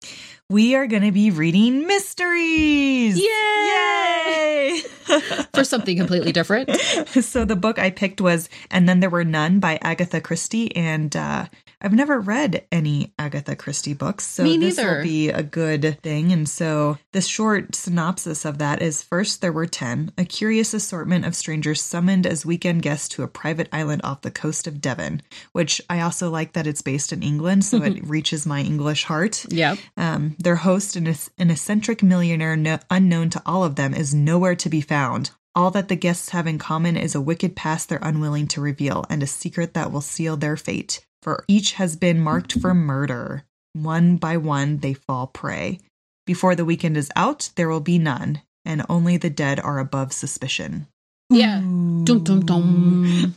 We 0.53 0.75
are 0.75 0.85
going 0.85 1.01
to 1.01 1.11
be 1.11 1.31
reading 1.31 1.87
mysteries. 1.87 3.17
Yay! 3.17 3.23
Yay! 3.25 4.81
For 5.55 5.63
something 5.63 5.97
completely 5.97 6.31
different. 6.31 6.69
so 7.21 7.43
the 7.43 7.55
book 7.55 7.79
I 7.79 7.89
picked 7.89 8.21
was 8.21 8.49
And 8.69 8.87
Then 8.87 8.99
There 8.99 9.09
Were 9.09 9.23
None 9.23 9.59
by 9.59 9.79
Agatha 9.81 10.21
Christie. 10.21 10.75
And 10.75 11.15
uh, 11.15 11.47
I've 11.83 11.93
never 11.93 12.19
read 12.19 12.65
any 12.71 13.13
Agatha 13.19 13.57
Christie 13.57 13.93
books. 13.93 14.25
So 14.25 14.43
this 14.43 14.77
will 14.77 15.03
be 15.03 15.29
a 15.29 15.43
good 15.43 15.99
thing. 16.01 16.31
And 16.31 16.47
so 16.47 16.97
the 17.11 17.21
short 17.21 17.75
synopsis 17.75 18.45
of 18.45 18.57
that 18.59 18.81
is 18.81 19.03
first 19.03 19.41
there 19.41 19.51
were 19.51 19.65
10, 19.65 20.13
a 20.17 20.23
curious 20.23 20.73
assortment 20.73 21.25
of 21.25 21.35
strangers 21.35 21.81
summoned 21.81 22.25
as 22.25 22.45
weekend 22.45 22.83
guests 22.83 23.09
to 23.09 23.23
a 23.23 23.27
private 23.27 23.67
island 23.73 24.01
off 24.05 24.21
the 24.21 24.31
coast 24.31 24.65
of 24.65 24.79
Devon, 24.79 25.21
which 25.51 25.81
I 25.89 25.99
also 25.99 26.29
like 26.29 26.53
that 26.53 26.67
it's 26.67 26.81
based 26.81 27.11
in 27.11 27.21
England. 27.21 27.65
So 27.65 27.83
it 27.83 28.01
reaches 28.07 28.45
my 28.45 28.61
English 28.61 29.03
heart. 29.03 29.45
Yep. 29.49 29.77
Um, 29.97 30.35
their 30.43 30.57
host, 30.57 30.95
an, 30.95 31.13
an 31.37 31.51
eccentric 31.51 32.03
millionaire 32.03 32.55
no, 32.55 32.79
unknown 32.89 33.29
to 33.31 33.41
all 33.45 33.63
of 33.63 33.75
them, 33.75 33.93
is 33.93 34.13
nowhere 34.13 34.55
to 34.55 34.69
be 34.69 34.81
found. 34.81 35.31
All 35.55 35.71
that 35.71 35.87
the 35.87 35.95
guests 35.95 36.29
have 36.29 36.47
in 36.47 36.57
common 36.57 36.97
is 36.97 37.15
a 37.15 37.21
wicked 37.21 37.55
past 37.55 37.89
they're 37.89 37.99
unwilling 38.01 38.47
to 38.47 38.61
reveal 38.61 39.05
and 39.09 39.21
a 39.21 39.27
secret 39.27 39.73
that 39.73 39.91
will 39.91 40.01
seal 40.01 40.35
their 40.35 40.57
fate. 40.57 41.05
For 41.21 41.45
each 41.47 41.73
has 41.73 41.95
been 41.95 42.19
marked 42.19 42.59
for 42.59 42.73
murder. 42.73 43.45
One 43.73 44.17
by 44.17 44.37
one, 44.37 44.79
they 44.79 44.93
fall 44.93 45.27
prey. 45.27 45.79
Before 46.25 46.55
the 46.55 46.65
weekend 46.65 46.97
is 46.97 47.11
out, 47.15 47.49
there 47.55 47.69
will 47.69 47.81
be 47.81 47.97
none, 47.97 48.41
and 48.65 48.85
only 48.89 49.17
the 49.17 49.29
dead 49.29 49.59
are 49.59 49.79
above 49.79 50.11
suspicion. 50.13 50.87
Yeah. 51.29 51.61
Ooh. 51.61 52.03
Dum, 52.03 52.23
dum, 52.23 52.45
dum. 52.45 53.35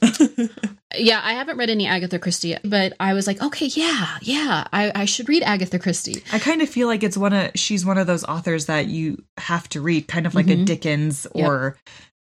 Yeah, 0.99 1.21
I 1.23 1.33
haven't 1.35 1.57
read 1.59 1.71
any 1.71 1.87
Agatha 1.87 2.19
Christie, 2.19 2.57
but 2.65 2.93
I 3.01 3.15
was 3.15 3.27
like, 3.27 3.43
okay, 3.43 3.67
yeah, 3.67 4.19
yeah, 4.23 4.67
I, 4.73 4.93
I 4.95 5.05
should 5.05 5.29
read 5.29 5.43
Agatha 5.43 5.79
Christie. 5.79 6.23
I 6.33 6.39
kind 6.39 6.63
of 6.63 6.69
feel 6.69 6.89
like 6.89 7.03
it's 7.03 7.17
one 7.17 7.33
of 7.33 7.51
she's 7.55 7.85
one 7.87 7.99
of 7.99 8.07
those 8.07 8.25
authors 8.25 8.67
that 8.67 8.87
you 8.87 9.23
have 9.39 9.69
to 9.71 9.81
read, 9.81 10.09
kind 10.09 10.27
of 10.27 10.35
like 10.35 10.47
a 10.49 10.57
Mhm. 10.57 10.65
Dickens 10.67 11.27
Yep. 11.35 11.49
or, 11.49 11.77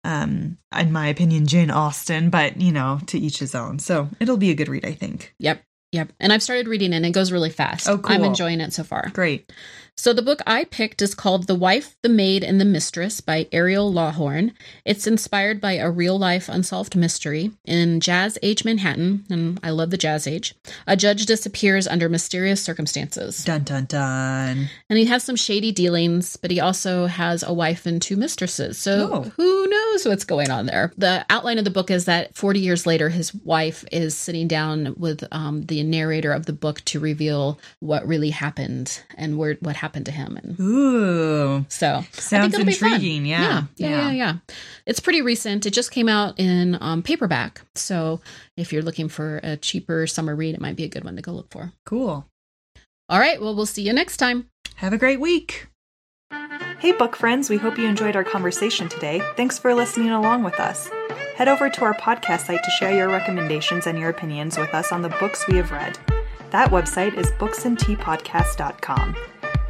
um, 0.03 0.57
in 0.77 0.91
my 0.91 1.07
opinion, 1.07 1.47
Jane 1.47 1.71
Austen. 1.71 2.29
But 2.29 2.59
you 2.59 2.71
know, 2.71 2.99
to 3.07 3.17
each 3.19 3.39
his 3.39 3.55
own. 3.55 3.79
So 3.79 4.09
it'll 4.19 4.37
be 4.37 4.49
a 4.51 4.55
good 4.55 4.67
read, 4.69 4.85
I 4.85 4.93
think. 4.93 5.33
Yep. 5.39 5.61
Yep. 5.93 6.11
And 6.19 6.33
I've 6.33 6.43
started 6.43 6.67
reading 6.67 6.91
it 6.91 6.97
and 6.97 7.05
it 7.05 7.11
goes 7.11 7.31
really 7.31 7.49
fast. 7.51 7.87
Oh, 7.87 7.97
cool. 7.97 8.13
I'm 8.15 8.23
enjoying 8.23 8.59
it 8.59 8.73
so 8.73 8.83
far. 8.83 9.09
Great. 9.13 9.51
So 9.95 10.11
the 10.11 10.23
book 10.23 10.39
I 10.47 10.63
picked 10.63 11.03
is 11.03 11.13
called 11.13 11.45
The 11.45 11.53
Wife, 11.53 11.95
the 12.01 12.09
Maid, 12.09 12.43
and 12.43 12.59
the 12.59 12.65
Mistress 12.65 13.21
by 13.21 13.47
Ariel 13.51 13.93
Lawhon. 13.93 14.51
It's 14.85 15.05
inspired 15.05 15.61
by 15.61 15.73
a 15.73 15.91
real 15.91 16.17
life 16.17 16.49
unsolved 16.49 16.95
mystery. 16.95 17.51
In 17.63 17.99
Jazz 17.99 18.39
Age 18.41 18.65
Manhattan, 18.65 19.23
and 19.29 19.59
I 19.61 19.69
love 19.69 19.91
the 19.91 19.97
Jazz 19.97 20.25
Age, 20.25 20.55
a 20.87 20.97
judge 20.97 21.27
disappears 21.27 21.87
under 21.87 22.09
mysterious 22.09 22.59
circumstances. 22.63 23.43
Dun 23.43 23.61
dun 23.61 23.85
dun. 23.85 24.67
And 24.89 24.97
he 24.97 25.05
has 25.05 25.23
some 25.23 25.35
shady 25.35 25.71
dealings, 25.71 26.37
but 26.37 26.49
he 26.49 26.59
also 26.59 27.05
has 27.05 27.43
a 27.43 27.53
wife 27.53 27.85
and 27.85 28.01
two 28.01 28.17
mistresses. 28.17 28.79
So 28.79 29.09
Oh. 29.13 29.21
who 29.37 29.67
knows 29.67 30.07
what's 30.07 30.25
going 30.25 30.49
on 30.49 30.65
there? 30.65 30.91
The 30.97 31.23
outline 31.29 31.59
of 31.59 31.65
the 31.65 31.69
book 31.69 31.91
is 31.91 32.05
that 32.05 32.35
40 32.35 32.59
years 32.61 32.87
later, 32.87 33.09
his 33.09 33.31
wife 33.35 33.85
is 33.91 34.17
sitting 34.17 34.47
down 34.47 34.95
with 34.97 35.23
um, 35.31 35.61
the 35.67 35.79
narrator 35.83 36.31
of 36.31 36.45
the 36.45 36.53
book 36.53 36.81
to 36.85 36.99
reveal 36.99 37.59
what 37.79 38.07
really 38.07 38.29
happened 38.31 39.01
and 39.17 39.37
where, 39.37 39.55
what 39.59 39.75
happened 39.75 40.05
to 40.07 40.11
him. 40.11 40.37
And 40.37 40.59
Ooh. 40.59 41.65
so 41.69 41.87
I 41.95 42.01
Sounds 42.13 42.29
think 42.29 42.53
it'll 42.53 42.65
be 42.65 42.73
fun. 42.73 42.93
intriguing, 42.93 43.25
yeah. 43.25 43.41
Yeah, 43.41 43.63
yeah, 43.75 43.87
Yeah. 43.89 43.97
yeah, 44.01 44.11
yeah. 44.11 44.33
It's 44.85 44.99
pretty 44.99 45.21
recent. 45.21 45.65
It 45.65 45.71
just 45.71 45.91
came 45.91 46.09
out 46.09 46.39
in 46.39 46.77
um, 46.81 47.01
paperback. 47.03 47.61
So 47.75 48.21
if 48.57 48.71
you're 48.73 48.81
looking 48.83 49.09
for 49.09 49.39
a 49.43 49.57
cheaper 49.57 50.07
summer 50.07 50.35
read, 50.35 50.55
it 50.55 50.61
might 50.61 50.75
be 50.75 50.83
a 50.83 50.89
good 50.89 51.03
one 51.03 51.15
to 51.15 51.21
go 51.21 51.31
look 51.31 51.51
for. 51.51 51.71
Cool. 51.85 52.25
All 53.09 53.19
right. 53.19 53.41
Well, 53.41 53.55
we'll 53.55 53.65
see 53.65 53.81
you 53.83 53.93
next 53.93 54.17
time. 54.17 54.47
Have 54.75 54.93
a 54.93 54.97
great 54.97 55.19
week. 55.19 55.67
Hey, 56.79 56.91
book 56.91 57.15
friends, 57.15 57.49
we 57.49 57.57
hope 57.57 57.77
you 57.77 57.85
enjoyed 57.87 58.15
our 58.15 58.23
conversation 58.23 58.89
today. 58.89 59.21
Thanks 59.37 59.57
for 59.59 59.73
listening 59.73 60.09
along 60.09 60.43
with 60.43 60.59
us. 60.59 60.89
Head 61.35 61.47
over 61.47 61.67
to 61.67 61.83
our 61.83 61.95
podcast 61.95 62.45
site 62.45 62.63
to 62.63 62.69
share 62.69 62.95
your 62.95 63.09
recommendations 63.09 63.87
and 63.87 63.97
your 63.97 64.09
opinions 64.09 64.55
with 64.55 64.71
us 64.75 64.91
on 64.91 65.01
the 65.01 65.09
books 65.09 65.47
we 65.47 65.57
have 65.57 65.71
read. 65.71 65.97
That 66.51 66.69
website 66.69 67.17
is 67.17 67.31
booksandteapodcast.com. 67.31 69.15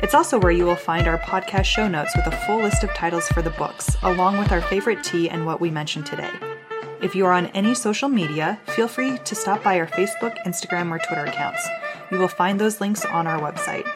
It's 0.02 0.14
also 0.14 0.38
where 0.38 0.52
you 0.52 0.66
will 0.66 0.76
find 0.76 1.08
our 1.08 1.20
podcast 1.20 1.64
show 1.64 1.88
notes 1.88 2.14
with 2.18 2.28
a 2.28 2.38
full 2.46 2.58
list 2.58 2.84
of 2.84 2.94
titles 2.94 3.30
for 3.30 3.42
the 3.42 3.52
books, 3.52 3.96
along 4.04 4.38
with 4.38 4.52
our 4.52 4.60
favorite 4.60 5.06
tea 5.06 5.30
and 5.30 5.46
what 5.46 5.62
we 5.62 5.72
mentioned 5.72 6.06
today. 6.06 6.32
If 7.02 7.16
you 7.16 7.26
are 7.26 7.32
on 7.32 7.48
any 7.48 7.74
social 7.74 8.10
media, 8.10 8.60
feel 8.66 8.90
free 8.90 9.18
to 9.20 9.34
stop 9.34 9.64
by 9.64 9.80
our 9.80 9.88
Facebook, 9.88 10.38
Instagram, 10.46 10.92
or 10.92 11.00
Twitter 11.00 11.24
accounts. 11.24 11.66
You 12.12 12.18
will 12.18 12.28
find 12.28 12.60
those 12.60 12.82
links 12.82 13.06
on 13.06 13.26
our 13.26 13.40
website. 13.40 13.88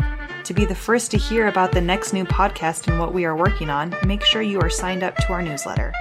To 0.46 0.54
be 0.54 0.64
the 0.64 0.74
first 0.74 1.12
to 1.12 1.18
hear 1.18 1.50
about 1.50 1.74
the 1.74 1.82
next 1.82 2.14
new 2.14 2.24
podcast 2.24 2.88
and 2.88 2.98
what 2.98 3.14
we 3.14 3.26
are 3.26 3.36
working 3.36 3.70
on, 3.70 3.94
make 4.06 4.24
sure 4.24 4.42
you 4.42 4.62
are 4.62 4.70
signed 4.70 5.04
up 5.04 5.18
to 5.18 5.34
our 5.34 5.42
newsletter. 5.42 5.92